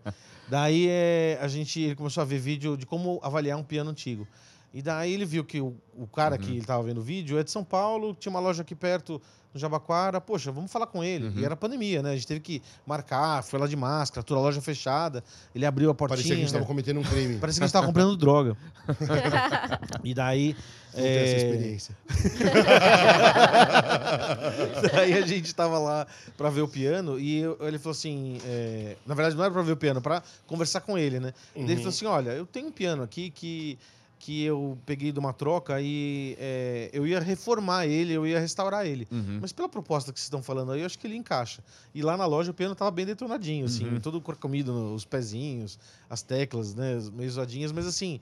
[0.49, 4.27] daí é, a gente ele começou a ver vídeo de como avaliar um piano antigo.
[4.75, 7.43] E daí ele viu que o, o cara que ele tava vendo o vídeo é
[7.43, 9.23] de São Paulo, tinha uma loja aqui perto
[9.57, 10.21] no Jabaquara.
[10.21, 11.33] Poxa, vamos falar com ele.
[11.41, 12.11] E era pandemia, né?
[12.11, 15.25] A gente teve que marcar, foi lá de máscara, toda a loja fechada.
[15.55, 16.17] Ele abriu a portinha.
[16.17, 16.69] Parecia que a gente tava né?
[16.69, 17.39] cometendo um crime.
[17.41, 18.57] Parecia que a gente tava comprando droga.
[20.05, 20.55] e daí.
[20.95, 21.97] Não ter essa é, experiência.
[24.93, 26.07] Daí a gente tava lá
[26.39, 29.61] pra ver o piano e eu- ele falou assim: é, na verdade, não era pra
[29.63, 31.35] ver o piano, pra conversar com ele, né?
[31.55, 33.79] Daí ele falou assim: olha, eu tenho um piano aqui que,
[34.27, 38.85] que eu peguei de uma troca e é, eu ia reformar ele, eu ia restaurar
[38.85, 39.07] ele.
[39.09, 39.39] Uhum.
[39.41, 41.63] Mas pela proposta que vocês estão falando aí, eu acho que ele encaixa.
[41.95, 45.79] E lá na loja o piano tava bem detonadinho, assim, todo corcomido, os pezinhos,
[46.11, 46.99] as teclas, né?
[47.13, 48.19] Meio zoadinhas, mas assim.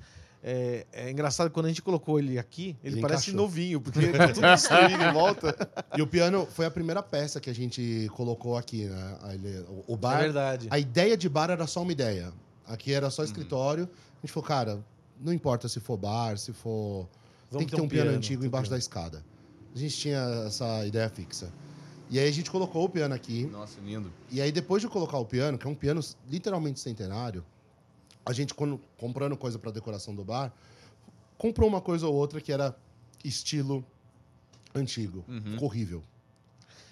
[0.46, 3.40] É, é engraçado que quando a gente colocou ele aqui, ele, Ele parece encaixou.
[3.46, 5.57] novinho, porque tá tudo destruído em volta.
[5.96, 9.18] E o piano foi a primeira peça que a gente colocou aqui, né?
[9.32, 10.20] Ele- o- O É bar.
[10.20, 10.66] verdade.
[10.70, 12.30] a ideia de bar era só uma ideia.
[12.66, 13.88] Aqui era só escritório.
[14.22, 14.84] A gente falou, cara,
[15.20, 17.08] não importa se for bar, se for.
[17.50, 18.74] tem que ter um piano, antigo tem embaixo piano.
[18.76, 19.24] da escada.
[19.74, 21.52] A gente tinha essa ideia fixa.
[22.10, 23.46] E aí a gente colocou o piano aqui.
[23.46, 24.12] Nossa, lindo.
[24.30, 27.44] E aí, depois de colocar o piano, que é um piano literalmente centenário,
[28.24, 30.52] a gente, quando, comprando coisa para decoração do bar,
[31.36, 32.76] comprou uma coisa ou outra que era
[33.24, 33.84] estilo
[34.74, 35.24] antigo.
[35.50, 36.02] Ficou horrível.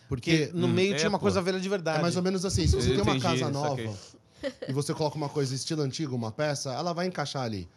[0.08, 1.22] Porque Porque no Hum, meio é, tinha uma pô.
[1.22, 1.98] coisa velha de verdade.
[1.98, 3.80] é mais ou menos assim: se você Eu tem uma entendi, casa nova
[4.68, 7.68] e você coloca uma coisa estilo antigo, uma peça, ela vai encaixar ali.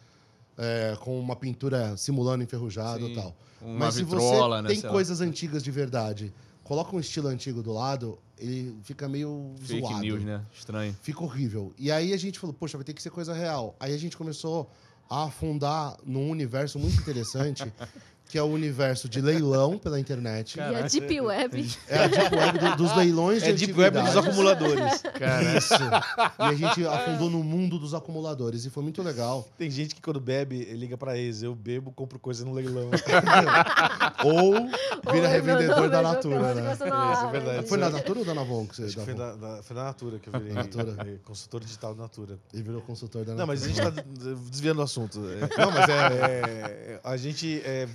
[0.58, 3.36] É, com uma pintura simulando enferrujado Sim, e tal.
[3.62, 4.90] Mas se vitrola, você né, tem lá.
[4.90, 6.32] coisas antigas de verdade,
[6.62, 10.00] coloca um estilo antigo do lado, ele fica meio Fake zoado.
[10.00, 10.44] news, né?
[10.52, 10.96] Estranho.
[11.00, 11.72] Fica horrível.
[11.78, 13.74] E aí a gente falou, poxa, vai ter que ser coisa real.
[13.80, 14.70] Aí a gente começou
[15.08, 17.62] a afundar num universo muito interessante,
[18.28, 20.56] que é o universo de leilão pela internet.
[20.56, 21.70] E a Deep Web.
[21.88, 25.02] É a Deep Web do- dos leilões de É Deep Web dos acumuladores.
[25.18, 25.74] Cara, Isso.
[25.74, 28.64] E a gente afundou no mundo dos acumuladores.
[28.64, 29.46] E foi muito legal.
[29.56, 31.42] Tem gente que quando bebe, liga pra ex.
[31.42, 32.90] Eu bebo, compro coisa no leilão.
[34.24, 36.62] Ou Ou vira eu revendedor não, da Natura, né?
[36.62, 37.68] na- Isso é verdade.
[37.68, 39.76] Foi na Natura ou da Navon que você Acho que foi da da, da- foi
[39.76, 40.96] da Natura que eu virei Natura.
[41.06, 42.38] é, consultor digital da Natura.
[42.52, 43.46] Ele virou consultor da Não, Natura.
[43.46, 44.02] mas a gente tá
[44.50, 45.20] desviando o assunto.
[45.28, 45.92] É, Não, mas é.
[46.32, 47.60] é, a gente.
[47.64, 47.86] é,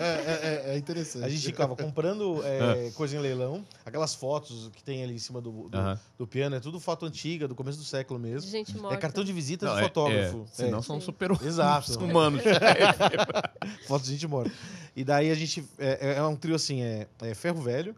[0.00, 1.24] É, é- é interessante.
[1.24, 5.40] a gente ficava comprando é, coisa em leilão, aquelas fotos que tem ali em cima
[5.40, 8.50] do, do, do piano, é tudo foto antiga, do começo do século De mesmo.
[8.50, 8.96] gente É morta.
[8.98, 10.42] cartão de visita Não, do é- fotógrafo.
[10.52, 10.82] É, senão É.
[10.82, 11.98] são super Exato.
[12.02, 12.42] humanos.
[13.86, 14.52] Foto de gente morta.
[14.96, 15.64] E daí a gente.
[15.78, 17.94] É, é um trio assim: é, é ferro velho,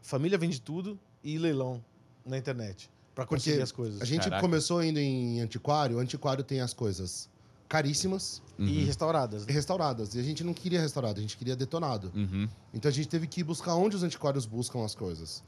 [0.00, 1.82] família vende tudo e leilão
[2.24, 2.90] na internet.
[3.14, 4.00] Pra conseguir Porque as coisas.
[4.00, 4.40] a gente Caraca.
[4.40, 5.96] começou indo em antiquário.
[5.96, 7.28] O antiquário tem as coisas
[7.72, 9.44] caríssimas E restauradas.
[9.44, 9.52] e né?
[9.54, 10.14] restauradas.
[10.14, 12.12] E a gente não queria restaurado, a gente queria detonado.
[12.14, 12.46] Uhum.
[12.74, 15.42] Então a gente teve que ir buscar onde os antiquários buscam as coisas.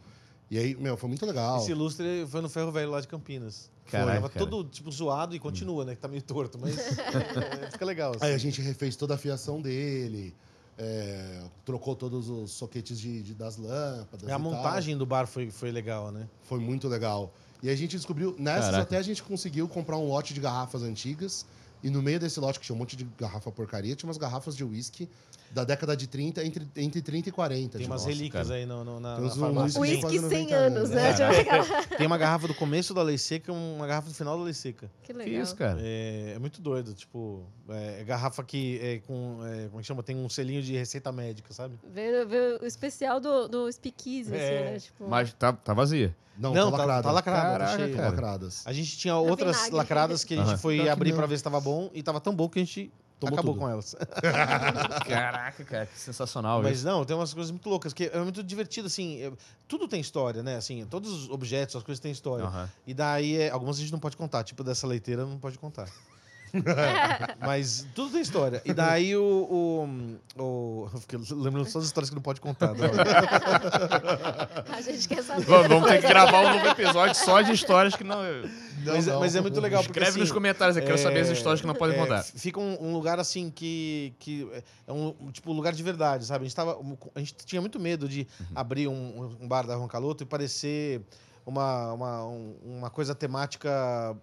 [0.51, 1.59] E aí, meu, foi muito legal.
[1.59, 3.71] Esse lustre foi no ferro velho lá de Campinas.
[3.91, 4.47] Caraca, Foi, tava cara.
[4.47, 5.95] todo tipo zoado e continua, né?
[5.95, 8.13] Que tá meio torto, mas é, fica legal.
[8.17, 8.25] assim.
[8.25, 10.35] Aí a gente refez toda a fiação dele,
[10.79, 14.23] é, trocou todos os soquetes de, de- das lâmpadas.
[14.23, 14.41] E a e tal.
[14.41, 16.27] montagem do bar foi, foi legal, né?
[16.45, 17.33] Foi muito legal.
[17.63, 18.83] E a gente descobriu, nessas Caraca.
[18.83, 21.45] até a gente conseguiu comprar um lote de garrafas antigas.
[21.85, 24.57] E no meio desse lote, que tinha um monte de garrafa porcaria, tinha umas garrafas
[24.57, 25.07] de uísque
[25.51, 27.77] da década de 30, entre, entre 30 e 40.
[27.79, 28.09] Tem umas nossa.
[28.13, 28.59] relíquias cara.
[28.59, 29.81] aí no, no- na, Tem na uns farmácia.
[29.83, 31.09] Tem- quase Whisky 100 90 anos, né?
[31.11, 31.37] anos.
[31.37, 34.37] Tipo aquela- Tem uma garrafa do começo da lei seca e uma garrafa do final
[34.39, 34.91] da lei seca.
[35.03, 35.43] Que Que legal.
[35.43, 35.79] isso, cara?
[35.81, 39.87] É, é muito doido, tipo, é, é garrafa que é com, é, como é que
[39.87, 40.03] chama?
[40.03, 41.79] Tem um selinho de receita médica, sabe?
[41.93, 44.79] Ver, ver o especial do, do speakeasy, É, assim, né?
[44.81, 46.17] Tipo, Mas tá, tá vazia.
[46.37, 47.03] Não, Não, tá tá, lacrada.
[47.03, 47.97] tá lacrada, tá Caraca, cheio.
[47.97, 48.09] cara.
[48.11, 48.63] Lacradas.
[48.67, 49.77] A gente tinha outras vinagre.
[49.77, 50.59] lacradas que a gente Aham.
[50.59, 52.91] foi que abrir pra ver se tava bom e tava tão bom que a gente
[53.21, 53.63] Tomou acabou tudo.
[53.63, 53.95] com elas.
[55.09, 56.87] Caraca, cara, que sensacional Mas isso.
[56.87, 59.33] não, tem umas coisas muito loucas, que é muito divertido, assim, é-
[59.69, 60.57] tudo tem história, né?
[60.57, 62.45] Assim, todos os objetos, as coisas têm história.
[62.47, 62.69] Aham.
[62.87, 65.89] E daí, é, algumas a gente não pode contar, tipo dessa leiteira não pode contar.
[67.41, 68.63] Mas tudo tem história.
[68.65, 69.23] E daí o.
[69.23, 72.75] o, o eu fiquei lembrando só das histórias que não pode contar.
[72.75, 72.89] né?
[74.69, 75.45] a gente quer saber.
[75.45, 78.19] Vamos, vamos ter que gravar um novo episódio só de histórias que não.
[78.85, 79.21] mas, não.
[79.21, 79.99] mas é muito legal, porque.
[79.99, 82.23] Escreve nos assim, comentários, eu quero saber as é, histórias que não podem é, contar.
[82.23, 84.49] Fica um, um lugar assim que, que
[84.87, 86.45] é um tipo lugar de verdade, sabe?
[86.45, 86.79] A gente, tava,
[87.15, 88.47] a gente tinha muito medo de Uhum.
[88.55, 91.03] abrir um, um bar da Roncaloto e parecer
[91.47, 93.71] uma, uma, um- uma coisa temática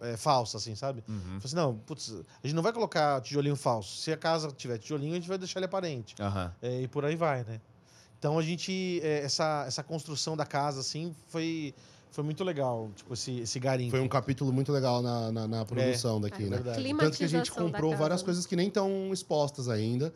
[0.01, 1.03] é, falsa, assim, sabe?
[1.07, 1.19] Uhum.
[1.21, 3.97] Falei assim, não, putz, a gente não vai colocar tijolinho falso.
[3.97, 6.15] Se a casa tiver tijolinho, a gente vai deixar ele aparente.
[6.19, 6.53] Aham.
[6.61, 7.61] É, e por aí vai, né?
[8.17, 11.73] Então a gente, é, essa, essa construção da casa, assim, foi,
[12.11, 13.91] foi muito legal, tipo, esse, esse garimpo.
[13.91, 16.57] Foi um capítulo muito legal na, na, na produção daqui, É né?
[16.99, 20.13] Tanto que a gente comprou várias coisas que nem estão expostas ainda.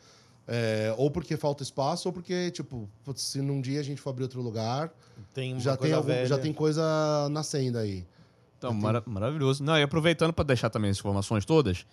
[0.47, 4.11] É, ou porque falta espaço, ou porque, tipo, putz, se num dia a gente for
[4.11, 4.91] abrir outro lugar,
[5.33, 8.05] Tem já tem, coisa algum- já tem coisa nascendo aí.
[8.57, 9.63] Então, mara- maravilhoso.
[9.63, 11.85] Não, e aproveitando para deixar também as informações todas,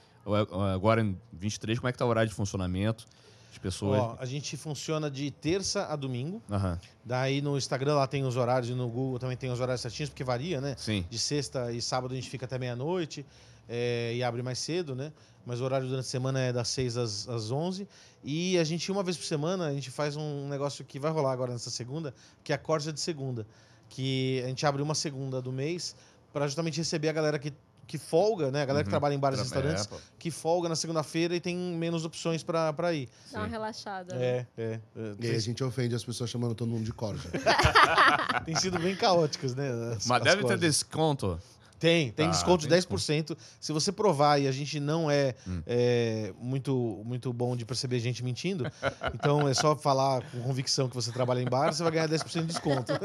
[0.74, 3.05] agora em 23, como é que tá o horário de funcionamento?
[3.51, 4.01] As pessoas.
[4.01, 6.43] Ó, a gente funciona de terça a domingo.
[6.51, 9.83] Aham, Daí no Instagram lá tem os horários e no Google também tem os horários
[9.83, 10.74] certinhos, porque varia, né?
[10.79, 11.05] sim.
[11.11, 13.27] De sexta e sábado a gente fica até meia-noite
[13.74, 15.11] é, e abre mais cedo, né?
[15.47, 17.89] Mas o horário durante a semana é das 6 às, às 11.
[18.23, 21.32] E a gente, uma vez por semana, a gente faz um negócio que vai rolar
[21.32, 23.47] agora nessa segunda, que é a corja de segunda.
[23.89, 25.97] Que a gente abre uma segunda do mês
[26.32, 27.53] para justamente receber a galera que,
[27.89, 28.62] que folga, né?
[28.62, 28.93] A galera que Uhum.
[28.93, 32.93] trabalha em bares e restaurantes, é, que folga na segunda-feira e tem menos opções para
[32.94, 33.09] ir.
[33.32, 34.15] Dá uma relaxada.
[34.15, 34.24] né?
[34.24, 34.81] É, é.
[34.97, 35.15] é.
[35.19, 37.28] E aí a gente ofende as pessoas chamando todo mundo de corja.
[38.47, 39.69] Tem sido bem caóticas, né?
[39.97, 40.61] as- Mas as deve ter corjas.
[40.61, 41.40] desconto.
[41.83, 43.37] Tem, tem Ah, desconto de tem 10%.
[43.59, 45.61] Se você provar e a gente não é, Hum.
[45.67, 48.65] é, muito, muito bom de perceber gente mentindo,
[49.13, 52.43] então é só falar com convicção que você trabalha em bar, você vai ganhar 10%
[52.43, 52.93] de desconto.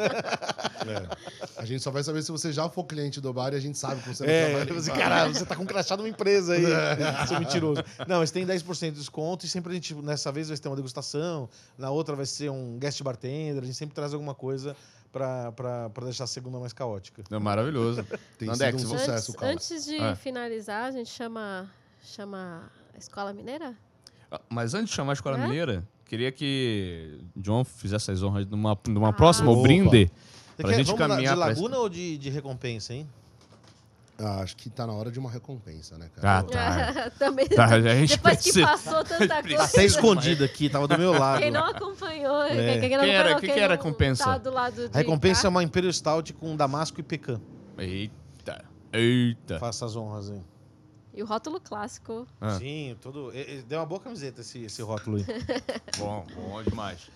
[0.88, 1.62] É.
[1.62, 3.78] A gente só vai saber se você já for cliente do bar e a gente
[3.78, 6.54] sabe que você não É, trabalha você, caralho, você tá com um crachá numa empresa
[6.54, 6.64] aí,
[7.28, 7.84] seu mentiroso.
[8.08, 10.78] Não, mas tem 10% de desconto e sempre a gente, nessa vez vai ter uma
[10.78, 14.78] degustação, na outra vai ser um guest bartender, a gente sempre traz alguma coisa
[15.12, 17.24] pra, pra, pra deixar a segunda mais caótica.
[17.30, 18.06] É maravilhoso.
[18.38, 19.52] Tem Nandex, sido um você- sucesso, Antes, cara.
[19.54, 20.16] antes de Ah.
[20.16, 21.70] finalizar, a gente chama,
[22.04, 23.76] chama a Escola Mineira?
[24.32, 25.42] Ah, Mas antes de chamar a Escola É?
[25.42, 29.14] Mineira, queria que John fizesse as honras numa, numa Ah.
[29.14, 30.12] próxima, o brinde.
[30.58, 33.08] Pra quer- gente vamos caminhar de pra Laguna ou de, de recompensa, hein?
[34.19, 36.39] Ah, acho que tá na hora de uma recompensa, né, cara?
[36.39, 37.11] Ah, tá.
[37.19, 37.48] Também.
[37.48, 39.64] Tá, a gente Depois que precisa- passou tanta coisa.
[39.64, 41.39] Até escondido aqui, tava do meu lado.
[41.41, 42.80] Quem não acompanhou, É.
[42.80, 44.23] quem, não Quem era- acompanhou, que quem que era a não recompensa?
[44.23, 45.49] Tá do lado de A recompensa é cá.
[45.49, 47.39] uma Imperial Stout com Damasco e Pecan.
[47.77, 48.65] Eita.
[48.91, 49.60] Eita.
[49.60, 50.41] Faça as honras aí.
[51.14, 52.27] E o rótulo clássico.
[52.41, 52.57] Ah.
[52.57, 53.31] Sim, todo.
[53.35, 55.26] e- e- Deu uma boa camiseta esse, esse rótulo aí.
[55.98, 57.10] Bom, bom demais.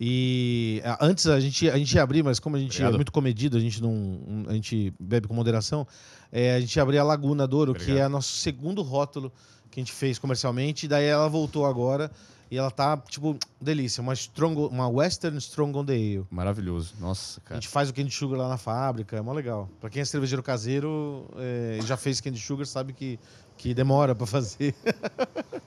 [0.00, 2.94] E ah, antes a gente, a gente ia abrir, mas como a gente Obrigado.
[2.94, 4.44] é muito comedido, a gente não.
[4.48, 5.86] A gente bebe com moderação.
[6.30, 8.06] é, a gente ia abrir a Laguna Douro, que Obrigado.
[8.06, 9.32] é nosso segundo rótulo
[9.70, 10.86] que a gente fez comercialmente.
[10.86, 12.10] E daí ela voltou agora.
[12.50, 14.00] E ela tá, tipo, delícia.
[14.00, 16.26] Uma, strong, uma Western Strong on the Ale.
[16.30, 16.94] Maravilhoso.
[16.98, 17.60] Nossa, A cara.
[17.60, 19.68] gente faz o candy sugar lá na fábrica, é mó legal.
[19.78, 23.20] Pra quem é cervejeiro caseiro é, e já fez candy sugar, sabe que,
[23.58, 24.74] que demora pra fazer.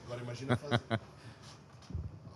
[0.06, 0.80] Agora imagina fazer.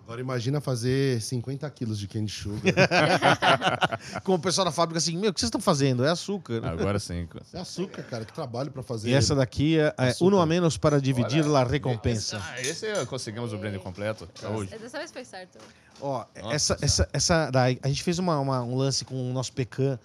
[0.06, 2.62] Agora imagina fazer 50 quilos de candy sugar.
[4.22, 6.04] Como o pessoal da fábrica assim, meu, o que vocês estão fazendo?
[6.04, 6.64] É açúcar.
[6.64, 7.28] Agora sim.
[7.52, 8.24] É açúcar, cara.
[8.24, 9.10] Que trabalho pra fazer.
[9.10, 10.24] E essa daqui é, é Açúcar.
[10.28, 12.40] uno a menos para dividir a recompensa.
[12.40, 14.28] Ah, esse conseguimos o brinde completo.
[14.36, 14.72] Saúde.
[14.72, 15.58] É, Dessa vez foi certo.
[16.00, 19.32] Ó, Nossa essa, essa, essa daí, a gente fez uma, uma- um lance com o
[19.32, 19.98] nosso pecan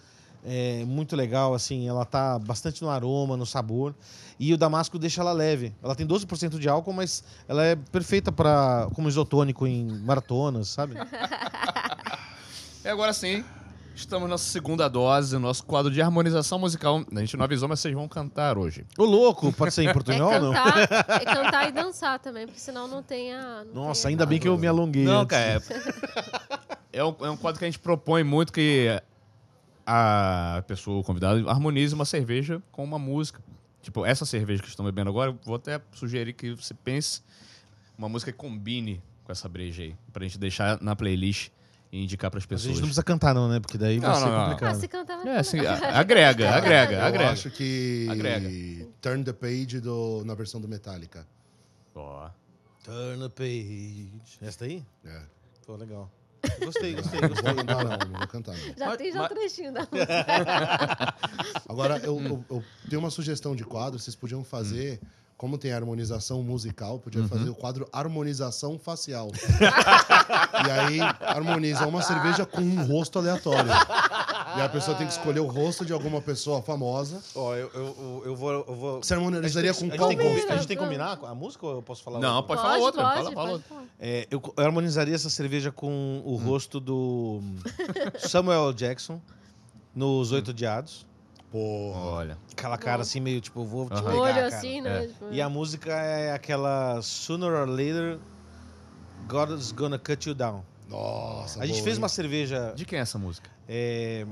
[0.46, 3.94] é, muito legal, assim, ela tá bastante no aroma, no sabor.
[4.40, 5.74] E o damasco deixa ela leve.
[5.84, 10.96] Ela tem 12% de álcool, mas ela é perfeita para como isotônico em maratonas, sabe?
[12.84, 13.44] E agora sim,
[13.96, 17.04] estamos na segunda dose, nosso quadro de harmonização musical.
[17.16, 18.84] A gente não avisou, mas vocês vão cantar hoje.
[18.98, 20.52] Ô, louco, pode ser em É portunhol, não?
[20.52, 20.80] cantar,
[21.22, 23.64] é cantar e dançar também, porque senão não tem a.
[23.66, 25.04] não Nossa, tem ainda a- bem que eu me alonguei.
[25.06, 25.38] Não, antes.
[25.38, 25.62] cara,
[26.92, 29.00] é, é um, é um quadro que a gente propõe muito que
[29.94, 33.42] a pessoa, o convidado, harmonize uma cerveja com uma música.
[33.82, 37.22] Tipo, essa cerveja que estão bebendo agora, eu vou até sugerir que você pense
[37.98, 41.50] uma música que combine com essa breja aí, pra gente deixar na playlist
[41.92, 42.68] e indicar pras Mas a pessoas.
[42.74, 43.60] gente não precisa cantar, não, né?
[43.60, 44.40] Porque daí vai Não, ser não, não.
[44.40, 44.80] Ah, complicado.
[44.80, 47.32] se cantar vai É, assim, ficar- a- agrega, agrega, Eu agrega.
[47.32, 48.08] acho que.
[48.10, 48.50] Agrega.
[49.02, 51.28] Turn the Page do, na versão do Metallica.
[51.96, 52.30] Ó.
[52.84, 54.12] Turn the page.
[54.42, 54.84] Essa daí?
[55.06, 55.22] É.
[55.68, 56.10] Pô, legal.
[56.64, 57.54] Gostei, gostei, Não gostei.
[57.54, 57.98] vou cantar, não.
[58.10, 58.74] Não vou cantar, não.
[58.78, 59.82] Já Mas- tem já o mas- trechinho da
[61.70, 64.00] Agora, eu, eu- eu tenho uma sugestão de quadro.
[64.00, 65.00] Vocês podiam fazer,
[65.38, 69.30] como tem harmonização musical, podia fazer o quadro harmonização facial.
[70.68, 73.70] e aí, harmoniza uma cerveja com um rosto aleatório.
[74.58, 77.22] E a pessoa tem que escolher o rosto de alguma pessoa famosa.
[77.36, 78.52] Ó, eu, eu, eu, vou.
[78.52, 79.04] Eu vou...
[79.04, 80.52] Você harmonizaria com qual rosto?
[80.52, 82.20] a gente tem que combinar a música ou eu posso falar?
[82.20, 82.48] Não, outra?
[82.48, 83.04] pode, falar outra.
[83.04, 83.88] Pode, fala, fala pode outra.
[84.00, 87.42] É, eu, eu harmonizaria essa cerveja com o rosto do
[88.20, 88.74] Samuel L.
[88.74, 89.22] Jackson
[89.96, 91.06] nos Oito Odiados.
[91.52, 92.00] Porra.
[92.00, 92.38] Olha.
[92.52, 94.48] Aquela cara assim, meio tipo, vou te pegar, Olho cara.
[94.48, 95.04] assim, né?
[95.04, 95.08] É.
[95.08, 98.20] Tipo, E a música é aquela Sooner or Later,
[99.28, 100.64] God's Gonna Cut You Down.
[100.92, 102.04] Nossa, A gente boa, fez hein?
[102.04, 103.50] uma cerveja, De quem é essa música?
[103.68, 104.26] é,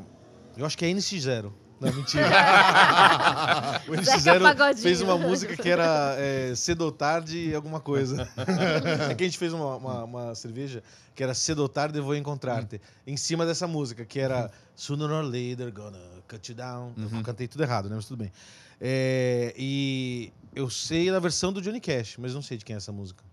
[0.57, 1.52] eu acho que é NX0.
[1.80, 2.27] Não, mentira.
[3.88, 4.84] o Zeca NX0 Pagodinho.
[4.84, 8.27] fez uma música que era é, cedo ou tarde alguma coisa.
[9.10, 10.84] é que a gente fez uma, uma- uma cerveja
[11.15, 12.81] que era cedo ou tarde eu vou encontrar-te.
[13.07, 16.94] Em cima dessa música, que era Sooner or later gonna cut you down.
[16.98, 17.95] Eu cantei tudo errado, né?
[17.95, 18.31] Mas tudo bem.
[18.81, 22.77] É, e eu sei da versão do Johnny Cash, mas não sei de quem é
[22.77, 23.23] essa música.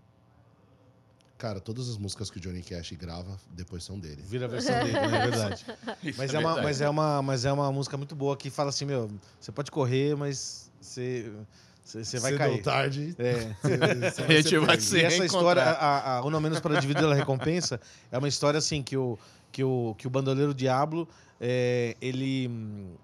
[1.37, 4.23] Cara, todas as músicas que o Johnny Cash grava depois são dele.
[4.25, 5.17] Vira a versão dele, né?
[5.17, 5.65] É verdade.
[6.17, 6.65] Mas é, uma, verdade.
[6.65, 9.69] mas, é uma, mas é uma música muito boa que fala assim, meu, você pode
[9.69, 11.31] correr, mas você,
[11.83, 12.51] você, você vai Cedo cair.
[12.53, 13.15] ou tarde.
[13.19, 13.53] É.
[14.09, 14.83] você- A gente vai perde.
[14.83, 17.79] se E essa história, a, a, o Não Menos para Dividir a Recompensa,
[18.11, 19.17] é uma história assim que o,
[19.51, 21.07] que o, que o bandoleiro Diablo,
[21.39, 22.49] é, ele,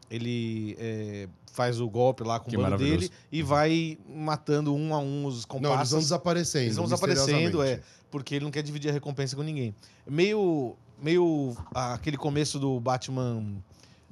[0.10, 4.94] ele é, faz o golpe lá com Que o bando dele e vai matando um
[4.94, 5.92] a um os Não, eles comparsas.
[5.92, 6.66] vão desaparecendo.
[6.66, 7.80] Eles vão desaparecendo, é,
[8.12, 9.74] porque ele não quer dividir a recompensa com ninguém.
[10.06, 13.44] Meio, meio aquele começo do Batman...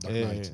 [0.02, 0.54] Dark é, Knight.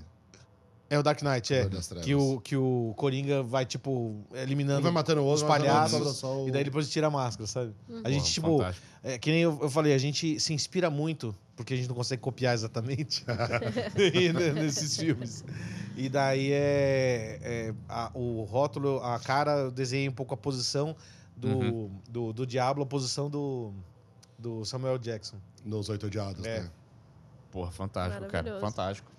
[0.89, 1.61] É o Dark Knight, é.
[1.61, 2.05] Lorde das Trevas.
[2.05, 5.73] Que o, que o Coringa vai, tipo, eliminando vai matando o outro, os vai matando
[5.73, 6.23] o outro, palhaços.
[6.23, 7.73] o- E daí depois tira a máscara, sabe?
[8.05, 8.87] A gente, Pô, tipo, fantástico.
[9.03, 11.95] é, que nem eu, eu falei, a gente se inspira muito, porque a gente não
[11.95, 13.25] consegue copiar exatamente
[14.33, 15.43] né, nesses filmes.
[15.97, 20.95] E daí é, é, a- o rótulo, a cara, eu desenhei um pouco a posição
[21.35, 21.91] do, Uhum.
[22.09, 23.73] do, do Diablo, a posição do,
[24.39, 25.35] do Samuel Jackson.
[25.65, 26.61] Nos Oito Odiados, É.
[26.61, 26.69] né?
[27.51, 28.59] Porra, fantástico, cara.
[28.61, 29.11] Fantástico.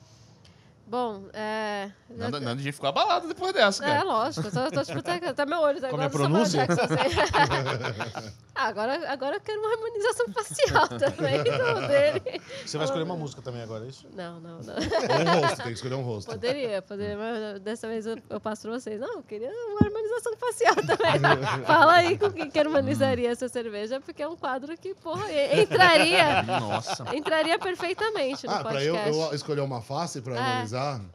[0.89, 1.91] Bom, é.
[2.09, 4.05] Nada, nada de gente ficou abalado depois dessa, É, cara.
[4.05, 4.47] lógico.
[4.49, 6.67] Eu tô, tô, tipo, até, até meu olho tá Como é a pronúncia?
[6.67, 8.33] Jackson, assim.
[8.61, 12.43] Ah, agora, agora eu quero uma harmonização facial também do dele.
[12.67, 14.09] Você vai escolher uma música também agora, é isso?
[14.13, 14.75] Não, não, não.
[14.75, 16.29] Ou um rosto, tem que escolher um rosto.
[16.33, 18.99] Poderia, poderia, mas dessa vez eu, eu passo pra vocês.
[18.99, 21.21] Não, eu queria uma harmonização facial também.
[21.67, 25.25] Fala aí com quem que harmonizaria essa cerveja, porque é um quadro que, porra,
[25.57, 27.05] entraria, Nossa.
[27.15, 29.21] entraria perfeitamente no Ah, pra eu, podcast.
[29.29, 30.63] eu escolher uma face pra É.
[30.79, 31.11] harmonizar?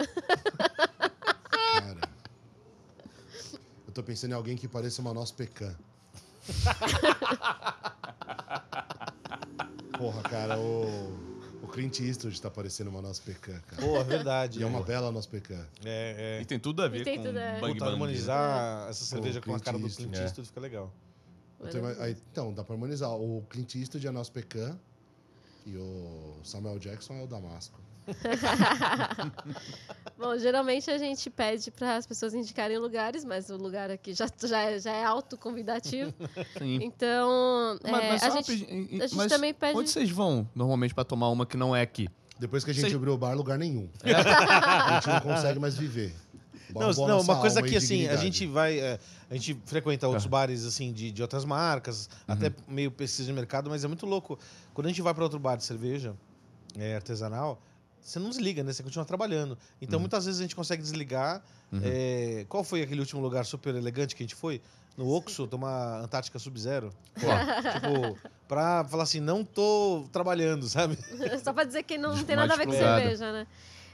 [1.50, 2.10] Cara.
[3.88, 5.76] Eu tô pensando em alguém que pareça uma nossa pecan.
[9.98, 11.14] Porra, cara, o,
[11.64, 13.82] o Clint Eastwood tá parecendo uma nossa pecan, cara.
[13.82, 14.60] Pô, é verdade.
[14.60, 15.66] E é uma bela nossa pecan.
[15.86, 16.42] É, é.
[16.42, 17.60] E tem tudo a ver tem com tudo, é.
[17.60, 17.86] Bang Puta, Bang.
[17.86, 17.92] né?
[17.92, 20.24] harmonizar essa cerveja com a cara do Eastwood, Clint é.
[20.26, 20.92] Eastwood fica legal.
[21.74, 23.12] Ima- aí, então, dá pra harmonizar.
[23.12, 24.78] O Clint Eastwood é nosso pecan
[25.66, 27.80] e o Samuel Jackson é o Damasco.
[30.18, 34.28] Bom, geralmente a gente pede para as pessoas indicarem lugares, mas o lugar aqui já,
[34.44, 36.14] já, é- já é autoconvidativo.
[36.58, 36.80] Sim.
[36.82, 39.78] Então, Mas, é, mas a gente, pedir- a gente mas também pede.
[39.78, 42.08] Onde vocês vão normalmente pra tomar uma que não é aqui?
[42.40, 43.90] Depois que a gente abriu o bar, lugar nenhum.
[44.04, 46.14] a gente não consegue mais viver.
[46.74, 48.80] Não, não, uma coisa que assim, a gente vai.
[48.80, 49.00] é,
[49.30, 53.70] a gente frequenta outros bares assim de, de outras marcas, até meio pesquisa de mercado,
[53.70, 54.40] mas é muito louco.
[54.74, 56.16] Quando a gente vai para outro bar de cerveja
[56.76, 57.62] é, artesanal,
[58.04, 58.74] você não desliga, né?
[58.74, 59.58] Você continua trabalhando.
[59.82, 61.42] Então, muitas vezes a gente consegue desligar.
[61.82, 64.62] É, qual foi aquele último lugar super elegante que a gente foi?
[64.96, 66.94] No Oxo, tomar Antártica Sub-Zero.
[67.16, 68.18] tipo,
[68.48, 70.98] pra falar assim, não tô trabalhando, sabe?
[71.44, 73.48] Só para dizer que não, tem nada a ver com cerveja, né?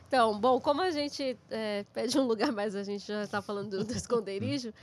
[0.07, 3.69] Então, bom, como a gente é, pede um lugar, mas a gente já está falando
[3.69, 4.73] do, do esconderijo,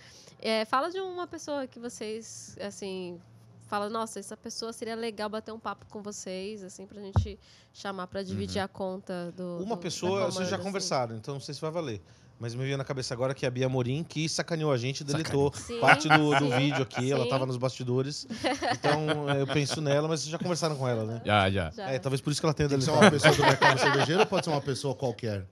[0.40, 3.20] é, fala de uma pessoa que vocês, assim,
[3.66, 7.38] fala, nossa, essa pessoa seria legal bater um papo com vocês, assim, pra gente
[7.72, 9.58] chamar pra dividir a conta do.
[9.62, 10.64] Uma do- pessoa, vocês já assim.
[10.64, 12.00] conversaram, então não sei se vai valer.
[12.38, 15.02] Mas me veio na cabeça agora que é a Bia Morim, que sacaneou a gente,
[15.02, 17.30] deletou Sim, parte do, do vídeo aqui, ela sim.
[17.30, 18.26] tava nos bastidores.
[18.72, 21.22] Então eu penso nela, mas vocês já conversaram com ela, né?
[21.24, 21.70] Já, já.
[21.70, 21.88] Já.
[21.90, 23.14] É, talvez por isso que ela tenha Tem que ser deletado.
[23.16, 25.46] uma pessoa do mercado cervejeiro ou pode ser uma pessoa qualquer?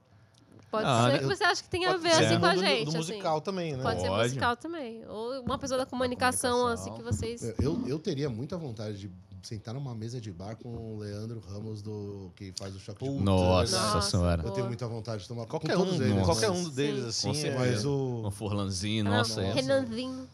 [0.74, 2.54] Pode Ah, ser que eu- você acha que tem a ver ser assim com a
[2.54, 2.84] do- gente.
[2.84, 2.96] Do assim.
[2.98, 3.82] musical também, né?
[3.82, 4.22] Pode ser Pode.
[4.28, 5.02] musical também.
[5.08, 7.42] Ou uma pessoa da comunicação, assim, que vocês.
[7.60, 9.10] Eu, eu teria muita vontade de
[9.42, 13.10] sentar numa mesa de bar com o Leandro Ramos, do que faz o choque de
[13.10, 13.22] Puta.
[13.24, 14.42] Nossa, Nossa, senhora.
[14.42, 16.14] Eu tenho muita vontade de tomar Qualquer com todos um, eles.
[16.16, 16.24] Nossa.
[16.24, 17.30] qualquer um deles, Sim.
[17.30, 17.42] assim.
[17.42, 17.58] Com é- certeza.
[17.74, 19.42] Mas o, furlanzinho, Ah, nossa.
[19.42, 19.52] é.
[19.52, 20.26] Renanzinho.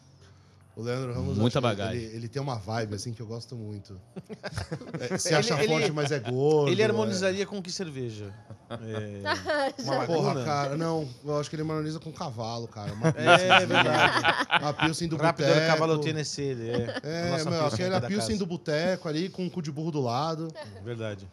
[0.75, 2.01] O Leandro Ramos, Muita acho bagagem.
[2.03, 3.99] Ele, ele tem uma vibe, assim, que eu gosto muito.
[4.99, 6.69] É, se Ele- acha ele- forte, mas é gordo.
[6.71, 8.33] Ele é- harmonizaria com que cerveja?
[8.71, 11.05] É, uma Porra, cara, não.
[11.25, 12.93] Eu acho que ele harmoniza com cavalo, cara.
[12.93, 14.61] Uma É verdade.
[14.61, 15.59] Uma pilsen do Rápido boteco.
[15.63, 16.75] era cavalo Tennessee, ele é.
[17.03, 18.39] A É, nossa meu, pilsen aquela pilsen casa.
[18.39, 20.47] do boteco ali, com um cu de burro do lado.
[20.85, 21.27] Verdade.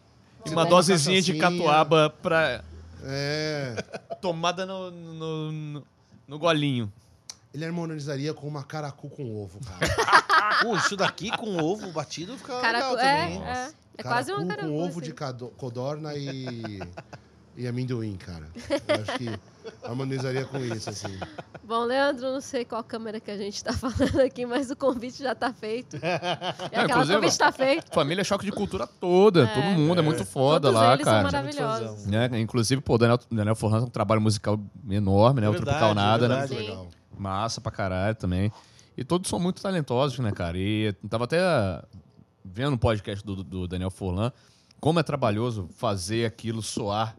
[0.45, 2.61] E uma dosezinha de catuaba pra
[3.05, 3.75] É.
[4.21, 5.83] tomada no, no, no,
[6.27, 6.91] no golinho.
[7.53, 10.59] Ele harmonizaria com uma caracu com ovo, cara.
[10.61, 13.43] Pô, isso daqui com ovo batido fica Caracu, legal é, também.
[13.43, 13.71] é.
[13.97, 15.11] É quase uma Caracu com ovo assim.
[15.11, 15.13] de
[15.57, 16.79] codorna e.
[17.57, 18.47] e amendoim, cara.
[18.87, 19.39] Eu acho que
[19.83, 21.19] harmonizaria com isso, assim.
[21.63, 25.21] Bom, Leandro, não sei qual câmera que a gente tá falando aqui, mas o convite
[25.21, 25.97] já tá feito.
[26.71, 27.91] E aquela convite tá feito.
[27.93, 31.23] Família Choque de Cultura toda, todo mundo, é muito foda Todos lá, eles são cara.
[31.23, 32.05] maravilhosos.
[32.05, 32.29] Né?
[32.39, 34.59] Inclusive, pô, o Daniel, Daniel Forlan tem um trabalho musical
[34.89, 35.47] enorme, né?
[35.47, 36.35] É o verdade, Tropical Nada, é né?
[36.35, 36.61] verdade.
[36.61, 36.67] Sim.
[36.69, 36.87] Legal.
[37.21, 38.51] Massa pra caralho também.
[38.97, 40.57] E todos são muito talentosos, né, cara?
[40.57, 41.39] E tava até
[42.43, 44.31] vendo o podcast do, do Daniel Forlan,
[44.79, 47.15] como é trabalhoso fazer aquilo soar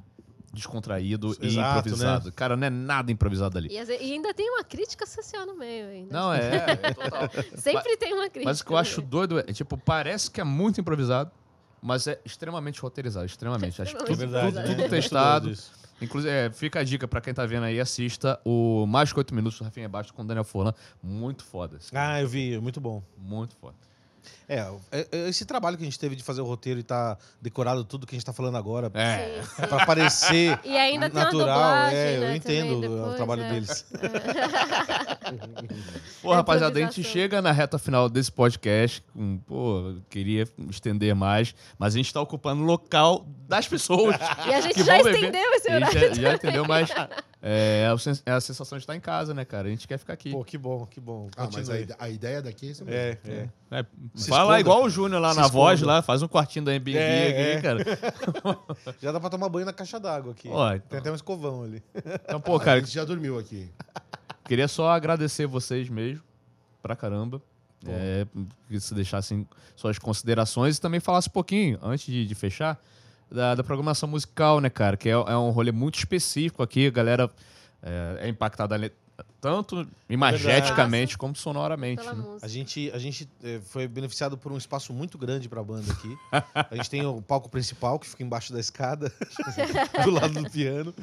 [0.53, 2.33] descontraído e Exato, improvisado.
[2.33, 3.69] Cara, não é nada improvisado ali.
[3.69, 6.13] E, e ainda tem uma crítica social no meio ainda.
[6.13, 7.31] Não, é, é total.
[7.57, 8.45] Sempre tem uma crítica.
[8.51, 11.31] Mas o que eu acho doido é, tipo, parece que é muito improvisado,
[11.81, 13.81] mas é extremamente roteirizado, extremamente.
[13.81, 14.75] Acho que É tudo, verdade, tudo, né?
[14.75, 15.55] tudo testado.
[16.01, 19.35] Inclusive, é, fica a dica pra quem tá vendo aí, assista o Mais que 8
[19.35, 20.75] Minutos do Rafinha Bastos com o Daniel Forlan.
[21.03, 21.79] Muito foda.
[21.93, 23.03] Ah, eu vi, muito bom.
[23.19, 23.77] Muito foda.
[24.49, 27.17] É, é, é esse trabalho que a gente teve de fazer o roteiro e tá
[27.41, 28.91] decorado tudo que a gente tá falando agora.
[28.95, 29.43] É.
[29.43, 29.67] Sim, sim.
[29.69, 31.47] Pra parecer E ainda tem uma natural.
[31.59, 33.51] dublagem, é, eu né, entendo também o depois, trabalho é.
[33.51, 33.87] deles.
[36.23, 39.03] Pô, É rapaziada, a gente chega na reta final desse podcast.
[39.13, 44.17] com, pô, queria estender mais, mas a gente tá ocupando o local das pessoas.
[44.47, 45.15] E a gente que já beber.
[45.15, 46.15] estendeu esse A gente horário.
[46.15, 46.91] já, já entendeu, mas
[47.43, 49.69] é, a é a sensação de estar em casa, né, cara?
[49.69, 50.31] A gente quer ficar aqui.
[50.31, 51.29] Pô, que bom, que bom.
[51.37, 52.99] Ah, mas a, a ideia daqui é isso mesmo.
[52.99, 53.49] É, é.
[53.71, 54.61] É, Se fala esconda.
[54.61, 55.95] igual o Júnior lá Se na voz, esconda.
[55.95, 57.61] lá, faz um quartinho da Airbnb É, aqui, é.
[57.62, 57.85] cara.
[59.01, 60.49] Já dá pra tomar banho na caixa d'água aqui.
[60.51, 60.89] Ó, então.
[60.89, 61.83] Tem até um escovão ali.
[61.95, 63.71] Então, pô, a cara, gente já dormiu aqui.
[64.45, 66.23] queria só agradecer vocês mesmo,
[66.83, 67.41] pra caramba.
[67.87, 68.27] É,
[68.69, 72.79] que se deixassem suas considerações e também falasse um pouquinho, antes de, de fechar,
[73.31, 74.97] da, da programação musical, né, cara?
[74.97, 77.31] Que é, é um rolê muito específico aqui, a galera
[77.82, 78.93] é, é impactada ali,
[79.40, 82.05] tanto imageticamente como sonoramente.
[82.05, 82.39] Né?
[82.43, 86.16] A gente, a gente eh, foi beneficiado por um espaço muito grande pra banda aqui.
[86.55, 89.11] A gente tem o palco principal, que fica embaixo da escada,
[90.05, 90.94] do lado do piano.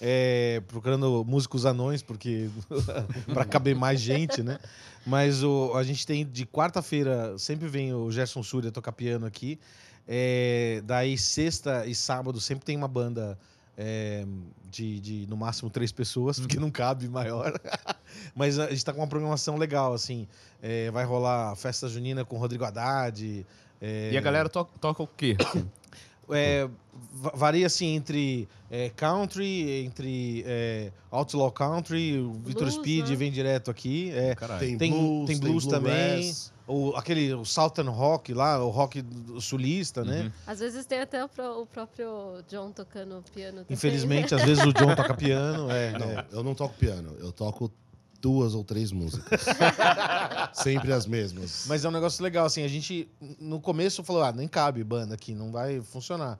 [0.00, 2.50] É, procurando músicos anões, porque
[3.32, 4.58] para caber mais gente, né?
[5.06, 9.58] Mas o, a gente tem de quarta-feira, sempre vem o Gerson Súria tocar piano aqui.
[10.08, 13.36] É, daí sexta e sábado sempre tem uma banda
[13.76, 14.24] é,
[14.70, 17.52] de, de, no máximo três pessoas, porque não cabe maior.
[18.34, 20.26] Mas a gente tá com uma programação legal, assim.
[20.62, 23.44] É, vai rolar festa junina com o Rodrigo Haddad.
[23.80, 25.36] é, E a galera to- toca o quê?
[26.30, 26.68] é,
[27.12, 33.16] va- varia assim entre é, country, entre é, outlaw country, o Vitor Blues, Speed né?
[33.16, 34.10] vem direto aqui.
[34.12, 34.60] É, Caralho.
[34.60, 36.32] Tem, Tem- blues, tem blues também.
[36.66, 39.04] O, aquele o Southern Rock lá, o rock
[39.40, 40.22] sulista, né?
[40.22, 40.32] Uhum.
[40.46, 43.58] Às vezes tem até o, pró- o próprio John tocando piano.
[43.58, 43.66] também.
[43.70, 45.70] Infelizmente, às vezes o John toca piano.
[45.70, 46.26] É, Não, é.
[46.32, 47.14] eu não toco piano.
[47.18, 47.70] Eu toco
[48.20, 49.40] duas ou três músicas.
[50.52, 51.66] Sempre as mesmas.
[51.68, 55.14] Mas é um negócio legal, assim, a gente no começo falou, ah, nem cabe banda
[55.14, 56.38] aqui, não vai funcionar.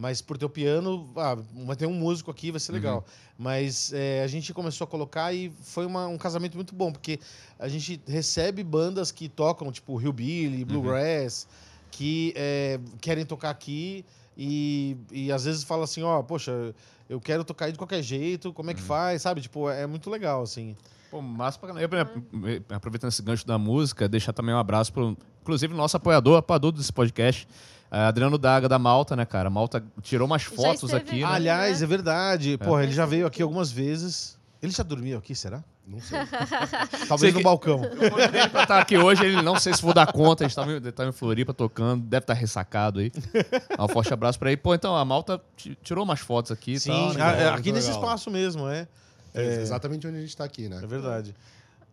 [0.00, 3.04] Mas por ter o piano, ah, vai ter um músico aqui, vai ser legal.
[3.36, 7.18] Mas é, a gente começou a colocar e foi uma- um casamento muito bom, porque
[7.58, 11.48] a gente recebe bandas que tocam, tipo, Hillbilly, Bluegrass,
[11.90, 14.04] que é, querem tocar aqui
[14.36, 16.72] e, e às vezes fala assim, ó, poxa,
[17.08, 19.40] eu quero tocar aí de qualquer jeito, como é que faz, sabe?
[19.40, 20.76] Tipo, é muito legal, assim.
[21.10, 22.12] Pô, massa pra caramba.
[22.44, 26.70] Eu, Aproveitando esse gancho da música, deixar também um abraço pro, inclusive, nosso apoiador, apoiador
[26.70, 27.48] desse podcast,
[27.90, 29.48] Adriano Daga, da Malta, né, cara?
[29.48, 31.24] Malta tirou umas fotos aqui, né?
[31.26, 31.84] Aliás, né?
[31.84, 32.58] é verdade.
[32.58, 33.42] Porra, ele já veio aqui.
[33.42, 34.36] algumas vezes.
[34.62, 35.62] Ele já dormiu aqui, será?
[35.86, 36.18] Não sei.
[37.08, 37.82] Talvez Sei no que- balcão.
[37.84, 40.72] Eu pra estar aqui hoje, ele não sei se vou dar conta, a gente tava,
[40.72, 43.10] em- tava em Floripa tocando, deve estar ressacado aí.
[43.78, 44.56] Um forte abraço pra ele.
[44.58, 47.42] Pô, então, a Malta ti- tirou umas fotos aqui e Sim, tal, né?
[47.44, 48.02] é, aqui nesse legal.
[48.02, 48.86] espaço mesmo, é.
[49.34, 50.80] É exatamente onde a gente tá aqui, né?
[50.82, 51.34] É verdade.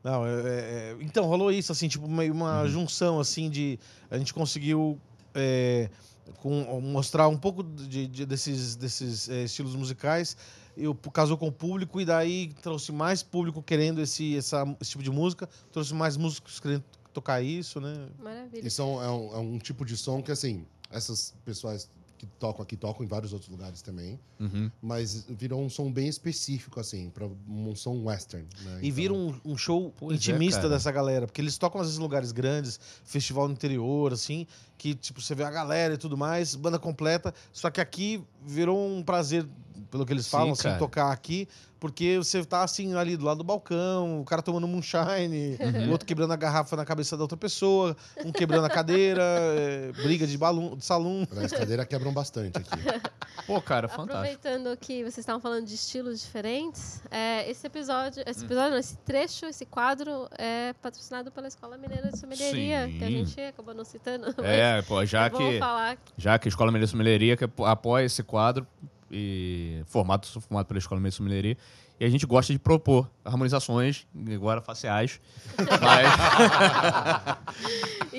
[0.04, 3.80] Não, é- é- é- então, rolou isso, assim, tipo, meio uma junção, assim, de...
[4.10, 5.00] A gente conseguiu
[5.36, 5.90] é,
[6.38, 10.36] com- mostrar um pouco de, de- desses, desses é, estilos musicais.
[10.78, 15.04] Eu casou com o público e daí trouxe mais público querendo esse, essa, esse tipo
[15.04, 15.48] de música.
[15.72, 16.84] Trouxe mais músicos querendo
[17.14, 18.08] tocar isso, né?
[18.20, 18.68] Maravilha.
[18.68, 21.90] E são, é, um, é um tipo de som que, assim, essas pessoas
[22.26, 24.70] que tocam aqui tocam em vários outros lugares também, Uhum.
[24.82, 28.46] mas virou um som bem específico, assim, para um som western.
[28.64, 28.80] Né?
[28.82, 30.74] E Então, vira um, um show Pois é, intimista cara.
[30.74, 34.46] dessa galera, porque eles tocam às vezes em lugares grandes, festival no interior, assim,
[34.78, 38.78] que tipo, você vê a galera e tudo mais, banda completa, só que aqui virou
[38.78, 39.48] um prazer,
[39.92, 40.78] pelo que eles Sim, falam, assim, cara.
[40.78, 41.48] tocar aqui,
[41.80, 45.88] porque você tá assim ali do lado do balcão, o cara tomando moonshine, Uhum.
[45.88, 47.96] o outro quebrando a garrafa na cabeça da outra pessoa,
[48.26, 51.28] um quebrando a cadeira, é, briga de, balão, de salão.
[51.44, 52.70] As cadeiras quebram bastante aqui.
[53.46, 54.14] Pô, cara, fantástico.
[54.18, 58.46] Aproveitando que vocês estavam falando de estilos diferentes, é, esse episódio, esse Hum.
[58.46, 63.08] episódio, não, esse trecho, esse quadro é patrocinado pela Escola Mineira de Sommeleria, que a
[63.08, 63.26] Sim.
[63.26, 64.34] gente acabou não citando.
[64.44, 65.98] É, pô, já que, falar.
[66.18, 68.66] já que a Escola Mineira de Sommelieria que apo- apoia esse quadro,
[69.12, 71.58] e formado, sou formado pela Escola de Sommeleria.
[71.98, 75.22] E a gente gosta de propor harmonizações, agora faciais,
[75.82, 76.08] mas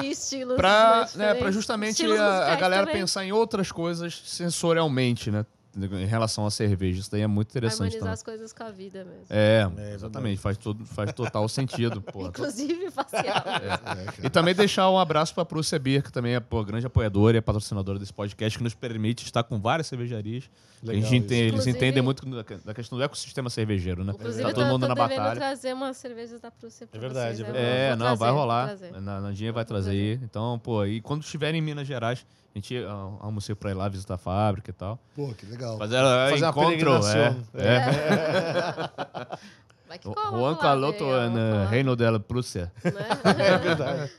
[0.03, 0.57] E estilos.
[0.57, 1.55] para né, diferentes.
[1.55, 3.03] justamente Estilos a, a galera também.
[3.03, 5.45] pensar em outras coisas sensorialmente, né?
[5.79, 7.01] Em relação à cerveja.
[7.01, 8.13] Isso daí é muito interessante Harmonizar também.
[8.15, 9.27] as coisas com a vida mesmo.
[9.29, 10.41] É, É, exatamente.
[10.41, 12.01] Faz, todo, faz total sentido.
[12.01, 12.29] Porra.
[12.35, 13.23] Inclusive facial.
[13.25, 14.15] É, cara.
[14.25, 17.37] E também deixar um abraço para a Prússia Beer, que também é pô, grande apoiadora
[17.37, 20.45] e é patrocinadora desse podcast, que nos permite estar com várias cervejarias.
[20.81, 22.27] Que a Legal gente entende- eles Inclusive- entendem muito
[22.65, 24.13] da questão do ecossistema cervejeiro, né?
[24.15, 25.35] Inclusive, tá todo mundo tô na batalha.
[25.35, 27.49] trazer umas cervejas da Prússia pra É verdade, vocês.
[27.49, 27.67] é verdade.
[27.77, 28.77] É, vou não, trazer, vai rolar.
[29.01, 29.91] Na, Nandinha vai trazer.
[29.91, 30.21] aí.
[30.23, 32.27] Então, pô, e quando estiver em Minas Gerais,
[32.57, 34.99] a gente ah, almocei pra ir lá visitar a fábrica e tal.
[35.15, 35.77] Pô, que legal.
[35.77, 37.45] Fazer, é, Fazer uma encontro, peregrinação.
[37.55, 37.67] é.
[37.67, 39.39] é.
[39.87, 42.73] Vai que cola, Juan Caloto, no falar, Reino dela, Prússia.
[42.83, 42.93] né?
[43.39, 44.11] É verdade.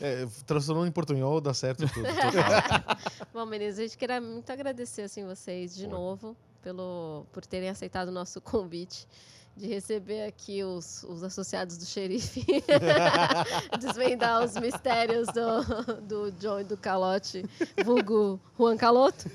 [0.00, 2.06] É, transformando em portunhol dá certo tudo.
[3.32, 5.92] Bom, meninos, a gente queria muito agradecer assim, vocês de Foi.
[5.92, 9.06] novo pelo, por terem aceitado o nosso convite
[9.56, 12.44] de receber aqui os, os associados do xerife,
[13.78, 17.44] desvendar os mistérios do, do John e do Calote,
[17.84, 19.30] vulgo Juan Caloto.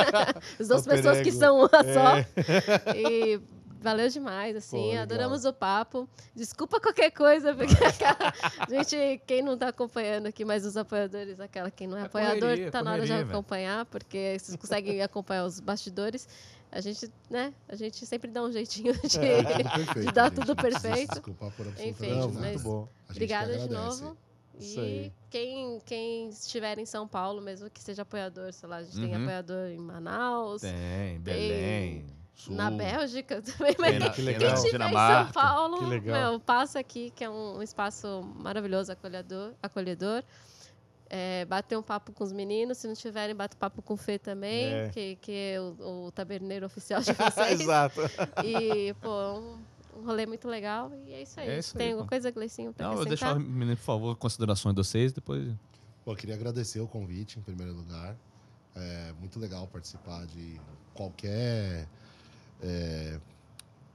[0.58, 2.94] As duas pessoas que são uma só.
[2.96, 3.40] E
[3.80, 6.08] valeu demais, assim, Pô, adoramos o papo.
[6.34, 8.32] Desculpa qualquer coisa, porque aquela,
[8.68, 12.40] gente, quem não tá acompanhando aqui, mas os apoiadores, aquela quem não é, É apoiador,
[12.40, 16.28] correria, tá na hora de acompanhar, porque vocês conseguem acompanhar os bastidores.
[16.70, 19.00] A gente, né, a gente sempre dá um jeitinho de...
[19.18, 20.34] Tudo perfeito, de dar gente.
[20.34, 21.10] tudo perfeito.
[21.12, 22.88] Desculpar por Enfim, Não, mas- muito bom.
[23.10, 24.16] Obrigada de novo.
[24.60, 28.96] E quem, quem estiver em São Paulo, mesmo que seja apoiador, sei lá, a gente
[28.96, 29.22] tem Uhum.
[29.22, 32.04] apoiador em Manaus, Tem, Belém,
[32.34, 32.56] Sul.
[32.56, 34.40] na Bélgica também, mas Tem na- Que tem legal.
[34.40, 35.32] Quem estiver em São.
[35.32, 36.30] Paulo, Que legal.
[36.32, 39.52] meu, passa aqui, que é um espaço maravilhoso, acolhedor.
[39.62, 40.24] acolhedor.
[41.10, 44.18] É, bater um papo com os meninos, se não tiverem, bate papo com o Fê
[44.18, 44.88] também, É.
[44.90, 47.60] que, que é o, o taberneiro oficial de vocês.
[47.62, 48.00] Exato.
[48.44, 49.08] e, pô,
[49.38, 49.58] um,
[49.96, 50.92] um rolê muito legal.
[51.06, 51.48] E é isso aí.
[51.48, 51.92] É isso aí, Tem pô.
[51.94, 55.48] alguma coisa, Gleicinho, pra Não, eu deixo, menino, por favor, considerações de vocês, depois...
[56.04, 58.14] Pô, eu queria agradecer o convite, em primeiro lugar.
[58.76, 60.60] É muito legal participar de
[60.94, 61.88] qualquer.
[62.62, 63.18] é,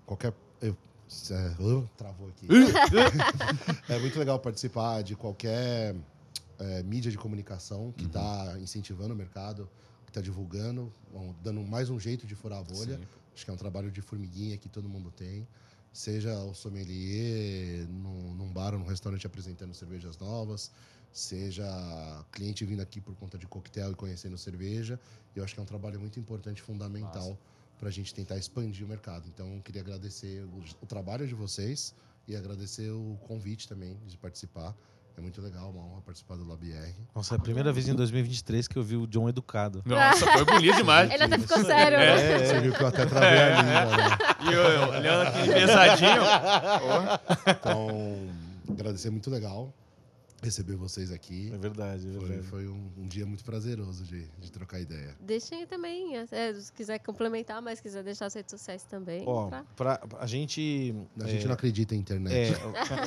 [0.06, 0.34] qualquer.
[0.62, 0.76] eu-
[1.30, 2.48] é, uh, travou aqui.
[3.88, 5.96] é muito legal participar de qualquer
[6.60, 9.70] é, mídia de comunicação que está incentivando o mercado,
[10.06, 10.94] que está divulgando,
[11.42, 12.98] dando mais um jeito de furar a bolha.
[12.98, 13.04] Sim.
[13.34, 15.48] Acho que é um trabalho de formiguinha que todo mundo tem.
[15.92, 20.72] Seja o sommelier num, num bar ou num restaurante apresentando cervejas novas,
[21.12, 25.00] seja cliente vindo aqui por conta de coquetel e conhecendo cerveja.
[25.36, 27.38] Eu acho que é um trabalho muito importante, fundamental,
[27.78, 29.28] para a gente tentar expandir o mercado.
[29.28, 31.94] Então, eu queria agradecer o, o trabalho de vocês
[32.28, 34.76] e agradecer o convite também de participar.
[35.16, 36.96] É muito legal, uma honra participar do LabR.
[37.16, 39.84] Nossa, é a primeira vez em 2023 que eu vi o John educado.
[39.86, 41.12] Nossa, foi bonito demais.
[41.12, 42.40] Ele até ficou sério, né?
[42.40, 44.18] Você viu que eu até travei a língua, né?
[44.42, 46.22] E eu, eu olhando aqui pesadinho.
[47.48, 48.30] Então,
[48.70, 49.74] agradecer, muito legal
[50.44, 51.52] receber vocês aqui.
[51.54, 52.48] É verdade, é Foi, verdade.
[52.48, 55.16] foi um, um dia muito prazeroso de, de trocar ideia.
[55.20, 59.24] Deixem aí também, é, se quiser complementar, mas quiser deixar as redes sociais também.
[59.26, 60.94] Ó, pra- pra, a gente.
[61.20, 62.52] A gente é, não acredita em É, internet.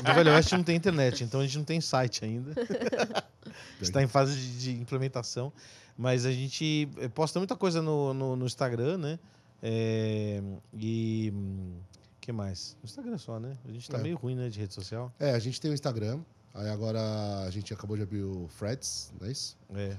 [0.06, 2.52] no Velho Oeste não tem internet, então a gente não tem site ainda.
[3.80, 5.52] Está em fase de, de implementação.
[5.96, 9.18] Mas a gente eh, posta muita coisa no, no, no Instagram, né?
[9.62, 10.42] É,
[10.78, 11.32] e.
[11.34, 12.76] O que mais?
[12.82, 13.56] No Instagram só, né?
[13.64, 14.02] A gente tá É.
[14.02, 14.48] meio ruim, né?
[14.48, 15.12] De rede social.
[15.18, 16.20] É, a gente tem o Instagram.
[16.56, 17.00] Aí agora
[17.46, 19.56] a gente acabou de abrir o Threads, não é isso?
[19.74, 19.96] É.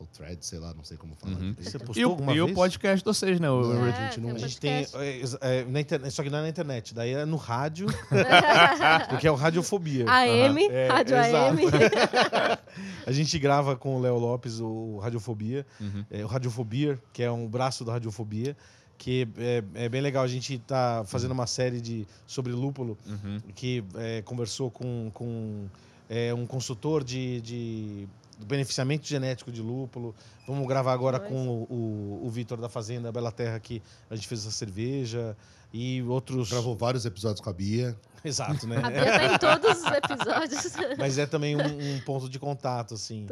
[0.00, 1.34] Ou Threads, sei lá, não sei como falar.
[1.34, 1.54] Uhum.
[1.60, 2.56] Você E postou o, alguma e o vez?
[2.58, 3.48] podcast de vocês, né?
[3.48, 4.72] O, Não, É, a gente não- tem A gente tem.
[4.72, 5.20] é,
[5.60, 7.86] é, na internet, só que não é na internet, daí é no rádio,
[9.08, 10.04] porque é o Radiofobia.
[10.08, 11.16] AM, É, Rádio.
[11.16, 11.62] AM.
[13.06, 16.04] A gente grava com o Léo Lopes o Radiofobia, Uhum.
[16.10, 18.56] é, o Radiofobia, que é um braço da Radiofobia,
[18.98, 20.22] que é, é bem legal.
[20.24, 23.40] A gente tá fazendo uma série de, sobre lúpulo, Uhum.
[23.54, 25.66] que é, conversou com, com
[26.12, 28.08] é, um consultor de, de
[28.44, 30.14] beneficiamento genético de lúpulo.
[30.46, 33.80] Vamos gravar agora com o, o, o Vitor da Fazenda Bela Terra, que
[34.10, 35.34] a gente fez essa cerveja.
[35.72, 36.50] E outros.
[36.50, 37.96] Gravou vários episódios com a Bia.
[38.22, 38.76] Exato, né?
[38.76, 40.72] A Bia tá em todos os episódios.
[41.00, 43.26] Mas é também um, um ponto de contato, assim.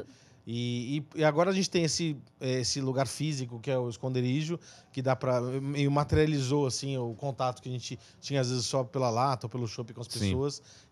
[0.47, 3.91] E, e- e agora a gente tem esse, eh, esse lugar físico, que é o
[3.91, 4.59] esconderijo,
[4.91, 8.83] que dá para meio materializou, assim, o contato que a gente tinha, às vezes, só
[8.83, 10.35] pela lata ou pelo shopping com as Sim.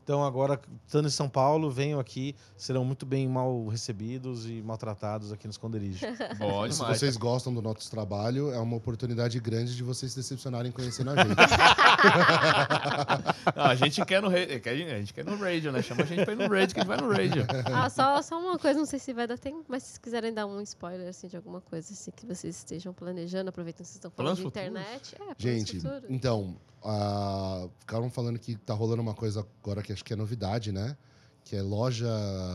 [0.09, 5.30] Então agora, estando em São Paulo, venham aqui, serão muito bem mal recebidos e maltratados
[5.32, 5.98] aqui no esconderijo.
[6.40, 6.98] Bom Se demais.
[6.98, 11.16] vocês gostam do nosso trabalho, é uma oportunidade grande de vocês se decepcionarem conhecendo a
[11.16, 11.36] gente.
[13.55, 15.82] Não, a gente quer no radio, a gente quer no radio, né?
[15.82, 17.44] Chama a gente pra ir no radio, que a gente vai no radio.
[17.66, 20.32] Ah, só, só uma coisa, não sei se vai dar tempo, mas se vocês quiserem
[20.32, 23.97] dar um spoiler assim, de alguma coisa assim, que vocês estejam planejando, aproveitando que vocês
[23.97, 24.68] estão falando de futuros?
[24.68, 25.16] internet.
[25.20, 26.05] É, Gente, futuros.
[26.09, 30.72] então, ah, ficaram falando que tá rolando uma coisa agora que acho que é novidade,
[30.72, 30.96] né?
[31.44, 32.06] Que é loja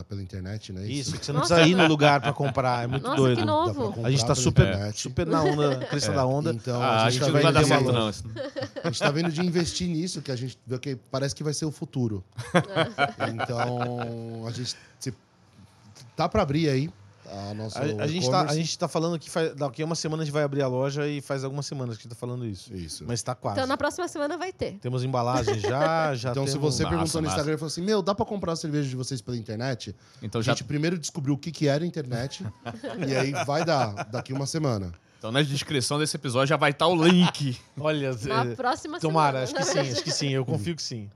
[0.08, 0.86] pela internet, né?
[0.86, 1.56] Isso, que você não Nossa.
[1.56, 3.38] precisa ir no lugar pra comprar, é muito Nossa, doido.
[3.38, 4.06] que novo.
[4.06, 6.52] A gente tá super, super na onda, crista da onda.
[6.52, 8.10] Então, Ah, a gente tá não vai dar de certo, uma- não.
[8.10, 8.24] isso-
[8.84, 11.52] A gente tá vendo de investir nisso, que a gente vê que parece que vai
[11.52, 12.22] ser o futuro.
[13.34, 15.12] então, a gente se,
[16.16, 16.90] tá para abrir aí
[17.30, 19.94] a nossa A, a gente tá, a gente tá falando que faz, daqui a uma
[19.94, 22.16] semana a gente vai abrir a loja e faz algumas semanas que a gente tá
[22.16, 22.74] falando isso.
[22.74, 23.04] Isso.
[23.06, 23.56] Mas tá quase.
[23.58, 24.74] Então na próxima semana vai ter.
[24.80, 27.28] Temos embalagem já, já então, se temos- você Massa, perguntou no.
[27.28, 29.94] Instagram e falou assim: Meu, dá pra comprar a cerveja de vocês pela internet?
[30.22, 32.44] Então a já gente primeiro descobriu o que, que era a internet.
[33.08, 34.92] e aí vai dar daqui uma semana.
[35.18, 37.56] Então na descrição desse episódio já vai estar o link.
[37.80, 39.64] Olha, Na é, próxima tomara, semana.
[39.64, 41.08] acho que sim, acho que sim, eu confio que sim.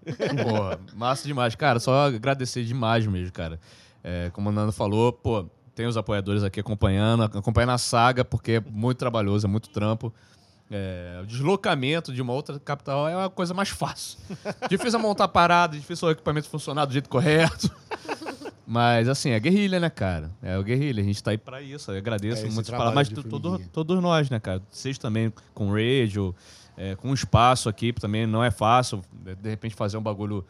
[0.42, 1.54] Porra, massa demais.
[1.54, 3.60] Cara, só agradecer demais mesmo, cara.
[4.02, 5.44] É, como o Nando falou, pô,
[5.78, 10.12] tem os apoiadores aqui acompanhando, acompanhando a saga, porque é muito trabalhoso, é muito trampo.
[10.68, 14.18] É, o deslocamento de uma outra capital é uma coisa mais fácil.
[14.68, 17.70] difícil é montar parada, difícil o equipamento funcionar do jeito correto.
[18.66, 20.32] Mas, assim, é guerrilha, né, cara?
[20.42, 21.00] É o guerrilha.
[21.00, 21.92] A gente tá aí pra isso.
[21.92, 24.60] Eu agradeço É muito falar, mas todo, todos nós, né, cara?
[24.68, 26.34] Vocês também com radio,
[26.76, 29.00] é, com espaço aqui, também não é fácil.
[29.40, 30.44] De repente, fazer um bagulho,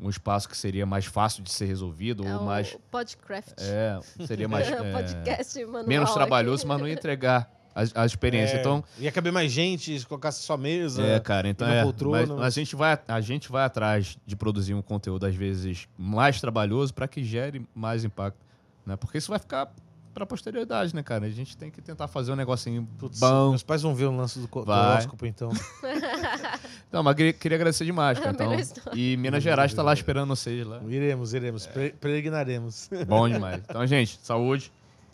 [0.00, 2.76] um espaço que seria mais fácil de ser resolvido, É ou o mais.
[2.90, 3.54] Podcraft.
[3.58, 4.68] É, seria mais.
[4.68, 8.56] É é, podcast manual menos trabalhoso, mas não ia entregar a, a experiência.
[8.56, 11.02] É, Então, Ia caber mais gente, se colocasse sua mesa.
[11.02, 11.84] é, cara, então é.
[11.84, 16.40] Mas a gente, vai, a gente vai atrás de produzir um conteúdo, às vezes, mais
[16.40, 18.38] trabalhoso para que gere mais impacto.
[18.84, 18.96] Né?
[18.96, 19.72] Porque isso vai ficar
[20.14, 21.26] pra posterioridade, né, cara?
[21.26, 23.50] A gente tem que tentar fazer um negocinho Putz, bom.
[23.50, 24.92] Meus pais vão ver o lance do co- do Vai.
[24.92, 25.50] horóscopo, então.
[26.92, 28.30] Não, mas queria, queria agradecer demais, cara.
[28.34, 28.98] Então, Melhor história.
[28.98, 30.80] e Minas Gerais tá lá esperando vocês lá.
[30.88, 31.66] Iremos, iremos.
[31.66, 32.88] Pre- Peregrinaremos.
[33.06, 33.62] Bom demais.
[33.68, 34.72] Então, gente, saúde.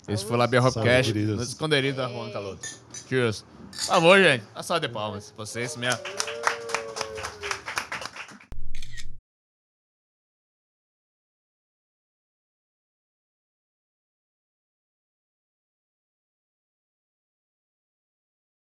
[0.09, 1.36] Esse foi o Labia Hopcast, queridos.
[1.36, 2.66] no esconderijo da Juan Caloto.
[3.09, 3.44] Cheers.
[3.73, 4.44] Por favor, gente.
[4.62, 5.35] Salva de palmas.
[5.36, 6.01] Vocês mesmo.